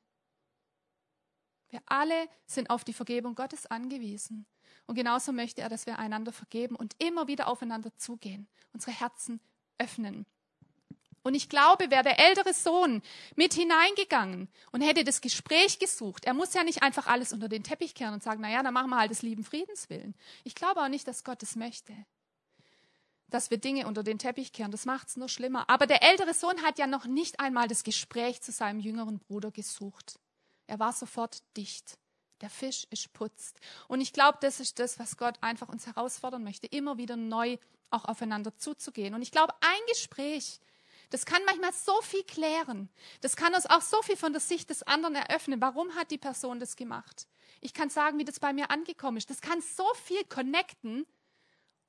Wir 1.69 1.81
alle 1.87 2.29
sind 2.47 2.71
auf 2.71 2.85
die 2.85 2.93
Vergebung 2.93 3.35
Gottes 3.35 3.67
angewiesen. 3.67 4.47
Und 4.87 4.95
genauso 4.95 5.33
möchte 5.33 5.63
er, 5.63 5.69
dass 5.69 5.87
wir 5.87 5.99
einander 5.99 6.33
vergeben 6.33 6.77
und 6.77 6.95
immer 6.99 7.29
wieder 7.29 7.47
aufeinander 7.49 7.97
zugehen, 7.97 8.49
unsere 8.73 8.93
Herzen 8.93 9.41
öffnen. 9.79 10.27
Und 11.23 11.35
ich 11.35 11.49
glaube, 11.49 11.91
wäre 11.91 12.03
der 12.03 12.19
ältere 12.19 12.53
Sohn 12.53 13.01
mit 13.37 13.55
hineingegangen 13.55 14.49
und 14.73 14.81
hätte 14.81 15.05
das 15.05 15.21
Gespräch 15.21 15.79
gesucht, 15.79 16.25
er 16.25 16.35
muss 16.35 16.53
ja 16.53 16.65
nicht 16.65 16.83
einfach 16.83 17.07
alles 17.07 17.33
unter 17.33 17.49
den 17.49 17.63
Teppich 17.63 17.95
kehren 17.95 18.15
und 18.15 18.23
sagen, 18.23 18.41
na 18.43 18.51
ja, 18.51 18.63
dann 18.63 18.75
machen 18.75 18.91
wir 18.91 18.99
halt 18.99 19.13
des 19.13 19.23
lieben 19.23 19.45
Friedens 19.45 19.89
willen. 19.89 20.17
Ich 20.43 20.57
glaube 20.57 20.83
auch 20.83 20.89
nicht, 20.89 21.07
dass 21.07 21.23
Gott 21.23 21.43
es 21.43 21.55
möchte 21.55 21.95
dass 23.33 23.51
wir 23.51 23.59
Dinge 23.59 23.87
unter 23.87 24.03
den 24.03 24.19
Teppich 24.19 24.53
kehren. 24.53 24.71
Das 24.71 24.85
macht 24.85 25.09
es 25.09 25.17
nur 25.17 25.29
schlimmer. 25.29 25.69
Aber 25.69 25.87
der 25.87 26.03
ältere 26.03 26.35
Sohn 26.35 26.63
hat 26.63 26.79
ja 26.79 26.87
noch 26.87 27.07
nicht 27.07 27.41
einmal 27.41 27.69
das 27.69 27.83
Gespräch 27.83 28.43
zu 28.43 28.53
seinem 28.53 28.81
jüngeren 28.81 29.19
Bruder 29.19 29.51
gesucht. 29.51 30.19
Er 30.67 30.79
war 30.79 30.93
sofort 30.93 31.43
dicht. 31.57 31.99
Der 32.41 32.51
Fisch 32.51 32.87
ist 32.91 33.13
putzt. 33.13 33.59
Und 33.89 34.01
ich 34.01 34.13
glaube, 34.13 34.39
das 34.41 34.61
ist 34.61 34.79
das, 34.79 34.99
was 34.99 35.17
Gott 35.17 35.37
einfach 35.41 35.69
uns 35.69 35.87
herausfordern 35.87 36.43
möchte, 36.43 36.67
immer 36.67 36.99
wieder 36.99 37.17
neu 37.17 37.57
auch 37.91 38.05
aufeinander 38.05 38.57
zuzugehen. 38.57 39.15
Und 39.15 39.23
ich 39.23 39.31
glaube, 39.31 39.55
ein 39.61 39.81
Gespräch, 39.89 40.61
das 41.11 41.25
kann 41.25 41.43
manchmal 41.47 41.73
so 41.73 42.01
viel 42.03 42.25
klären. 42.25 42.89
Das 43.21 43.37
kann 43.37 43.55
uns 43.55 43.67
auch 43.67 43.83
so 43.83 44.01
viel 44.03 44.17
von 44.17 44.33
der 44.33 44.41
Sicht 44.41 44.71
des 44.71 44.83
anderen 44.83 45.15
eröffnen. 45.15 45.61
Warum 45.61 45.95
hat 45.95 46.11
die 46.11 46.19
Person 46.19 46.59
das 46.59 46.75
gemacht? 46.75 47.29
Ich 47.61 47.75
kann 47.75 47.91
sagen, 47.91 48.19
wie 48.19 48.25
das 48.25 48.41
bei 48.41 48.53
mir 48.53 48.71
angekommen 48.71 49.19
ist. 49.19 49.31
Das 49.31 49.41
kann 49.41 49.61
so 49.61 49.87
viel 50.05 50.25
connecten 50.25 51.07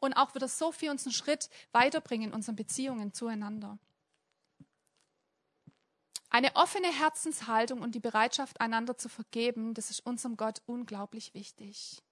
und 0.03 0.13
auch 0.15 0.35
wieder 0.35 0.49
so 0.49 0.73
viel 0.73 0.89
uns 0.89 1.05
einen 1.05 1.13
Schritt 1.13 1.49
weiterbringen 1.71 2.29
in 2.29 2.35
unseren 2.35 2.57
Beziehungen 2.57 3.13
zueinander. 3.13 3.79
Eine 6.29 6.53
offene 6.57 6.91
Herzenshaltung 6.91 7.81
und 7.81 7.95
die 7.95 8.01
Bereitschaft, 8.01 8.59
einander 8.59 8.97
zu 8.97 9.07
vergeben, 9.07 9.73
das 9.73 9.89
ist 9.91 10.05
unserem 10.05 10.35
Gott 10.35 10.61
unglaublich 10.65 11.33
wichtig. 11.33 12.03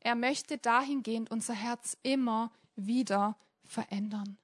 Er 0.00 0.14
möchte 0.14 0.56
dahingehend 0.56 1.30
unser 1.30 1.52
Herz 1.52 1.98
immer 2.02 2.50
wieder 2.76 3.36
verändern. 3.64 4.38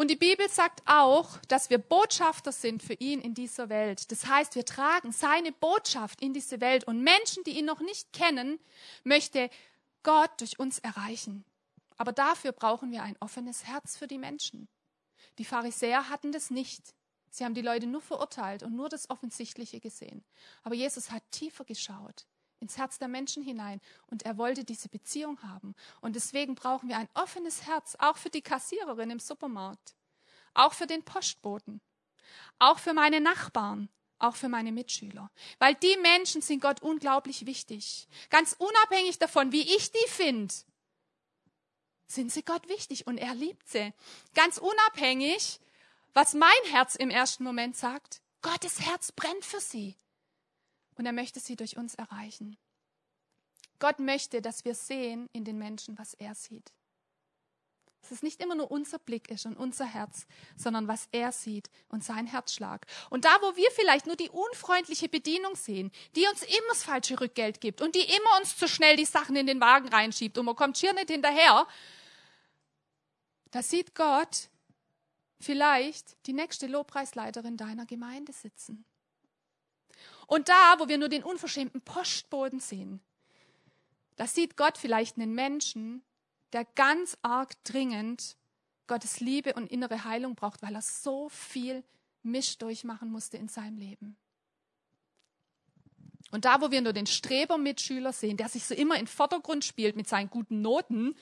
Und 0.00 0.08
die 0.08 0.16
Bibel 0.16 0.48
sagt 0.48 0.80
auch, 0.86 1.36
dass 1.48 1.68
wir 1.68 1.76
Botschafter 1.76 2.52
sind 2.52 2.82
für 2.82 2.94
ihn 2.94 3.20
in 3.20 3.34
dieser 3.34 3.68
Welt. 3.68 4.10
Das 4.10 4.24
heißt, 4.24 4.54
wir 4.54 4.64
tragen 4.64 5.12
seine 5.12 5.52
Botschaft 5.52 6.22
in 6.22 6.32
diese 6.32 6.62
Welt 6.62 6.84
und 6.84 7.02
Menschen, 7.02 7.44
die 7.44 7.58
ihn 7.58 7.66
noch 7.66 7.80
nicht 7.80 8.10
kennen, 8.14 8.58
möchte 9.04 9.50
Gott 10.02 10.30
durch 10.38 10.58
uns 10.58 10.78
erreichen. 10.78 11.44
Aber 11.98 12.12
dafür 12.12 12.52
brauchen 12.52 12.92
wir 12.92 13.02
ein 13.02 13.18
offenes 13.20 13.66
Herz 13.66 13.98
für 13.98 14.06
die 14.06 14.16
Menschen. 14.16 14.68
Die 15.36 15.44
Pharisäer 15.44 16.08
hatten 16.08 16.32
das 16.32 16.48
nicht. 16.48 16.94
Sie 17.28 17.44
haben 17.44 17.52
die 17.52 17.60
Leute 17.60 17.86
nur 17.86 18.00
verurteilt 18.00 18.62
und 18.62 18.74
nur 18.74 18.88
das 18.88 19.10
Offensichtliche 19.10 19.80
gesehen. 19.80 20.24
Aber 20.62 20.74
Jesus 20.74 21.10
hat 21.10 21.30
tiefer 21.30 21.66
geschaut 21.66 22.24
ins 22.60 22.78
Herz 22.78 22.98
der 22.98 23.08
Menschen 23.08 23.42
hinein. 23.42 23.80
Und 24.06 24.24
er 24.24 24.38
wollte 24.38 24.64
diese 24.64 24.88
Beziehung 24.88 25.42
haben. 25.42 25.74
Und 26.00 26.16
deswegen 26.16 26.54
brauchen 26.54 26.88
wir 26.88 26.98
ein 26.98 27.08
offenes 27.14 27.66
Herz, 27.66 27.96
auch 27.98 28.16
für 28.16 28.30
die 28.30 28.42
Kassiererin 28.42 29.10
im 29.10 29.18
Supermarkt, 29.18 29.94
auch 30.54 30.74
für 30.74 30.86
den 30.86 31.02
Postboten, 31.02 31.80
auch 32.58 32.78
für 32.78 32.92
meine 32.92 33.20
Nachbarn, 33.20 33.88
auch 34.18 34.36
für 34.36 34.48
meine 34.48 34.72
Mitschüler. 34.72 35.30
Weil 35.58 35.74
die 35.74 35.96
Menschen 36.02 36.42
sind 36.42 36.60
Gott 36.60 36.82
unglaublich 36.82 37.46
wichtig. 37.46 38.06
Ganz 38.28 38.54
unabhängig 38.58 39.18
davon, 39.18 39.52
wie 39.52 39.62
ich 39.76 39.90
die 39.90 40.08
finde, 40.08 40.54
sind 42.06 42.32
sie 42.32 42.42
Gott 42.42 42.68
wichtig 42.68 43.06
und 43.06 43.18
er 43.18 43.34
liebt 43.34 43.68
sie. 43.68 43.94
Ganz 44.34 44.58
unabhängig, 44.58 45.60
was 46.12 46.34
mein 46.34 46.50
Herz 46.70 46.96
im 46.96 47.08
ersten 47.08 47.44
Moment 47.44 47.76
sagt, 47.76 48.20
Gottes 48.42 48.80
Herz 48.80 49.12
brennt 49.12 49.44
für 49.44 49.60
sie 49.60 49.96
und 51.00 51.06
er 51.06 51.12
möchte 51.12 51.40
sie 51.40 51.56
durch 51.56 51.78
uns 51.78 51.94
erreichen. 51.94 52.58
Gott 53.78 54.00
möchte, 54.00 54.42
dass 54.42 54.66
wir 54.66 54.74
sehen 54.74 55.30
in 55.32 55.46
den 55.46 55.56
Menschen, 55.56 55.98
was 55.98 56.12
er 56.12 56.34
sieht. 56.34 56.74
Dass 58.02 58.10
es 58.10 58.22
nicht 58.22 58.42
immer 58.42 58.54
nur 58.54 58.70
unser 58.70 58.98
Blick 58.98 59.30
ist 59.30 59.46
und 59.46 59.56
unser 59.56 59.86
Herz, 59.86 60.26
sondern 60.58 60.88
was 60.88 61.08
er 61.10 61.32
sieht 61.32 61.70
und 61.88 62.04
sein 62.04 62.26
Herzschlag. 62.26 62.84
Und 63.08 63.24
da, 63.24 63.30
wo 63.40 63.56
wir 63.56 63.70
vielleicht 63.70 64.06
nur 64.06 64.16
die 64.16 64.28
unfreundliche 64.28 65.08
Bedienung 65.08 65.56
sehen, 65.56 65.90
die 66.16 66.26
uns 66.26 66.42
immer 66.42 66.68
das 66.68 66.84
falsche 66.84 67.18
Rückgeld 67.18 67.62
gibt 67.62 67.80
und 67.80 67.94
die 67.94 68.04
immer 68.04 68.38
uns 68.38 68.58
zu 68.58 68.68
schnell 68.68 68.96
die 68.96 69.06
Sachen 69.06 69.36
in 69.36 69.46
den 69.46 69.62
Wagen 69.62 69.88
reinschiebt 69.88 70.36
und 70.36 70.44
man 70.44 70.54
kommt 70.54 70.76
schier 70.76 70.92
nicht 70.92 71.10
hinterher, 71.10 71.66
Da 73.52 73.62
sieht 73.62 73.94
Gott 73.94 74.50
vielleicht 75.40 76.14
die 76.26 76.34
nächste 76.34 76.66
Lobpreisleiterin 76.66 77.56
deiner 77.56 77.86
Gemeinde 77.86 78.34
sitzen. 78.34 78.84
Und 80.30 80.48
da, 80.48 80.76
wo 80.78 80.86
wir 80.86 80.96
nur 80.96 81.08
den 81.08 81.24
unverschämten 81.24 81.80
Postboden 81.80 82.60
sehen, 82.60 83.00
da 84.14 84.28
sieht 84.28 84.56
Gott 84.56 84.78
vielleicht 84.78 85.16
einen 85.16 85.34
Menschen, 85.34 86.04
der 86.52 86.64
ganz 86.76 87.18
arg 87.22 87.52
dringend 87.64 88.36
Gottes 88.86 89.18
Liebe 89.18 89.54
und 89.54 89.72
innere 89.72 90.04
Heilung 90.04 90.36
braucht, 90.36 90.62
weil 90.62 90.76
er 90.76 90.82
so 90.82 91.28
viel 91.30 91.82
Misch 92.22 92.58
durchmachen 92.58 93.10
musste 93.10 93.38
in 93.38 93.48
seinem 93.48 93.76
Leben. 93.78 94.16
Und 96.30 96.44
da, 96.44 96.60
wo 96.60 96.70
wir 96.70 96.80
nur 96.80 96.92
den 96.92 97.08
Streber-Mitschüler 97.08 98.12
sehen, 98.12 98.36
der 98.36 98.48
sich 98.48 98.64
so 98.64 98.74
immer 98.76 99.00
in 99.00 99.08
Vordergrund 99.08 99.64
spielt 99.64 99.96
mit 99.96 100.08
seinen 100.08 100.30
guten 100.30 100.62
Noten, 100.62 101.16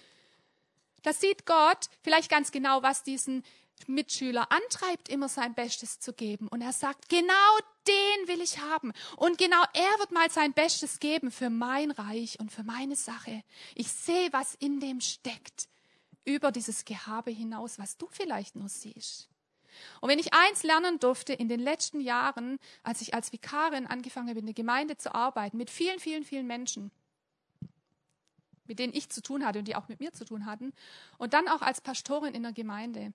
da 1.01 1.15
sieht 1.15 1.47
Gott 1.47 1.89
vielleicht 2.03 2.31
ganz 2.31 2.53
genau, 2.53 2.83
was 2.83 3.05
diesen 3.05 3.43
Mitschüler 3.87 4.51
antreibt, 4.51 5.09
immer 5.09 5.29
sein 5.29 5.55
Bestes 5.55 6.01
zu 6.01 6.13
geben. 6.13 6.49
Und 6.49 6.63
er 6.63 6.73
sagt, 6.73 7.09
genau 7.09 7.59
den 7.87 8.29
will 8.29 8.41
ich 8.41 8.59
haben. 8.59 8.93
Und 9.17 9.39
genau 9.39 9.63
er 9.75 9.99
wird 9.99 10.13
mal 10.13 10.31
sein 10.31 10.53
Bestes 10.53 10.99
geben 10.99 11.31
für 11.31 11.51
mein 11.51 11.91
Reich 11.91 12.41
und 12.41 12.51
für 12.51 12.65
meine 12.65 12.97
Sache. 12.97 13.43
Ich 13.75 13.91
sehe, 13.93 14.33
was 14.33 14.55
in 14.55 14.81
dem 14.81 15.01
steckt, 15.01 15.69
über 16.25 16.53
dieses 16.53 16.85
Gehabe 16.85 17.31
hinaus, 17.31 17.79
was 17.79 17.97
du 17.97 18.09
vielleicht 18.11 18.57
nur 18.57 18.69
siehst. 18.69 19.29
Und 20.01 20.09
wenn 20.09 20.19
ich 20.19 20.35
eins 20.35 20.63
lernen 20.63 20.99
durfte 20.99 21.33
in 21.33 21.49
den 21.49 21.61
letzten 21.61 22.01
Jahren, 22.01 22.59
als 22.83 23.01
ich 23.01 23.15
als 23.15 23.33
Vikarin 23.33 23.87
angefangen 23.87 24.29
habe, 24.29 24.41
in 24.41 24.47
der 24.47 24.55
Gemeinde 24.55 24.97
zu 24.97 25.15
arbeiten, 25.15 25.57
mit 25.57 25.71
vielen, 25.71 25.99
vielen, 25.99 26.25
vielen 26.25 26.47
Menschen, 26.47 26.91
mit 28.67 28.79
denen 28.79 28.93
ich 28.93 29.09
zu 29.09 29.23
tun 29.23 29.45
hatte 29.45 29.61
und 29.61 29.67
die 29.67 29.77
auch 29.77 29.89
mit 29.89 30.01
mir 30.01 30.13
zu 30.13 30.25
tun 30.25 30.47
hatten, 30.47 30.73
und 31.17 31.33
dann 31.33 31.49
auch 31.49 31.63
als 31.63 31.81
Pastorin 31.81 32.35
in 32.35 32.43
der 32.43 32.53
Gemeinde. 32.53 33.13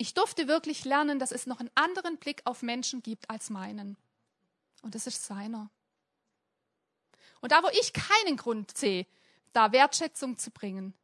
Ich 0.00 0.14
durfte 0.14 0.48
wirklich 0.48 0.86
lernen, 0.86 1.18
dass 1.18 1.30
es 1.30 1.46
noch 1.46 1.60
einen 1.60 1.70
anderen 1.74 2.16
Blick 2.16 2.40
auf 2.46 2.62
Menschen 2.62 3.02
gibt 3.02 3.28
als 3.28 3.50
meinen. 3.50 3.98
Und 4.80 4.94
das 4.94 5.06
ist 5.06 5.26
seiner. 5.26 5.70
Und 7.42 7.52
da, 7.52 7.62
wo 7.62 7.68
ich 7.68 7.92
keinen 7.92 8.38
Grund 8.38 8.74
sehe, 8.74 9.06
da 9.52 9.72
Wertschätzung 9.72 10.38
zu 10.38 10.52
bringen, 10.52 10.94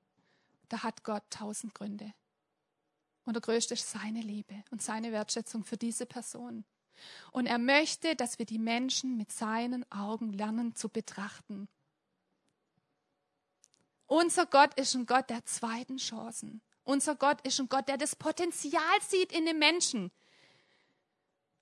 da 0.70 0.82
hat 0.82 1.04
Gott 1.04 1.24
tausend 1.28 1.74
Gründe. 1.74 2.14
Und 3.26 3.34
der 3.34 3.42
größte 3.42 3.74
ist 3.74 3.90
seine 3.90 4.22
Liebe 4.22 4.64
und 4.70 4.80
seine 4.80 5.12
Wertschätzung 5.12 5.62
für 5.62 5.76
diese 5.76 6.06
Person. 6.06 6.64
Und 7.32 7.44
er 7.44 7.58
möchte, 7.58 8.16
dass 8.16 8.38
wir 8.38 8.46
die 8.46 8.58
Menschen 8.58 9.18
mit 9.18 9.30
seinen 9.30 9.84
Augen 9.92 10.32
lernen 10.32 10.74
zu 10.74 10.88
betrachten. 10.88 11.68
Unser 14.06 14.46
Gott 14.46 14.72
ist 14.80 14.94
ein 14.94 15.04
Gott 15.04 15.28
der 15.28 15.44
zweiten 15.44 15.98
Chancen. 15.98 16.62
Unser 16.86 17.16
Gott 17.16 17.40
ist 17.42 17.58
ein 17.58 17.68
Gott, 17.68 17.88
der 17.88 17.98
das 17.98 18.14
Potenzial 18.14 18.82
sieht 19.06 19.32
in 19.32 19.44
den 19.44 19.58
Menschen. 19.58 20.12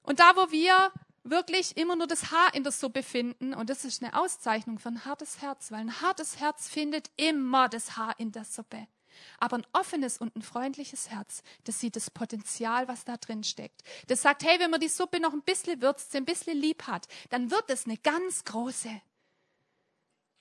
Und 0.02 0.20
da, 0.20 0.36
wo 0.36 0.50
wir 0.50 0.92
wirklich 1.22 1.78
immer 1.78 1.96
nur 1.96 2.06
das 2.06 2.30
Haar 2.30 2.54
in 2.54 2.62
der 2.62 2.72
Suppe 2.72 3.02
finden, 3.02 3.54
und 3.54 3.70
das 3.70 3.86
ist 3.86 4.02
eine 4.02 4.20
Auszeichnung 4.20 4.78
für 4.78 4.90
ein 4.90 5.06
hartes 5.06 5.40
Herz, 5.40 5.72
weil 5.72 5.80
ein 5.80 6.02
hartes 6.02 6.40
Herz 6.40 6.68
findet 6.68 7.10
immer 7.16 7.70
das 7.70 7.96
Haar 7.96 8.14
in 8.20 8.32
der 8.32 8.44
Suppe. 8.44 8.86
Aber 9.38 9.56
ein 9.56 9.66
offenes 9.72 10.18
und 10.18 10.36
ein 10.36 10.42
freundliches 10.42 11.08
Herz, 11.08 11.42
das 11.64 11.80
sieht 11.80 11.96
das 11.96 12.10
Potenzial, 12.10 12.86
was 12.86 13.06
da 13.06 13.16
drin 13.16 13.44
steckt. 13.44 13.82
Das 14.08 14.20
sagt, 14.20 14.44
hey, 14.44 14.60
wenn 14.60 14.70
man 14.70 14.80
die 14.80 14.88
Suppe 14.88 15.20
noch 15.20 15.32
ein 15.32 15.42
bisschen 15.42 15.80
würzt, 15.80 16.14
ein 16.14 16.26
bisschen 16.26 16.58
lieb 16.58 16.86
hat, 16.86 17.08
dann 17.30 17.50
wird 17.50 17.70
es 17.70 17.86
eine 17.86 17.96
ganz 17.96 18.44
große. 18.44 19.00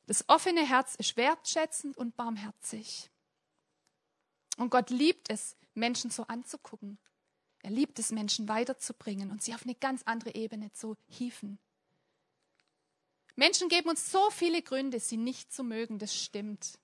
Das 0.07 0.27
offene 0.27 0.67
Herz 0.67 0.95
ist 0.95 1.15
wertschätzend 1.15 1.95
und 1.95 2.17
barmherzig. 2.17 3.12
Und 4.57 4.69
Gott 4.69 4.89
liebt 4.89 5.29
es, 5.29 5.55
Menschen 5.73 6.11
so 6.11 6.23
anzugucken. 6.23 6.97
Er 7.61 7.71
liebt 7.71 7.97
es, 7.99 8.11
Menschen 8.11 8.47
weiterzubringen 8.47 9.31
und 9.31 9.41
sie 9.41 9.53
auf 9.55 9.63
eine 9.63 9.75
ganz 9.75 10.03
andere 10.03 10.35
Ebene 10.35 10.71
zu 10.73 10.97
hieven. 11.07 11.59
Menschen 13.35 13.69
geben 13.69 13.89
uns 13.89 14.11
so 14.11 14.29
viele 14.29 14.61
Gründe, 14.61 14.99
sie 14.99 15.17
nicht 15.17 15.51
zu 15.51 15.63
mögen, 15.63 15.97
das 15.97 16.15
stimmt. 16.15 16.77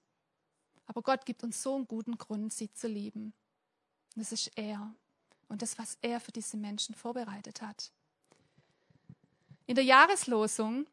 Aber 0.87 1.03
Gott 1.03 1.25
gibt 1.25 1.43
uns 1.43 1.61
so 1.61 1.75
einen 1.75 1.87
guten 1.87 2.17
Grund, 2.17 2.51
sie 2.51 2.71
zu 2.73 2.87
lieben. 2.87 3.33
Und 4.15 4.21
das 4.21 4.31
ist 4.31 4.51
er 4.55 4.93
und 5.47 5.61
das, 5.61 5.77
was 5.77 5.97
er 6.01 6.19
für 6.19 6.31
diese 6.31 6.57
Menschen 6.57 6.95
vorbereitet 6.95 7.61
hat. 7.61 7.91
In 9.65 9.75
der 9.75 9.83
Jahreslosung, 9.83 10.87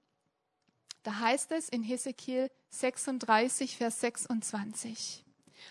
da 1.03 1.21
heißt 1.21 1.53
es 1.53 1.69
in 1.69 1.83
Hesekiel 1.83 2.51
36, 2.71 3.77
Vers 3.77 4.01
26. 4.01 5.26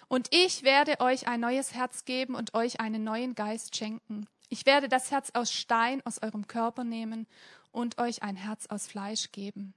Und 0.07 0.27
ich 0.31 0.63
werde 0.63 0.99
euch 0.99 1.27
ein 1.27 1.39
neues 1.39 1.73
Herz 1.73 2.05
geben 2.05 2.35
und 2.35 2.53
euch 2.53 2.79
einen 2.79 3.03
neuen 3.03 3.35
Geist 3.35 3.75
schenken. 3.75 4.27
Ich 4.49 4.65
werde 4.65 4.89
das 4.89 5.11
Herz 5.11 5.31
aus 5.33 5.51
Stein 5.51 6.01
aus 6.05 6.21
eurem 6.21 6.47
Körper 6.47 6.83
nehmen 6.83 7.27
und 7.71 7.97
euch 7.97 8.23
ein 8.23 8.35
Herz 8.35 8.67
aus 8.67 8.87
Fleisch 8.87 9.31
geben. 9.31 9.73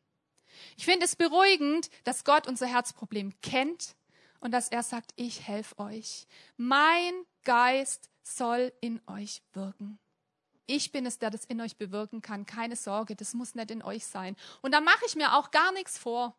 Ich 0.76 0.84
finde 0.84 1.04
es 1.04 1.16
beruhigend, 1.16 1.90
dass 2.04 2.24
Gott 2.24 2.46
unser 2.46 2.66
Herzproblem 2.66 3.32
kennt 3.40 3.96
und 4.40 4.52
dass 4.52 4.68
er 4.68 4.82
sagt, 4.82 5.12
ich 5.16 5.46
helfe 5.46 5.78
euch. 5.78 6.26
Mein 6.56 7.12
Geist 7.44 8.10
soll 8.22 8.72
in 8.80 9.00
euch 9.06 9.42
wirken. 9.52 9.98
Ich 10.66 10.92
bin 10.92 11.06
es, 11.06 11.18
der 11.18 11.30
das 11.30 11.46
in 11.46 11.60
euch 11.60 11.76
bewirken 11.76 12.20
kann. 12.20 12.44
Keine 12.44 12.76
Sorge, 12.76 13.16
das 13.16 13.32
muss 13.32 13.54
nicht 13.54 13.70
in 13.70 13.82
euch 13.82 14.04
sein. 14.04 14.36
Und 14.60 14.72
da 14.72 14.80
mache 14.80 15.04
ich 15.06 15.16
mir 15.16 15.34
auch 15.34 15.50
gar 15.50 15.72
nichts 15.72 15.96
vor, 15.96 16.36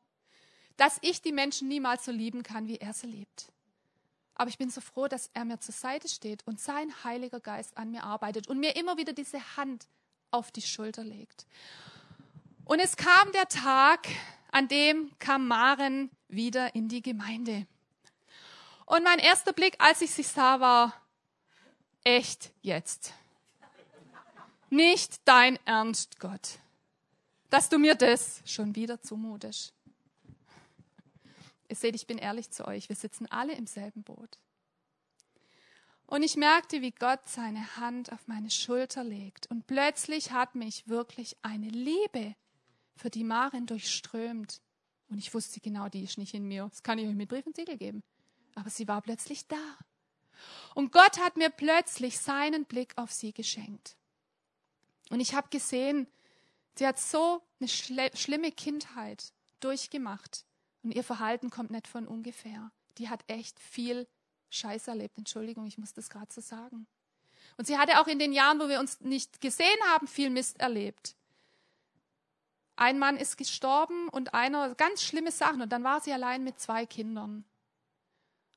dass 0.77 0.99
ich 1.01 1.21
die 1.21 1.31
Menschen 1.31 1.67
niemals 1.67 2.05
so 2.05 2.11
lieben 2.11 2.43
kann, 2.43 2.67
wie 2.67 2.77
er 2.77 2.93
sie 2.93 3.07
liebt. 3.07 3.51
Aber 4.39 4.49
ich 4.49 4.57
bin 4.57 4.69
so 4.69 4.79
froh, 4.79 5.09
dass 5.09 5.29
er 5.33 5.43
mir 5.43 5.59
zur 5.59 5.73
Seite 5.73 6.07
steht 6.07 6.47
und 6.47 6.61
sein 6.61 6.93
Heiliger 7.03 7.41
Geist 7.41 7.77
an 7.77 7.91
mir 7.91 8.05
arbeitet 8.05 8.47
und 8.47 8.57
mir 8.57 8.77
immer 8.77 8.95
wieder 8.95 9.11
diese 9.11 9.57
Hand 9.57 9.85
auf 10.31 10.49
die 10.49 10.61
Schulter 10.61 11.03
legt. 11.03 11.45
Und 12.63 12.79
es 12.79 12.95
kam 12.95 13.33
der 13.33 13.49
Tag, 13.49 14.07
an 14.49 14.69
dem 14.69 15.11
kam 15.19 15.45
Maren 15.45 16.09
wieder 16.29 16.73
in 16.73 16.87
die 16.87 17.01
Gemeinde. 17.01 17.67
Und 18.85 19.03
mein 19.03 19.19
erster 19.19 19.51
Blick, 19.51 19.75
als 19.77 20.01
ich 20.01 20.11
sie 20.11 20.23
sah, 20.23 20.61
war, 20.61 20.93
echt 22.05 22.53
jetzt. 22.61 23.13
Nicht 24.69 25.19
dein 25.25 25.59
Ernst, 25.65 26.17
Gott, 26.17 26.59
dass 27.49 27.67
du 27.67 27.77
mir 27.77 27.95
das 27.95 28.41
schon 28.45 28.73
wieder 28.73 29.01
zumutest. 29.01 29.73
Ihr 31.69 31.75
seht, 31.75 31.95
ich 31.95 32.07
bin 32.07 32.17
ehrlich 32.17 32.51
zu 32.51 32.67
euch, 32.67 32.89
wir 32.89 32.95
sitzen 32.95 33.27
alle 33.27 33.53
im 33.53 33.67
selben 33.67 34.03
Boot. 34.03 34.39
Und 36.05 36.23
ich 36.23 36.35
merkte, 36.35 36.81
wie 36.81 36.91
Gott 36.91 37.21
seine 37.25 37.77
Hand 37.77 38.11
auf 38.11 38.27
meine 38.27 38.49
Schulter 38.49 39.03
legt. 39.03 39.47
Und 39.47 39.67
plötzlich 39.67 40.31
hat 40.31 40.55
mich 40.55 40.87
wirklich 40.87 41.37
eine 41.43 41.69
Liebe 41.69 42.35
für 42.95 43.11
die 43.11 43.23
Maren 43.23 43.67
durchströmt. 43.67 44.59
Und 45.09 45.19
ich 45.19 45.33
wusste 45.33 45.59
genau, 45.59 45.87
die 45.87 46.03
ist 46.03 46.17
nicht 46.17 46.33
in 46.33 46.47
mir. 46.47 46.67
Das 46.69 46.83
kann 46.83 46.97
ich 46.97 47.07
euch 47.07 47.15
mit 47.15 47.29
Brief 47.29 47.45
und 47.45 47.55
Siegel 47.55 47.77
geben 47.77 48.03
aber 48.59 48.69
sie 48.69 48.87
war 48.87 49.01
plötzlich 49.01 49.47
da. 49.47 49.77
Und 50.75 50.91
Gott 50.91 51.19
hat 51.19 51.37
mir 51.37 51.49
plötzlich 51.49 52.19
seinen 52.19 52.65
Blick 52.65 52.93
auf 52.97 53.11
sie 53.11 53.33
geschenkt. 53.33 53.97
Und 55.09 55.19
ich 55.19 55.33
habe 55.33 55.49
gesehen, 55.49 56.07
sie 56.75 56.85
hat 56.85 56.99
so 56.99 57.41
eine 57.59 57.67
schlimme 57.67 58.51
Kindheit 58.51 59.33
durchgemacht. 59.59 60.45
Und 60.83 60.91
ihr 60.91 61.03
Verhalten 61.03 61.49
kommt 61.49 61.71
nicht 61.71 61.87
von 61.87 62.07
ungefähr. 62.07 62.71
Die 62.97 63.09
hat 63.09 63.23
echt 63.27 63.59
viel 63.59 64.07
Scheiß 64.49 64.87
erlebt. 64.87 65.17
Entschuldigung, 65.17 65.65
ich 65.65 65.77
muss 65.77 65.93
das 65.93 66.09
gerade 66.09 66.31
so 66.31 66.41
sagen. 66.41 66.87
Und 67.57 67.65
sie 67.65 67.77
hatte 67.77 67.99
auch 67.99 68.07
in 68.07 68.19
den 68.19 68.33
Jahren, 68.33 68.59
wo 68.59 68.69
wir 68.69 68.79
uns 68.79 68.99
nicht 69.01 69.41
gesehen 69.41 69.79
haben, 69.87 70.07
viel 70.07 70.29
Mist 70.29 70.59
erlebt. 70.59 71.15
Ein 72.75 72.97
Mann 72.97 73.17
ist 73.17 73.37
gestorben 73.37 74.07
und 74.09 74.33
einer, 74.33 74.73
ganz 74.75 75.03
schlimme 75.03 75.31
Sachen. 75.31 75.61
Und 75.61 75.69
dann 75.69 75.83
war 75.83 75.99
sie 75.99 76.13
allein 76.13 76.43
mit 76.43 76.59
zwei 76.59 76.85
Kindern. 76.85 77.43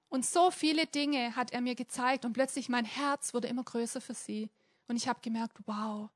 Und 0.08 0.26
so 0.26 0.50
viele 0.50 0.86
Dinge 0.86 1.34
hat 1.36 1.52
er 1.52 1.60
mir 1.60 1.74
gezeigt 1.74 2.24
und 2.24 2.34
plötzlich 2.34 2.68
mein 2.68 2.84
Herz 2.84 3.34
wurde 3.34 3.48
immer 3.48 3.64
größer 3.64 4.00
für 4.00 4.14
sie. 4.14 4.50
Und 4.86 4.96
ich 4.96 5.08
habe 5.08 5.20
gemerkt, 5.22 5.56
wow, 5.64 6.10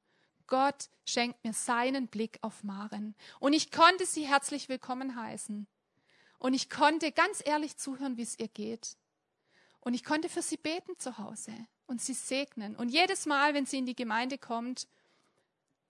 Gott 0.46 0.90
schenkt 1.04 1.42
mir 1.42 1.52
seinen 1.52 2.06
Blick 2.06 2.38
auf 2.42 2.62
Maren. 2.62 3.14
Und 3.40 3.54
ich 3.54 3.70
konnte 3.72 4.06
sie 4.06 4.26
herzlich 4.26 4.68
willkommen 4.68 5.16
heißen. 5.16 5.66
Und 6.38 6.54
ich 6.54 6.68
konnte 6.70 7.12
ganz 7.12 7.42
ehrlich 7.44 7.76
zuhören, 7.76 8.16
wie 8.16 8.22
es 8.22 8.38
ihr 8.38 8.48
geht. 8.48 8.96
Und 9.80 9.94
ich 9.94 10.04
konnte 10.04 10.28
für 10.28 10.42
sie 10.42 10.56
beten 10.56 10.98
zu 10.98 11.18
Hause 11.18 11.52
und 11.86 12.00
sie 12.00 12.14
segnen. 12.14 12.76
Und 12.76 12.88
jedes 12.88 13.26
Mal, 13.26 13.54
wenn 13.54 13.66
sie 13.66 13.78
in 13.78 13.86
die 13.86 13.96
Gemeinde 13.96 14.38
kommt, 14.38 14.88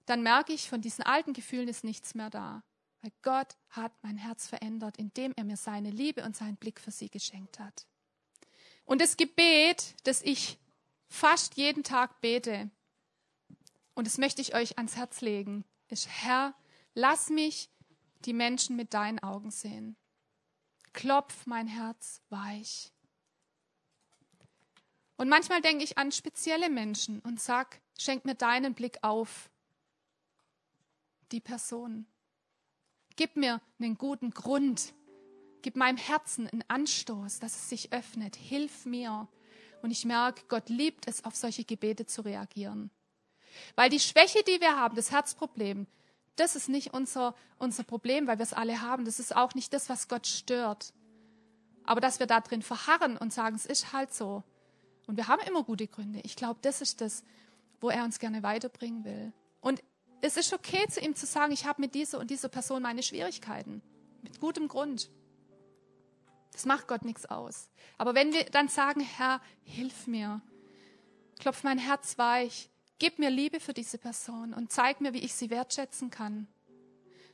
dann 0.04 0.22
merke 0.22 0.52
ich, 0.52 0.68
von 0.68 0.80
diesen 0.80 1.04
alten 1.04 1.32
Gefühlen 1.32 1.68
ist 1.68 1.84
nichts 1.84 2.14
mehr 2.14 2.30
da. 2.30 2.62
Weil 3.02 3.12
Gott 3.22 3.56
hat 3.70 3.92
mein 4.02 4.16
Herz 4.16 4.46
verändert, 4.46 4.96
indem 4.96 5.32
er 5.36 5.44
mir 5.44 5.56
seine 5.56 5.90
Liebe 5.90 6.24
und 6.24 6.36
seinen 6.36 6.56
Blick 6.56 6.80
für 6.80 6.90
sie 6.90 7.08
geschenkt 7.08 7.58
hat. 7.58 7.86
Und 8.84 9.00
das 9.00 9.16
Gebet, 9.16 9.94
das 10.04 10.22
ich 10.22 10.58
fast 11.08 11.56
jeden 11.56 11.82
Tag 11.82 12.20
bete, 12.20 12.70
und 13.94 14.06
das 14.06 14.18
möchte 14.18 14.42
ich 14.42 14.54
euch 14.54 14.76
ans 14.76 14.96
Herz 14.96 15.22
legen, 15.22 15.64
ist, 15.88 16.08
Herr, 16.08 16.54
lass 16.94 17.30
mich 17.30 17.70
die 18.24 18.32
Menschen 18.34 18.76
mit 18.76 18.92
deinen 18.92 19.18
Augen 19.20 19.50
sehen. 19.50 19.96
Klopf 20.96 21.44
mein 21.44 21.66
Herz 21.68 22.22
weich. 22.30 22.90
Und 25.16 25.28
manchmal 25.28 25.60
denke 25.60 25.84
ich 25.84 25.98
an 25.98 26.10
spezielle 26.10 26.70
Menschen 26.70 27.20
und 27.20 27.38
sag, 27.38 27.82
schenk 27.98 28.24
mir 28.24 28.34
deinen 28.34 28.72
Blick 28.72 28.98
auf 29.02 29.50
die 31.32 31.40
Person. 31.40 32.06
Gib 33.16 33.36
mir 33.36 33.60
einen 33.78 33.98
guten 33.98 34.30
Grund. 34.30 34.94
Gib 35.60 35.76
meinem 35.76 35.98
Herzen 35.98 36.48
einen 36.48 36.64
Anstoß, 36.66 37.40
dass 37.40 37.54
es 37.54 37.68
sich 37.68 37.92
öffnet. 37.92 38.34
Hilf 38.34 38.86
mir. 38.86 39.28
Und 39.82 39.90
ich 39.90 40.06
merke, 40.06 40.44
Gott 40.48 40.70
liebt 40.70 41.06
es, 41.06 41.24
auf 41.26 41.36
solche 41.36 41.64
Gebete 41.64 42.06
zu 42.06 42.22
reagieren. 42.22 42.90
Weil 43.74 43.90
die 43.90 44.00
Schwäche, 44.00 44.42
die 44.44 44.62
wir 44.62 44.76
haben, 44.76 44.96
das 44.96 45.10
Herzproblem, 45.10 45.86
das 46.36 46.56
ist 46.56 46.68
nicht 46.68 46.94
unser, 46.94 47.34
unser 47.58 47.82
Problem, 47.82 48.26
weil 48.26 48.38
wir 48.38 48.42
es 48.44 48.52
alle 48.52 48.80
haben. 48.82 49.04
Das 49.04 49.18
ist 49.18 49.34
auch 49.34 49.54
nicht 49.54 49.72
das, 49.72 49.88
was 49.88 50.08
Gott 50.08 50.26
stört. 50.26 50.92
Aber 51.84 52.00
dass 52.00 52.18
wir 52.18 52.26
da 52.26 52.40
drin 52.40 52.62
verharren 52.62 53.16
und 53.16 53.32
sagen, 53.32 53.56
es 53.56 53.66
ist 53.66 53.92
halt 53.92 54.12
so. 54.12 54.42
Und 55.06 55.16
wir 55.16 55.28
haben 55.28 55.42
immer 55.46 55.62
gute 55.62 55.86
Gründe. 55.86 56.20
Ich 56.24 56.36
glaube, 56.36 56.58
das 56.62 56.80
ist 56.80 57.00
das, 57.00 57.24
wo 57.80 57.90
er 57.90 58.04
uns 58.04 58.18
gerne 58.18 58.42
weiterbringen 58.42 59.04
will. 59.04 59.32
Und 59.60 59.82
es 60.20 60.36
ist 60.36 60.52
okay, 60.52 60.86
zu 60.88 61.00
ihm 61.00 61.14
zu 61.14 61.26
sagen, 61.26 61.52
ich 61.52 61.66
habe 61.66 61.80
mit 61.80 61.94
dieser 61.94 62.18
und 62.18 62.30
dieser 62.30 62.48
Person 62.48 62.82
meine 62.82 63.02
Schwierigkeiten. 63.02 63.82
Mit 64.22 64.40
gutem 64.40 64.68
Grund. 64.68 65.10
Das 66.52 66.64
macht 66.64 66.88
Gott 66.88 67.04
nichts 67.04 67.26
aus. 67.26 67.68
Aber 67.98 68.14
wenn 68.14 68.32
wir 68.32 68.44
dann 68.44 68.68
sagen, 68.68 69.00
Herr, 69.00 69.40
hilf 69.62 70.06
mir, 70.06 70.40
klopf 71.38 71.62
mein 71.62 71.78
Herz 71.78 72.18
weich, 72.18 72.70
gib 72.98 73.18
mir 73.18 73.30
Liebe 73.30 73.60
für 73.60 73.74
diese 73.74 73.98
Person 73.98 74.54
und 74.54 74.72
zeig 74.72 75.00
mir, 75.00 75.12
wie 75.12 75.24
ich 75.24 75.34
sie 75.34 75.50
wertschätzen 75.50 76.10
kann. 76.10 76.46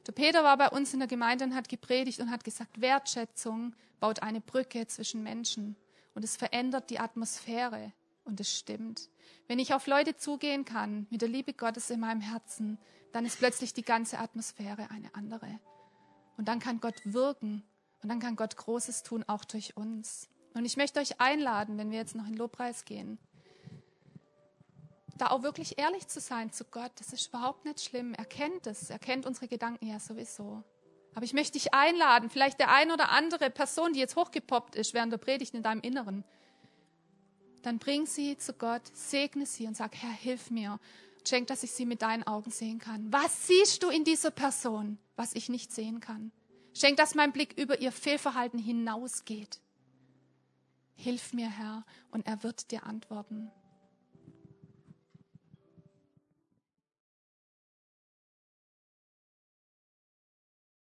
Der 0.06 0.12
Peter 0.12 0.42
war 0.42 0.56
bei 0.56 0.68
uns 0.68 0.92
in 0.92 0.98
der 0.98 1.08
Gemeinde 1.08 1.44
und 1.44 1.54
hat 1.54 1.68
gepredigt 1.68 2.20
und 2.20 2.30
hat 2.30 2.44
gesagt, 2.44 2.80
Wertschätzung 2.80 3.74
baut 4.00 4.20
eine 4.22 4.40
Brücke 4.40 4.86
zwischen 4.86 5.22
Menschen 5.22 5.76
und 6.14 6.24
es 6.24 6.36
verändert 6.36 6.90
die 6.90 6.98
Atmosphäre. 6.98 7.92
Und 8.24 8.38
es 8.38 8.56
stimmt. 8.56 9.10
Wenn 9.48 9.58
ich 9.58 9.74
auf 9.74 9.88
Leute 9.88 10.16
zugehen 10.16 10.64
kann, 10.64 11.08
mit 11.10 11.22
der 11.22 11.28
Liebe 11.28 11.54
Gottes 11.54 11.90
in 11.90 11.98
meinem 11.98 12.20
Herzen, 12.20 12.78
dann 13.12 13.26
ist 13.26 13.38
plötzlich 13.38 13.74
die 13.74 13.82
ganze 13.82 14.20
Atmosphäre 14.20 14.90
eine 14.90 15.12
andere. 15.14 15.58
Und 16.36 16.46
dann 16.46 16.60
kann 16.60 16.80
Gott 16.80 17.00
wirken 17.04 17.64
und 18.00 18.08
dann 18.08 18.20
kann 18.20 18.36
Gott 18.36 18.56
Großes 18.56 19.02
tun, 19.02 19.24
auch 19.26 19.44
durch 19.44 19.76
uns. 19.76 20.28
Und 20.54 20.64
ich 20.64 20.76
möchte 20.76 21.00
euch 21.00 21.20
einladen, 21.20 21.78
wenn 21.78 21.90
wir 21.90 21.98
jetzt 21.98 22.14
noch 22.14 22.26
in 22.26 22.36
Lobpreis 22.36 22.84
gehen, 22.84 23.18
da 25.18 25.28
auch 25.28 25.42
wirklich 25.42 25.78
ehrlich 25.78 26.08
zu 26.08 26.20
sein 26.20 26.52
zu 26.52 26.64
Gott. 26.64 26.92
Das 26.96 27.12
ist 27.12 27.28
überhaupt 27.28 27.64
nicht 27.64 27.80
schlimm. 27.80 28.14
Er 28.14 28.24
kennt 28.24 28.66
es. 28.66 28.90
Er 28.90 28.98
kennt 28.98 29.26
unsere 29.26 29.48
Gedanken 29.48 29.86
ja 29.86 30.00
sowieso. 30.00 30.62
Aber 31.14 31.24
ich 31.24 31.34
möchte 31.34 31.52
dich 31.52 31.74
einladen, 31.74 32.30
vielleicht 32.30 32.58
der 32.58 32.70
ein 32.70 32.90
oder 32.90 33.10
andere 33.10 33.50
Person, 33.50 33.92
die 33.92 34.00
jetzt 34.00 34.16
hochgepoppt 34.16 34.76
ist 34.76 34.94
während 34.94 35.12
der 35.12 35.18
Predigt 35.18 35.54
in 35.54 35.62
deinem 35.62 35.82
Inneren, 35.82 36.24
dann 37.62 37.78
bring 37.78 38.06
sie 38.06 38.36
zu 38.38 38.54
Gott, 38.54 38.82
segne 38.92 39.46
sie 39.46 39.66
und 39.66 39.76
sag, 39.76 39.94
Herr, 39.94 40.10
hilf 40.10 40.50
mir. 40.50 40.80
Schenk, 41.26 41.46
dass 41.46 41.62
ich 41.62 41.70
sie 41.72 41.86
mit 41.86 42.02
deinen 42.02 42.24
Augen 42.24 42.50
sehen 42.50 42.78
kann. 42.78 43.12
Was 43.12 43.46
siehst 43.46 43.82
du 43.82 43.90
in 43.90 44.02
dieser 44.04 44.32
Person, 44.32 44.98
was 45.14 45.34
ich 45.34 45.48
nicht 45.48 45.70
sehen 45.70 46.00
kann? 46.00 46.32
Schenk, 46.74 46.96
dass 46.96 47.14
mein 47.14 47.32
Blick 47.32 47.56
über 47.58 47.80
ihr 47.80 47.92
Fehlverhalten 47.92 48.58
hinausgeht. 48.58 49.60
Hilf 50.94 51.32
mir, 51.32 51.48
Herr, 51.48 51.84
und 52.10 52.26
er 52.26 52.42
wird 52.42 52.70
dir 52.70 52.84
antworten. 52.84 53.52